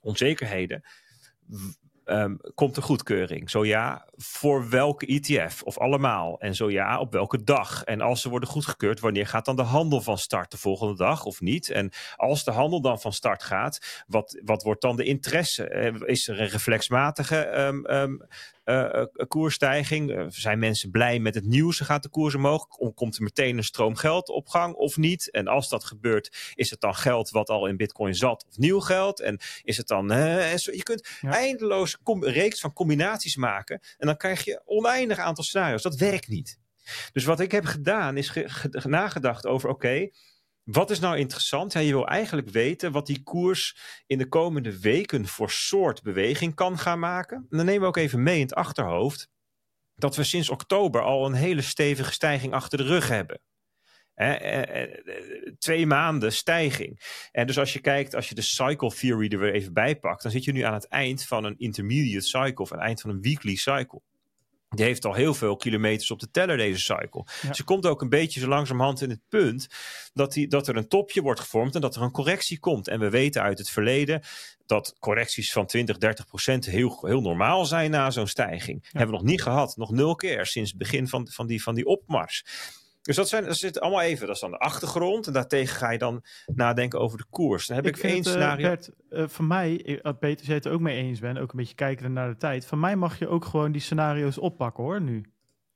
[0.00, 0.82] onzekerheden.
[2.10, 3.50] Um, komt de goedkeuring?
[3.50, 5.62] Zo ja, voor welke ETF?
[5.62, 6.40] Of allemaal?
[6.40, 7.84] En zo ja, op welke dag?
[7.84, 10.50] En als ze worden goedgekeurd, wanneer gaat dan de handel van start?
[10.50, 11.70] De volgende dag of niet?
[11.70, 15.68] En als de handel dan van start gaat, wat, wat wordt dan de interesse?
[15.68, 18.22] Eh, is er een reflexmatige um,
[18.68, 20.10] uh, koersstijging?
[20.10, 21.80] Uh, zijn mensen blij met het nieuws?
[21.80, 22.66] Gaat de koers omhoog?
[22.94, 25.30] Komt er meteen een stroom geld op gang of niet?
[25.30, 28.80] En als dat gebeurt, is het dan geld wat al in bitcoin zat of nieuw
[28.80, 29.20] geld?
[29.20, 30.06] En is het dan...
[30.08, 31.30] je kunt ja.
[31.30, 35.82] eindeloos reeks van combinaties maken en dan krijg je oneindig aantal scenario's.
[35.82, 36.58] Dat werkt niet.
[37.12, 38.32] Dus wat ik heb gedaan is
[38.70, 40.08] nagedacht over oké,
[40.70, 41.72] wat is nou interessant?
[41.72, 43.76] Je wil eigenlijk weten wat die koers
[44.06, 47.36] in de komende weken voor soort beweging kan gaan maken.
[47.36, 49.28] En dan nemen we ook even mee in het achterhoofd
[49.94, 53.40] dat we sinds oktober al een hele stevige stijging achter de rug hebben.
[55.58, 57.00] twee maanden stijging.
[57.32, 60.22] En dus als je kijkt, als je de cycle theory er weer even bij pakt,
[60.22, 63.00] dan zit je nu aan het eind van een intermediate cycle of aan het eind
[63.00, 64.00] van een weekly cycle.
[64.68, 67.26] Die heeft al heel veel kilometers op de teller, deze cycle.
[67.42, 67.52] Ja.
[67.52, 69.66] Ze komt ook een beetje zo langzamerhand in het punt
[70.12, 72.88] dat, die, dat er een topje wordt gevormd en dat er een correctie komt.
[72.88, 74.22] En we weten uit het verleden
[74.66, 78.84] dat correcties van 20, 30 procent heel, heel normaal zijn na zo'n stijging.
[78.84, 81.74] Hebben we nog niet gehad, nog nul keer sinds het begin van, van, die, van
[81.74, 82.44] die opmars.
[83.02, 85.26] Dus dat, zijn, dat zit allemaal even, dat is dan de achtergrond.
[85.26, 87.66] En daartegen ga je dan nadenken over de koers.
[87.66, 88.68] Dan heb ik, ik één het, scenario.
[88.68, 91.58] Bert, uh, voor mij, uh, Peter, je het er ook mee eens bent, ook een
[91.58, 92.66] beetje kijken naar de tijd.
[92.66, 95.24] Van mij mag je ook gewoon die scenario's oppakken hoor, nu.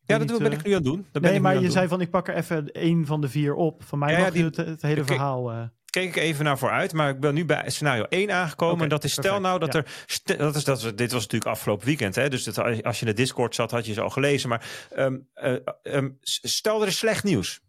[0.04, 1.06] Ja, dat ben ik nu aan het doen.
[1.12, 3.54] Dat nee, ben maar je zei van ik pak er even één van de vier
[3.54, 3.82] op.
[3.82, 6.59] Van mij ja, mag ja, die, je het, het hele verhaal keek ik even naar
[6.59, 8.74] vooruit, maar ik ben nu bij scenario 1 aangekomen.
[8.74, 9.85] Okay, en dat is, stel nou dat ja.
[10.27, 10.36] er.
[10.39, 12.28] Dat is, dat dit was natuurlijk afgelopen weekend, hè?
[12.28, 14.48] dus dat, als je in de Discord zat, had je ze al gelezen.
[14.48, 17.60] Maar um, uh, um, stel er is slecht nieuws.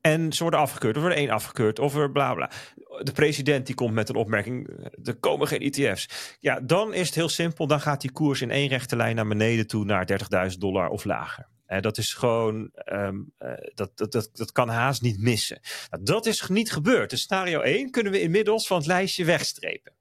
[0.00, 2.50] En ze worden afgekeurd, of er één afgekeurd, of er bla bla.
[3.02, 4.68] De president die komt met een opmerking,
[5.04, 6.36] er komen geen ETF's.
[6.40, 7.66] Ja, dan is het heel simpel.
[7.66, 10.08] Dan gaat die koers in één rechte lijn naar beneden toe naar
[10.50, 11.48] 30.000 dollar of lager.
[11.70, 15.60] Uh, dat is gewoon, um, uh, dat, dat, dat, dat kan haast niet missen.
[15.90, 17.10] Nou, dat is niet gebeurd.
[17.10, 19.94] Dus scenario 1 kunnen we inmiddels van het lijstje wegstrepen.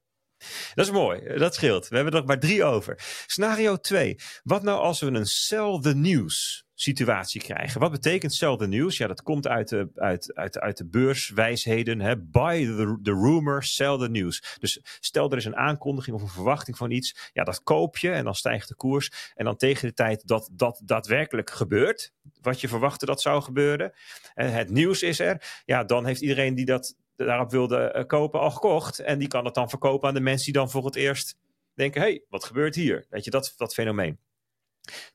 [0.74, 1.88] Dat is mooi, dat scheelt.
[1.88, 2.96] We hebben er nog maar drie over.
[3.26, 4.16] Scenario 2.
[4.44, 7.80] Wat nou als we een sell the news situatie krijgen.
[7.80, 8.98] Wat betekent the news?
[8.98, 12.00] Ja, dat komt uit de, uit, uit, uit de beurswijsheden.
[12.00, 12.18] Hè?
[12.18, 14.58] Buy the, the rumor, sell the news.
[14.60, 17.32] Dus stel er is een aankondiging of een verwachting van iets.
[17.34, 19.34] Ja, dat koop je en dan stijgt de koers.
[19.36, 23.94] En dan tegen de tijd dat dat daadwerkelijk gebeurt, wat je verwachtte dat zou gebeuren.
[24.34, 25.62] En het nieuws is er.
[25.66, 29.00] Ja, dan heeft iedereen die dat daarop wilde kopen al gekocht.
[29.00, 31.38] En die kan het dan verkopen aan de mensen die dan voor het eerst
[31.74, 33.06] denken: hé, hey, wat gebeurt hier?
[33.10, 34.20] Weet je, dat, dat fenomeen.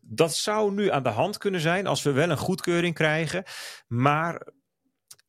[0.01, 3.45] Dat zou nu aan de hand kunnen zijn als we wel een goedkeuring krijgen,
[3.87, 4.47] maar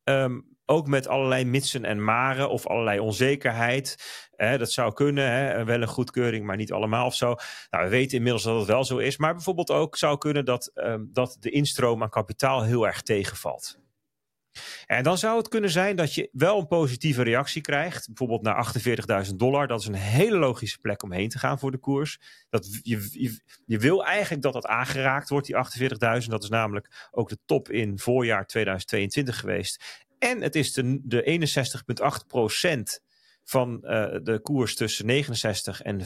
[0.04, 3.96] um, ook met allerlei mitsen en maren of allerlei onzekerheid.
[4.36, 7.34] Dat zou kunnen, hè, wel een goedkeuring, maar niet allemaal of zo.
[7.70, 10.70] Nou, we weten inmiddels dat het wel zo is, maar bijvoorbeeld ook zou kunnen dat,
[10.74, 13.78] um, dat de instroom aan kapitaal heel erg tegenvalt.
[14.86, 18.06] En dan zou het kunnen zijn dat je wel een positieve reactie krijgt.
[18.06, 18.74] Bijvoorbeeld naar
[19.26, 19.66] 48.000 dollar.
[19.66, 22.18] Dat is een hele logische plek om heen te gaan voor de koers.
[22.50, 25.56] Dat, je, je, wil eigenlijk dat dat aangeraakt wordt, die
[26.22, 26.28] 48.000.
[26.28, 30.04] Dat is namelijk ook de top in voorjaar 2022 geweest.
[30.18, 31.48] En het is de, de
[32.20, 33.00] 61,8 procent
[33.44, 36.04] van uh, de koers tussen 69 en 15.000,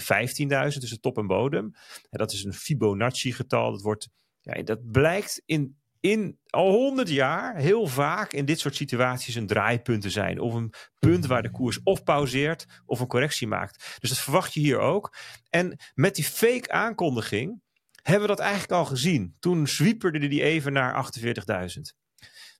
[0.78, 1.74] dus de top en bodem.
[2.10, 3.72] En dat is een Fibonacci-getal.
[3.72, 4.08] Dat, wordt,
[4.40, 9.46] ja, dat blijkt in in al honderd jaar heel vaak in dit soort situaties een
[9.46, 10.40] draaipunt te zijn.
[10.40, 13.98] Of een punt waar de koers of pauzeert of een correctie maakt.
[14.00, 15.16] Dus dat verwacht je hier ook.
[15.48, 17.62] En met die fake aankondiging
[18.02, 19.36] hebben we dat eigenlijk al gezien.
[19.38, 21.80] Toen zwieperde die even naar 48.000.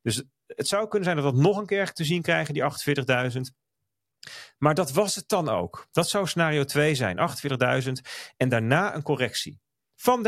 [0.03, 2.63] Dus het zou kunnen zijn dat we dat nog een keer te zien krijgen, die
[3.33, 3.41] 48.000.
[4.59, 5.87] Maar dat was het dan ook.
[5.91, 7.17] Dat zou scenario 2 zijn,
[7.85, 7.93] 48.000.
[8.37, 9.61] En daarna een correctie
[10.01, 10.27] van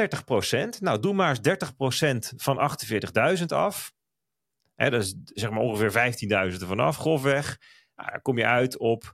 [0.77, 0.78] 30%.
[0.81, 2.77] Nou, doe maar eens 30% van
[3.39, 3.93] 48.000 af.
[4.77, 6.12] Dat is zeg maar ongeveer
[6.53, 7.59] 15.000 ervan af, grofweg.
[7.97, 9.12] Nou, dan kom je uit op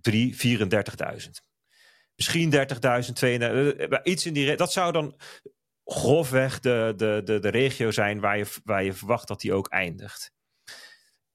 [0.00, 1.28] 3, 34.000.
[2.14, 4.56] Misschien 30.000, 32, iets in die.
[4.56, 5.20] Dat zou dan
[5.84, 9.68] grofweg de, de, de, de regio zijn waar je, waar je verwacht dat die ook
[9.68, 10.32] eindigt.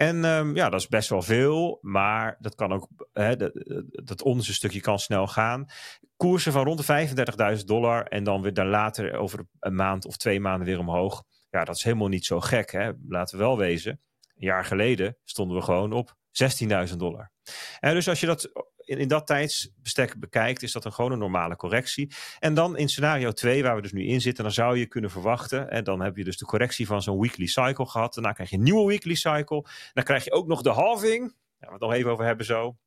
[0.01, 3.51] En um, ja, dat is best wel veel, maar dat kan ook, hè, dat,
[3.91, 5.65] dat onderste stukje kan snel gaan.
[6.15, 10.17] Koersen van rond de 35.000 dollar en dan weer daar later over een maand of
[10.17, 11.23] twee maanden weer omhoog.
[11.49, 12.91] Ja, dat is helemaal niet zo gek, hè?
[13.07, 13.91] laten we wel wezen.
[13.91, 16.15] Een jaar geleden stonden we gewoon op
[16.89, 17.31] 16.000 dollar.
[17.80, 18.49] En dus als je dat
[18.90, 22.14] in, in dat tijdsbestek bekijkt, is dat een gewoon een normale correctie.
[22.40, 25.11] En dan in scenario 2, waar we dus nu in zitten, dan zou je kunnen
[25.11, 25.70] verwachten.
[25.70, 28.14] En dan heb je dus de correctie van zo'n weekly cycle gehad.
[28.14, 29.66] Daarna krijg je een nieuwe weekly cycle.
[29.94, 31.36] Dan krijg je ook nog de halving.
[31.60, 32.78] Daar we het nog even over hebben zo.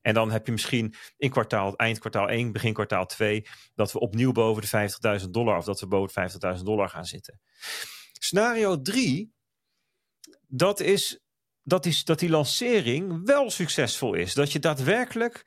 [0.00, 3.98] En dan heb je misschien in kwartaal, eind kwartaal 1, begin kwartaal 2, dat we
[3.98, 7.40] opnieuw boven de 50.000 dollar of dat we boven de 50.000 dollar gaan zitten.
[8.12, 9.32] Scenario 3,
[10.46, 11.23] dat is
[11.64, 14.34] dat die, dat die lancering wel succesvol is.
[14.34, 15.44] Dat je daadwerkelijk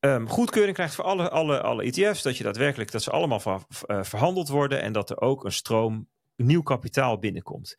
[0.00, 2.22] um, goedkeuring krijgt voor alle, alle, alle ETF's.
[2.22, 3.42] Dat je daadwerkelijk dat ze allemaal
[3.86, 7.76] uh, verhandeld worden en dat er ook een stroom nieuw kapitaal binnenkomt.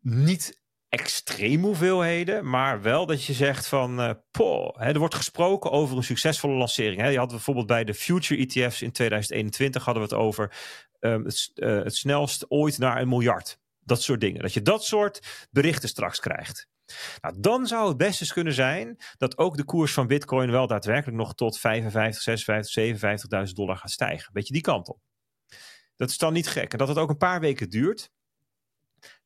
[0.00, 4.10] Niet extreem hoeveelheden, maar wel dat je zegt van, uh,
[4.72, 7.00] hè, er wordt gesproken over een succesvolle lancering.
[7.00, 7.08] Hè.
[7.08, 10.52] Je had bijvoorbeeld bij de Future ETF's in 2021 hadden we het over
[11.00, 13.59] um, het, uh, het snelst ooit naar een miljard.
[13.90, 14.42] Dat soort dingen.
[14.42, 16.68] Dat je dat soort berichten straks krijgt.
[17.20, 20.66] Nou, dan zou het best eens kunnen zijn dat ook de koers van Bitcoin wel
[20.66, 24.32] daadwerkelijk nog tot 55, 56, 57.000 dollar gaat stijgen.
[24.32, 25.00] Beetje die kant op.
[25.96, 26.72] Dat is dan niet gek.
[26.72, 28.10] En dat het ook een paar weken duurt.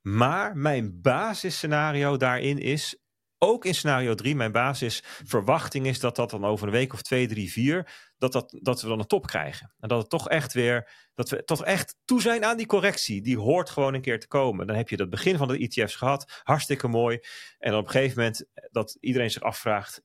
[0.00, 2.98] Maar mijn basisscenario daarin is
[3.44, 7.26] ook in scenario 3, mijn basisverwachting is dat dat dan over een week of twee,
[7.26, 9.74] drie, vier, dat, dat, dat we dan een top krijgen.
[9.80, 13.22] En dat het toch echt weer, dat we toch echt toe zijn aan die correctie.
[13.22, 14.66] Die hoort gewoon een keer te komen.
[14.66, 17.18] Dan heb je dat begin van de ETF's gehad, hartstikke mooi.
[17.58, 20.02] En dan op een gegeven moment dat iedereen zich afvraagt,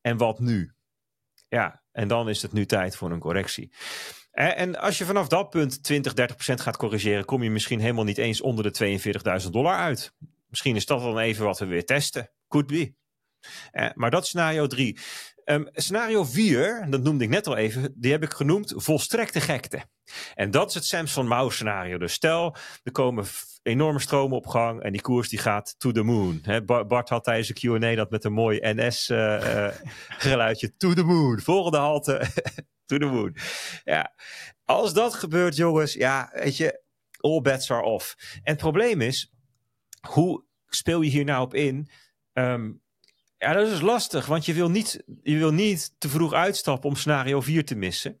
[0.00, 0.72] en wat nu?
[1.48, 3.72] Ja, en dan is het nu tijd voor een correctie.
[4.30, 8.04] En als je vanaf dat punt 20, 30 procent gaat corrigeren, kom je misschien helemaal
[8.04, 9.00] niet eens onder de
[9.42, 10.12] 42.000 dollar uit.
[10.48, 12.30] Misschien is dat dan even wat we weer testen.
[12.48, 12.96] Could be.
[13.72, 14.98] Uh, maar dat is scenario 3.
[15.44, 19.84] Um, scenario 4, dat noemde ik net al even, die heb ik genoemd volstrekte gekte.
[20.34, 21.98] En dat is het Samson Mao scenario.
[21.98, 23.26] Dus stel, er komen
[23.62, 26.42] enorme stromen op gang en die koers die gaat to the moon.
[26.66, 30.66] Bart had tijdens de Q&A dat met een mooi NS-geluidje.
[30.66, 31.40] Uh, uh, to the moon.
[31.40, 32.26] Volgende halte,
[32.86, 33.36] to the moon.
[33.84, 34.14] Ja,
[34.64, 36.82] als dat gebeurt jongens, ja, weet je,
[37.20, 38.16] all bets are off.
[38.32, 39.32] En het probleem is,
[40.08, 41.90] hoe speel je hier nou op in?
[42.38, 42.82] Um,
[43.38, 46.96] ja, dat is lastig, want je wil, niet, je wil niet te vroeg uitstappen om
[46.96, 48.20] scenario 4 te missen.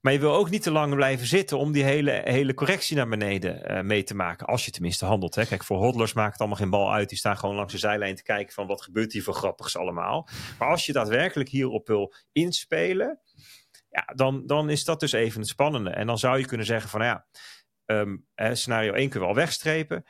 [0.00, 3.08] Maar je wil ook niet te lang blijven zitten om die hele, hele correctie naar
[3.08, 4.46] beneden uh, mee te maken.
[4.46, 5.34] Als je tenminste handelt.
[5.34, 5.46] Hè.
[5.46, 7.08] Kijk, voor hodlers maakt het allemaal geen bal uit.
[7.08, 10.28] Die staan gewoon langs de zijlijn te kijken van wat gebeurt hier voor grappigs allemaal.
[10.58, 13.20] Maar als je daadwerkelijk hierop wil inspelen,
[13.90, 15.90] ja, dan, dan is dat dus even het spannende.
[15.90, 17.26] En dan zou je kunnen zeggen van ja,
[17.86, 20.04] um, scenario 1 kunnen we al wegstrepen.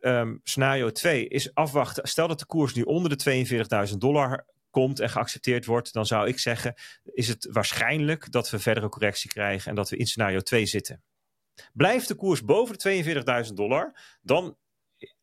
[0.00, 2.08] Um, scenario 2 is afwachten.
[2.08, 3.46] Stel dat de koers nu onder de
[3.90, 6.74] 42.000 dollar komt en geaccepteerd wordt, dan zou ik zeggen,
[7.04, 11.02] is het waarschijnlijk dat we verdere correctie krijgen en dat we in scenario 2 zitten.
[11.72, 14.56] Blijft de koers boven de 42.000 dollar, dan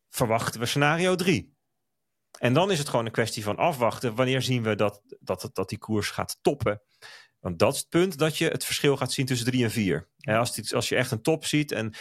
[0.10, 1.56] verwachten we scenario 3.
[2.40, 4.16] En dan is het gewoon een kwestie van afwachten.
[4.16, 6.82] Wanneer zien we dat, dat, dat die koers gaat toppen?
[7.40, 10.10] Want dat is het punt dat je het verschil gaat zien tussen 3 en 4.
[10.18, 11.94] als, als je echt een top ziet en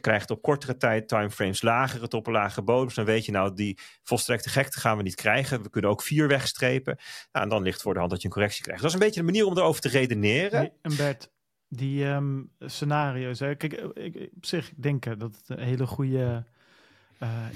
[0.00, 2.94] krijgt op kortere tijd timeframes lagere toppen, lagere bodems.
[2.94, 5.62] Dan weet je nou, die volstrekte gekte gaan we niet krijgen.
[5.62, 6.98] We kunnen ook vier wegstrepen.
[7.32, 8.82] Nou, en dan ligt voor de hand dat je een correctie krijgt.
[8.82, 10.72] Dat is een beetje de manier om erover te redeneren.
[10.82, 11.30] En Bert,
[11.68, 13.38] die um, scenario's.
[13.38, 13.54] Hè?
[13.54, 16.44] Kijk, ik, op zich denk dat het een hele goede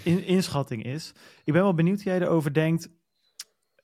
[0.03, 1.13] in, inschatting is.
[1.45, 2.89] Ik ben wel benieuwd hoe jij erover denkt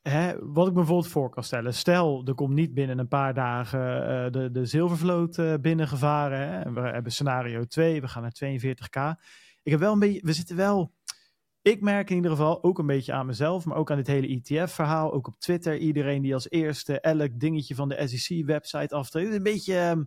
[0.09, 1.75] hè, wat ik me bijvoorbeeld voor kan stellen.
[1.75, 6.49] Stel, er komt niet binnen een paar dagen uh, de, de zilvervloot uh, binnengevaren.
[6.49, 9.21] Hè, we hebben scenario 2, we gaan naar 42k.
[9.63, 10.95] Ik heb wel een beetje, we zitten wel...
[11.63, 14.41] Ik merk in ieder geval ook een beetje aan mezelf, maar ook aan dit hele
[14.43, 15.13] ETF-verhaal.
[15.13, 19.35] Ook op Twitter, iedereen die als eerste elk dingetje van de SEC-website aftreedt.
[19.35, 20.03] Een beetje uh,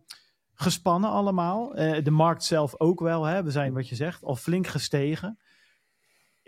[0.54, 1.80] gespannen allemaal.
[1.80, 3.24] Uh, de markt zelf ook wel.
[3.24, 3.44] Hè.
[3.44, 5.40] We zijn, wat je zegt, al flink gestegen.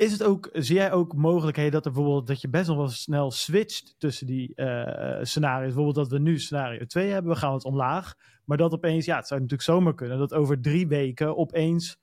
[0.02, 2.88] Is het ook, zie jij ook mogelijkheden dat er bijvoorbeeld dat je best nog wel
[2.90, 5.66] snel switcht tussen die uh, scenario's?
[5.74, 8.14] Bijvoorbeeld dat we nu scenario 2 hebben, we gaan het omlaag.
[8.46, 11.98] Maar dat opeens, ja, het zou natuurlijk zomaar kunnen dat over drie weken opeens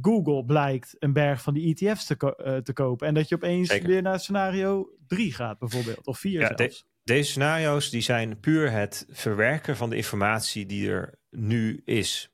[0.00, 3.06] Google blijkt een berg van die ETF's te, uh, te kopen.
[3.06, 3.88] En dat je opeens Zeker.
[3.88, 6.06] weer naar scenario 3 gaat, bijvoorbeeld.
[6.06, 6.78] Of 4 Ja, zelfs.
[6.78, 12.28] de- deze scenario's die zijn puur het verwerken van de informatie die er nu is.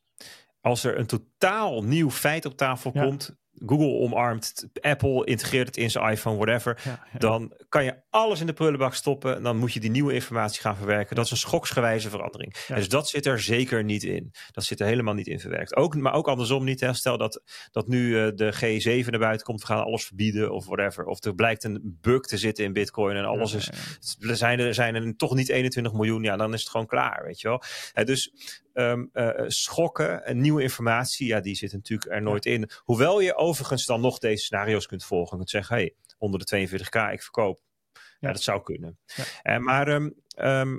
[0.60, 3.02] Als er een totaal nieuw feit op tafel Ja.
[3.04, 7.18] komt, Google omarmt, Apple integreert het in zijn iPhone, whatever, Ja, ja.
[7.18, 10.60] dan kan je alles in de prullenbak stoppen en dan moet je die nieuwe informatie
[10.60, 11.16] gaan verwerken.
[11.16, 12.56] Dat is een schoksgewijze verandering.
[12.68, 12.74] Ja.
[12.74, 14.32] Dus dat zit er zeker niet in.
[14.52, 15.76] Dat zit er helemaal niet in verwerkt.
[15.76, 16.80] Ook, maar ook andersom niet.
[16.80, 16.92] Hè.
[16.92, 20.66] Stel dat, dat nu eh, de G7 naar buiten komt, we gaan alles verbieden of
[20.66, 21.04] whatever.
[21.04, 23.70] Of er blijkt een bug te zitten in Bitcoin en alles is
[24.20, 27.24] er zijn er, zijn er toch niet 21 miljoen, ja, dan is het gewoon klaar,
[27.24, 27.62] weet je wel.
[27.92, 28.32] Hè, dus
[28.72, 32.70] ehm, eh, schokken en nieuwe informatie, ja, die zit natuurlijk er nooit in.
[32.78, 35.30] Hoewel je overigens dan nog deze scenario's kunt volgen.
[35.30, 37.60] Je kunt zeggen, hey, onder de 42k, ik verkoop.
[37.92, 38.32] Ja, Ja.
[38.32, 38.98] dat zou kunnen.
[39.04, 39.24] Ja.
[39.42, 40.78] Eh, maar ehm, ehm,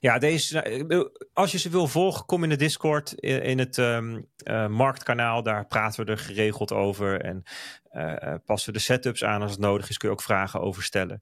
[0.00, 4.66] ja, deze, als je ze wil volgen, kom in de Discord, in, in het eh,
[4.66, 5.42] marktkanaal.
[5.42, 7.20] Daar praten we er geregeld over.
[7.20, 7.42] En
[7.82, 9.96] eh, eh, passen we de setups aan als het nodig is.
[9.96, 11.20] Kun je ook vragen over stellen.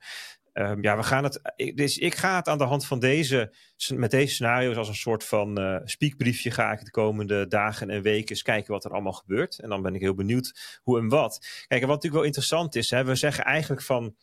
[0.56, 1.40] Ehm, ja, we gaan het.
[1.56, 3.52] Ik, dus ik ga het aan de hand van deze,
[3.94, 8.02] met deze scenario's als een soort van eh speakbriefje ga ik de komende dagen en
[8.02, 9.58] weken eens kijken wat er allemaal gebeurt.
[9.58, 11.64] En dan ben ik heel benieuwd hoe en wat.
[11.68, 14.16] Kijk, en wat natuurlijk wel interessant is, hè, we zeggen eigenlijk van,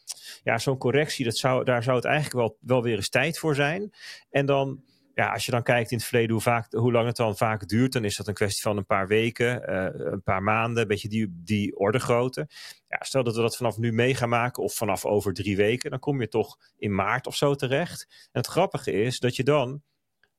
[0.44, 3.56] ja, zo'n correctie, dat zou, daar zou het eigenlijk wel, wel weer eens tijd voor
[3.56, 3.94] zijn.
[4.30, 4.84] En dan,
[5.14, 7.68] ja, als je dan kijkt in het verleden hoe, vaak, hoe lang het dan vaak
[7.68, 10.88] duurt, dan is dat een kwestie van een paar weken, eh, een paar maanden, een
[10.88, 12.48] beetje die, die orde grootte.
[12.88, 15.90] Ja, stel dat we dat vanaf nu mee gaan maken of vanaf over drie weken,
[15.90, 18.08] dan kom je toch in maart of zo terecht.
[18.10, 19.82] En het grappige is dat je dan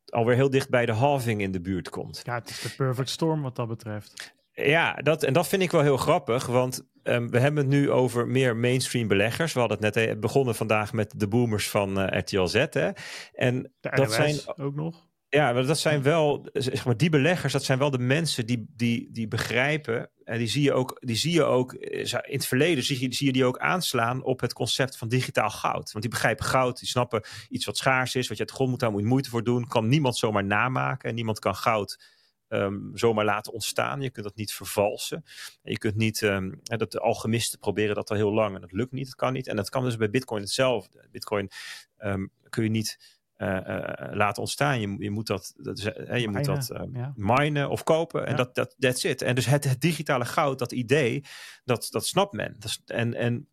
[0.04, 2.22] alweer heel dicht bij de halving in de buurt komt.
[2.24, 4.34] Ja, het is de perfect storm wat dat betreft.
[4.52, 7.90] Ja, dat, en dat vind ik wel heel grappig, want ehm, we hebben het nu
[7.90, 9.52] over meer mainstream beleggers.
[9.52, 12.54] We hadden het net eh, begonnen vandaag met de boomers van eh, RTL Z.
[12.70, 12.90] Hè?
[13.32, 15.06] En De dat NOS zijn ook nog.
[15.28, 18.66] ja, maar dat zijn wel, zeg maar, die beleggers, dat zijn wel de mensen die,
[18.76, 20.10] die, die begrijpen.
[20.24, 23.14] En die zie je ook, die zie je ook eh, in het verleden, zie je,
[23.14, 25.92] zie je die ook aanslaan op het concept van digitaal goud.
[25.92, 28.70] Want die begrijpen goud, die snappen iets wat schaars is, wat je uit de grond
[28.70, 29.68] moet halen, moet je moeite voor doen.
[29.68, 32.13] Kan niemand zomaar namaken en niemand kan goud
[32.48, 34.00] ehm, zomaar laten ontstaan.
[34.00, 35.24] Je kunt dat niet vervalsen.
[35.62, 38.72] En je kunt niet, ehm, dat de alchemisten proberen dat al heel lang en dat
[38.72, 39.46] lukt niet, dat kan niet.
[39.46, 41.08] En dat kan dus bij Bitcoin hetzelfde.
[41.10, 41.50] Bitcoin
[41.96, 42.98] ehm, kun je niet
[43.34, 44.80] eh, eh, laten ontstaan.
[44.80, 47.12] Je, je moet dat, dat is, hè, je moet Minen, dat ehm, ja.
[47.16, 48.26] minen of kopen.
[48.26, 49.22] En dat, dat that's it.
[49.22, 51.24] En dus het, het digitale goud, dat idee,
[51.64, 52.56] dat, dat snapt men.
[52.58, 53.48] Dat is, en, en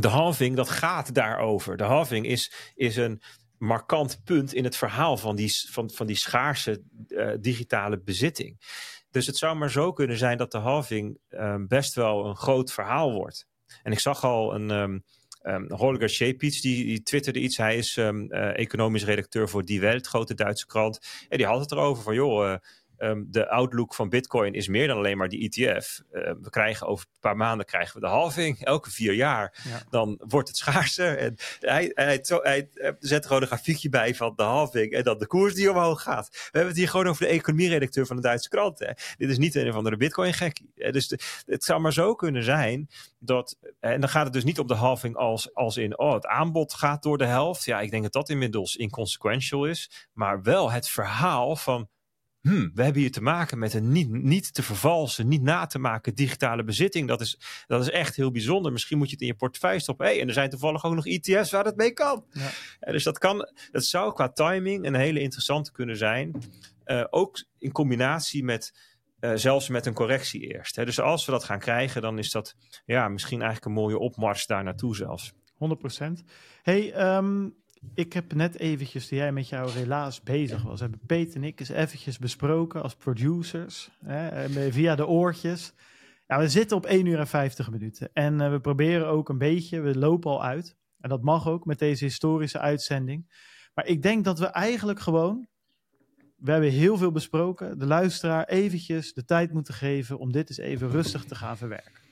[0.00, 1.76] de halving, dat gaat daarover.
[1.76, 3.22] De halving is, is een
[3.64, 8.60] markant punt in het verhaal van die, van, van die schaarse eh, digitale bezitting.
[9.10, 12.72] Dus het zou maar zo kunnen zijn dat de halving ehm, best wel een groot
[12.72, 13.46] verhaal wordt.
[13.82, 14.70] En ik zag al een.
[14.70, 14.98] ehm
[15.46, 17.56] um, Holger die, die twitterde iets.
[17.56, 20.98] Hij is um, uh, economisch redacteur voor Die Welt, grote Duitse krant.
[21.28, 22.56] En die had het erover van, joh, uh,
[22.98, 26.02] um, de outlook van Bitcoin is meer dan alleen maar die ETF.
[26.12, 29.62] Uh, we krijgen over een paar maanden krijgen we de halving, elke vier jaar.
[29.68, 29.82] Ja.
[29.90, 31.18] Dan wordt het schaarser.
[31.18, 35.02] En hij, hij, hij, hij zet er gewoon een grafiekje bij van de halving en
[35.02, 36.28] dan de koers die omhoog gaat.
[36.30, 38.78] We hebben het hier gewoon over de economieredacteur van de Duitse krant.
[38.78, 38.90] Hè.
[39.16, 40.72] Dit is niet een of andere Bitcoin-gekkie.
[40.74, 42.88] Dus de, het zou maar zo kunnen zijn
[43.18, 46.26] dat, en dan gaat het dus niet om de halving als, als in, oh, het
[46.26, 47.64] aanbod gaat door de helft.
[47.64, 50.08] Ja, ik denk dat dat inmiddels inconsequential is.
[50.12, 51.88] Maar wel het verhaal van,
[52.44, 55.78] hmm, we hebben hier te maken met een niet, niet te vervalsen, niet na te
[55.78, 57.08] maken digitale bezitting.
[57.08, 58.72] Dat is, dat is echt heel bijzonder.
[58.72, 60.06] Misschien moet je het in je portefeuille stoppen.
[60.06, 62.24] Hey, en er zijn toevallig ook nog ETF's waar dat mee kan.
[62.30, 62.50] Ja.
[62.80, 66.42] Ja, dus dat, kan, dat zou qua timing een hele interessante kunnen zijn.
[66.86, 68.92] Uh, ook in combinatie met...
[69.20, 70.76] Uh, zelfs met een correctie eerst.
[70.76, 70.84] Hè.
[70.84, 74.46] Dus als we dat gaan krijgen, dan is dat ja, misschien eigenlijk een mooie opmars
[74.46, 75.32] daar naartoe zelfs.
[75.32, 75.36] 100%.
[76.62, 77.54] Hey, um,
[77.94, 81.60] ik heb net eventjes, toen jij met jouw relaas bezig was, hebben Peter en ik
[81.60, 85.72] eens eventjes besproken als producers, hè, via de oortjes.
[86.26, 89.38] Ja, we zitten op 1 uur en 50 minuten en uh, we proberen ook een
[89.38, 90.76] beetje, we lopen al uit.
[91.00, 93.32] En dat mag ook met deze historische uitzending.
[93.74, 95.48] Maar ik denk dat we eigenlijk gewoon,
[96.36, 100.58] we hebben heel veel besproken, de luisteraar eventjes de tijd moeten geven om dit eens
[100.58, 102.02] even rustig te gaan verwerken.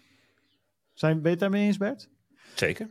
[0.92, 2.08] Zijn, ben je het daarmee eens, Bert?
[2.54, 2.88] Zeker.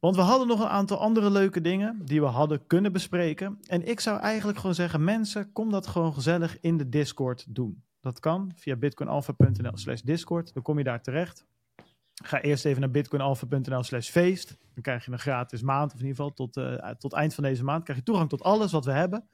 [0.00, 3.58] Want we hadden nog een aantal andere leuke dingen die we hadden kunnen bespreken.
[3.66, 7.82] En ik zou eigenlijk gewoon zeggen, mensen, kom dat gewoon gezellig in de Discord doen.
[8.00, 10.54] Dat kan via bitcoinalpha.nl slash discord.
[10.54, 11.46] Dan kom je daar terecht.
[12.22, 14.56] Ga eerst even naar bitcoinalpha.nl slash feest.
[14.74, 17.44] Dan krijg je een gratis maand, of in ieder geval tot, uh, tot eind van
[17.44, 19.28] deze maand, krijg je toegang tot alles wat we hebben.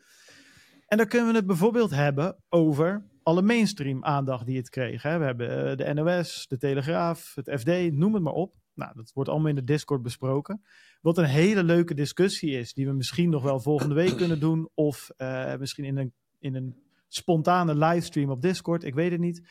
[0.87, 5.03] En dan kunnen we het bijvoorbeeld hebben over alle mainstream aandacht die het kreeg.
[5.03, 5.19] Hè.
[5.19, 8.55] We hebben uh, de NOS, de Telegraaf, het FD, noem het maar op.
[8.75, 10.63] Nou, dat wordt allemaal in de Discord besproken.
[11.01, 14.69] Wat een hele leuke discussie is, die we misschien nog wel volgende week kunnen doen.
[14.75, 16.77] Of uh, misschien in een, in een
[17.09, 19.49] spontane livestream op Discord, ik weet het niet.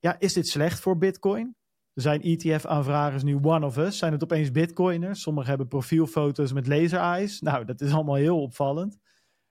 [0.00, 1.56] ja, is dit slecht voor Bitcoin?
[1.94, 3.98] Er zijn ETF-aanvragers nu one of us.
[3.98, 5.22] Zijn het opeens Bitcoiners?
[5.22, 7.40] Sommigen hebben profielfoto's met laser eyes.
[7.40, 8.98] Nou, dat is allemaal heel opvallend.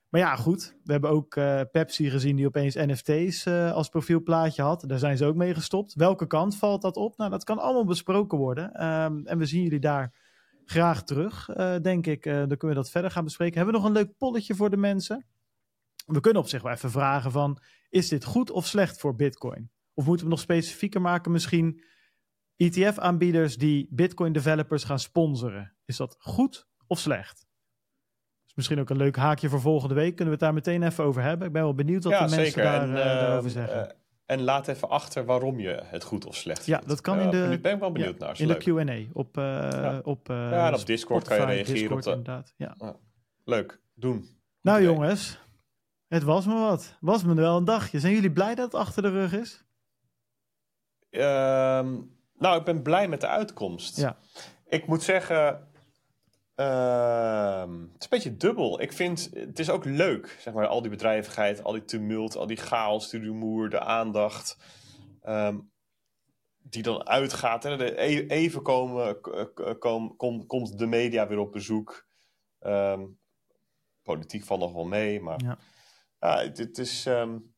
[0.10, 0.76] Maar ja, goed.
[0.84, 4.84] We hebben ook uh, Pepsi gezien die opeens NFT's uh, als profielplaatje had.
[4.88, 5.94] Daar zijn ze ook mee gestopt.
[5.94, 7.18] Welke kant valt dat op?
[7.18, 8.86] Nou, dat kan allemaal besproken worden.
[8.86, 10.14] Um, en we zien jullie daar
[10.66, 12.24] graag terug, uh, denk ik.
[12.24, 13.56] dan kunnen we dat verder gaan bespreken.
[13.56, 15.26] Hebben we nog een leuk polletje voor de mensen?
[16.06, 17.62] We kunnen op zich wel even vragen van...
[17.90, 19.70] is dit goed of slecht voor Bitcoin?
[19.94, 21.84] Of moeten we nog specifieker maken misschien...
[22.58, 25.74] ETF-aanbieders die Bitcoin-developers gaan sponsoren.
[25.86, 27.47] Is dat goed of slecht?
[28.58, 30.16] Misschien ook een leuk haakje voor volgende week.
[30.16, 31.48] Kunnen we het daar meteen even over hebben?
[31.48, 32.64] Ik ben wel benieuwd wat ja, de mensen zeker.
[32.64, 33.78] Daar, en, uh, daarover zeggen.
[33.78, 33.92] Uh,
[34.26, 36.82] en laat even achter waarom je het goed of slecht vindt.
[36.82, 37.60] Ja, dat kan in de...
[37.62, 38.40] Ben ik wel benieuwd ja, naar.
[38.40, 39.10] In de Q&A.
[39.14, 40.02] Op, ja.
[40.04, 41.80] op, ja, en op Discord Spotify, kan je reageren.
[41.80, 42.18] Discord, op de...
[42.18, 42.54] inderdaad.
[42.58, 42.96] Ja.
[43.46, 44.18] Leuk, doen.
[44.18, 44.94] Goed nou idee.
[44.94, 45.40] jongens,
[46.08, 46.98] het was me wat.
[47.00, 48.00] Was me wel een dagje.
[48.00, 49.66] Zijn jullie blij dat het achter de rug is?
[51.10, 53.98] Um, nou, ik ben blij met de uitkomst.
[53.98, 54.18] Ja.
[54.66, 55.68] Ik moet zeggen,
[56.60, 58.82] uh, het is een beetje dubbel.
[58.82, 62.48] Ik vind, het is ook leuk, zeg maar, al die bedrijvigheid, al die tumult, al
[62.48, 64.58] die chaos, de rumoer, de aandacht,
[65.24, 65.72] um,
[66.58, 67.64] die dan uitgaat.
[67.64, 67.78] Hè.
[67.78, 67.96] De,
[68.28, 69.22] even komen,
[69.80, 72.08] kom, kom, komt de media weer op bezoek.
[72.60, 73.20] Um,
[74.04, 75.58] politiek valt nog wel mee, maar ja.
[76.78, 77.06] is...
[77.06, 77.56] Um,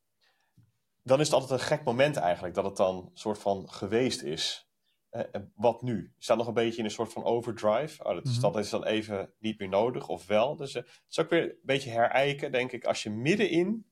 [1.04, 4.22] dan is het altijd een gek moment eigenlijk, dat het dan een soort van geweest
[4.22, 4.69] is.
[5.12, 5.22] Uh,
[5.56, 6.14] wat nu?
[6.18, 8.04] Staat nog een beetje in een soort van overdrive.
[8.04, 10.56] Oh, dat, is, dat is dan even niet meer nodig, of wel.
[10.56, 12.86] Dus uh, het is ook weer een beetje herijken, denk ik.
[12.86, 13.86] Als je middenin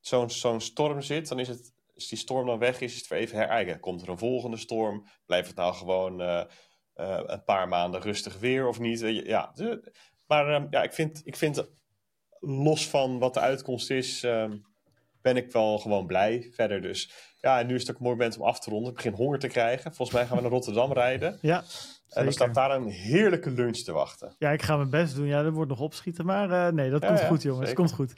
[0.00, 1.72] zo'n zo'n storm zit, dan is het...
[1.94, 3.80] Als die storm dan weg is, is het weer even herijken.
[3.80, 5.06] Komt er een volgende storm?
[5.26, 6.44] Blijft het nou gewoon uh,
[7.26, 9.00] een paar maanden rustig weer of niet?
[9.00, 9.52] Ja,
[10.26, 11.70] maar ja, ik vind, ik vind
[12.40, 14.22] los van wat de uitkomst is...
[14.22, 14.72] Um,
[15.22, 16.82] ben ik wel gewoon blij verder.
[16.82, 17.10] Dus
[17.44, 18.90] ja, en nu is het ook een mooi moment om af te ronden.
[18.90, 19.94] Ik begin honger te krijgen.
[19.94, 21.38] Volgens mij gaan we naar Rotterdam rijden.
[21.40, 21.62] Ja,
[22.10, 24.34] en dan staat daar een heerlijke lunch te wachten.
[24.38, 25.26] Ja, ik ga mijn best doen.
[25.26, 26.26] Ja, dat wordt nog opschieten.
[26.26, 27.68] Maar uh, nee, dat Ja, komt ja, goed, jongens.
[27.68, 27.74] zeker.
[27.84, 28.12] komt goed.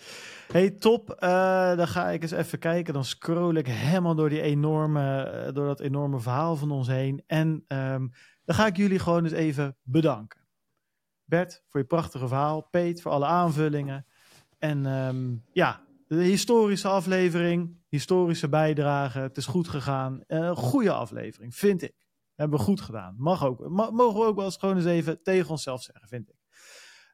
[0.53, 1.11] Hey, top.
[1.11, 2.95] Eh, dan ga ik eens even kijken.
[2.95, 7.23] Dan scroll ik helemaal door, die enorme, eh, door dat enorme verhaal van ons heen.
[7.27, 8.07] En ehm,
[8.45, 10.41] dan ga ik jullie gewoon eens even bedanken.
[11.25, 12.63] Bert, voor je prachtige verhaal.
[12.71, 14.07] Peet, voor alle aanvullingen.
[14.59, 19.19] En ehm, ja, de historische aflevering, historische bijdrage.
[19.19, 20.23] Het is goed gegaan.
[20.27, 21.95] Eh, goede aflevering, vind ik.
[22.35, 23.15] Hebben we goed gedaan.
[23.19, 23.69] Mag ook.
[23.69, 26.37] Mogen we ook wel eens gewoon eens even tegen onszelf zeggen, vind ik.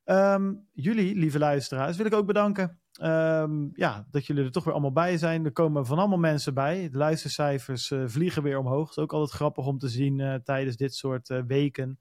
[0.05, 2.81] Ehm, jullie, lieve luisteraars, wil ik ook bedanken.
[2.93, 5.45] Ehm, ja, dat jullie er toch weer allemaal bij zijn.
[5.45, 6.89] Er komen van allemaal mensen bij.
[6.91, 8.89] De luistercijfers eh, vliegen weer omhoog.
[8.89, 11.99] Het is ook altijd grappig om te zien eh, tijdens dit soort weken.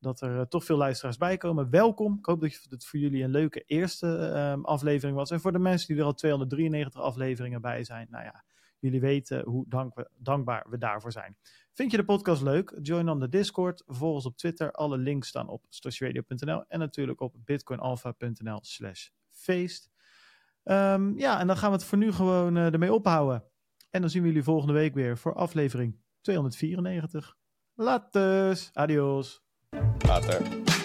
[0.00, 1.70] Dat er eh, toch veel luisteraars bij komen.
[1.70, 2.18] Welkom.
[2.18, 5.30] Ik hoop dat het voor jullie een leuke eerste ehm, aflevering was.
[5.30, 8.06] En voor de mensen die er al 293 afleveringen bij zijn.
[8.10, 8.44] Nou ja,
[8.78, 9.64] jullie weten hoe
[10.18, 11.36] dankbaar we daarvoor zijn.
[11.72, 12.78] Vind je de podcast leuk?
[12.82, 13.82] Join dan de Discord.
[13.86, 14.72] Volg ons op Twitter.
[14.72, 19.90] Alle links staan op statieradio.nl en natuurlijk op bitcoinalpha.nl slash feest.
[20.62, 23.44] Ehm, ja, en dan gaan we het voor nu gewoon eh, ermee ophouden.
[23.90, 27.36] En dan zien we jullie volgende week weer voor aflevering 294.
[27.74, 28.70] Laters.
[28.72, 29.47] Adios.
[29.72, 30.77] Later.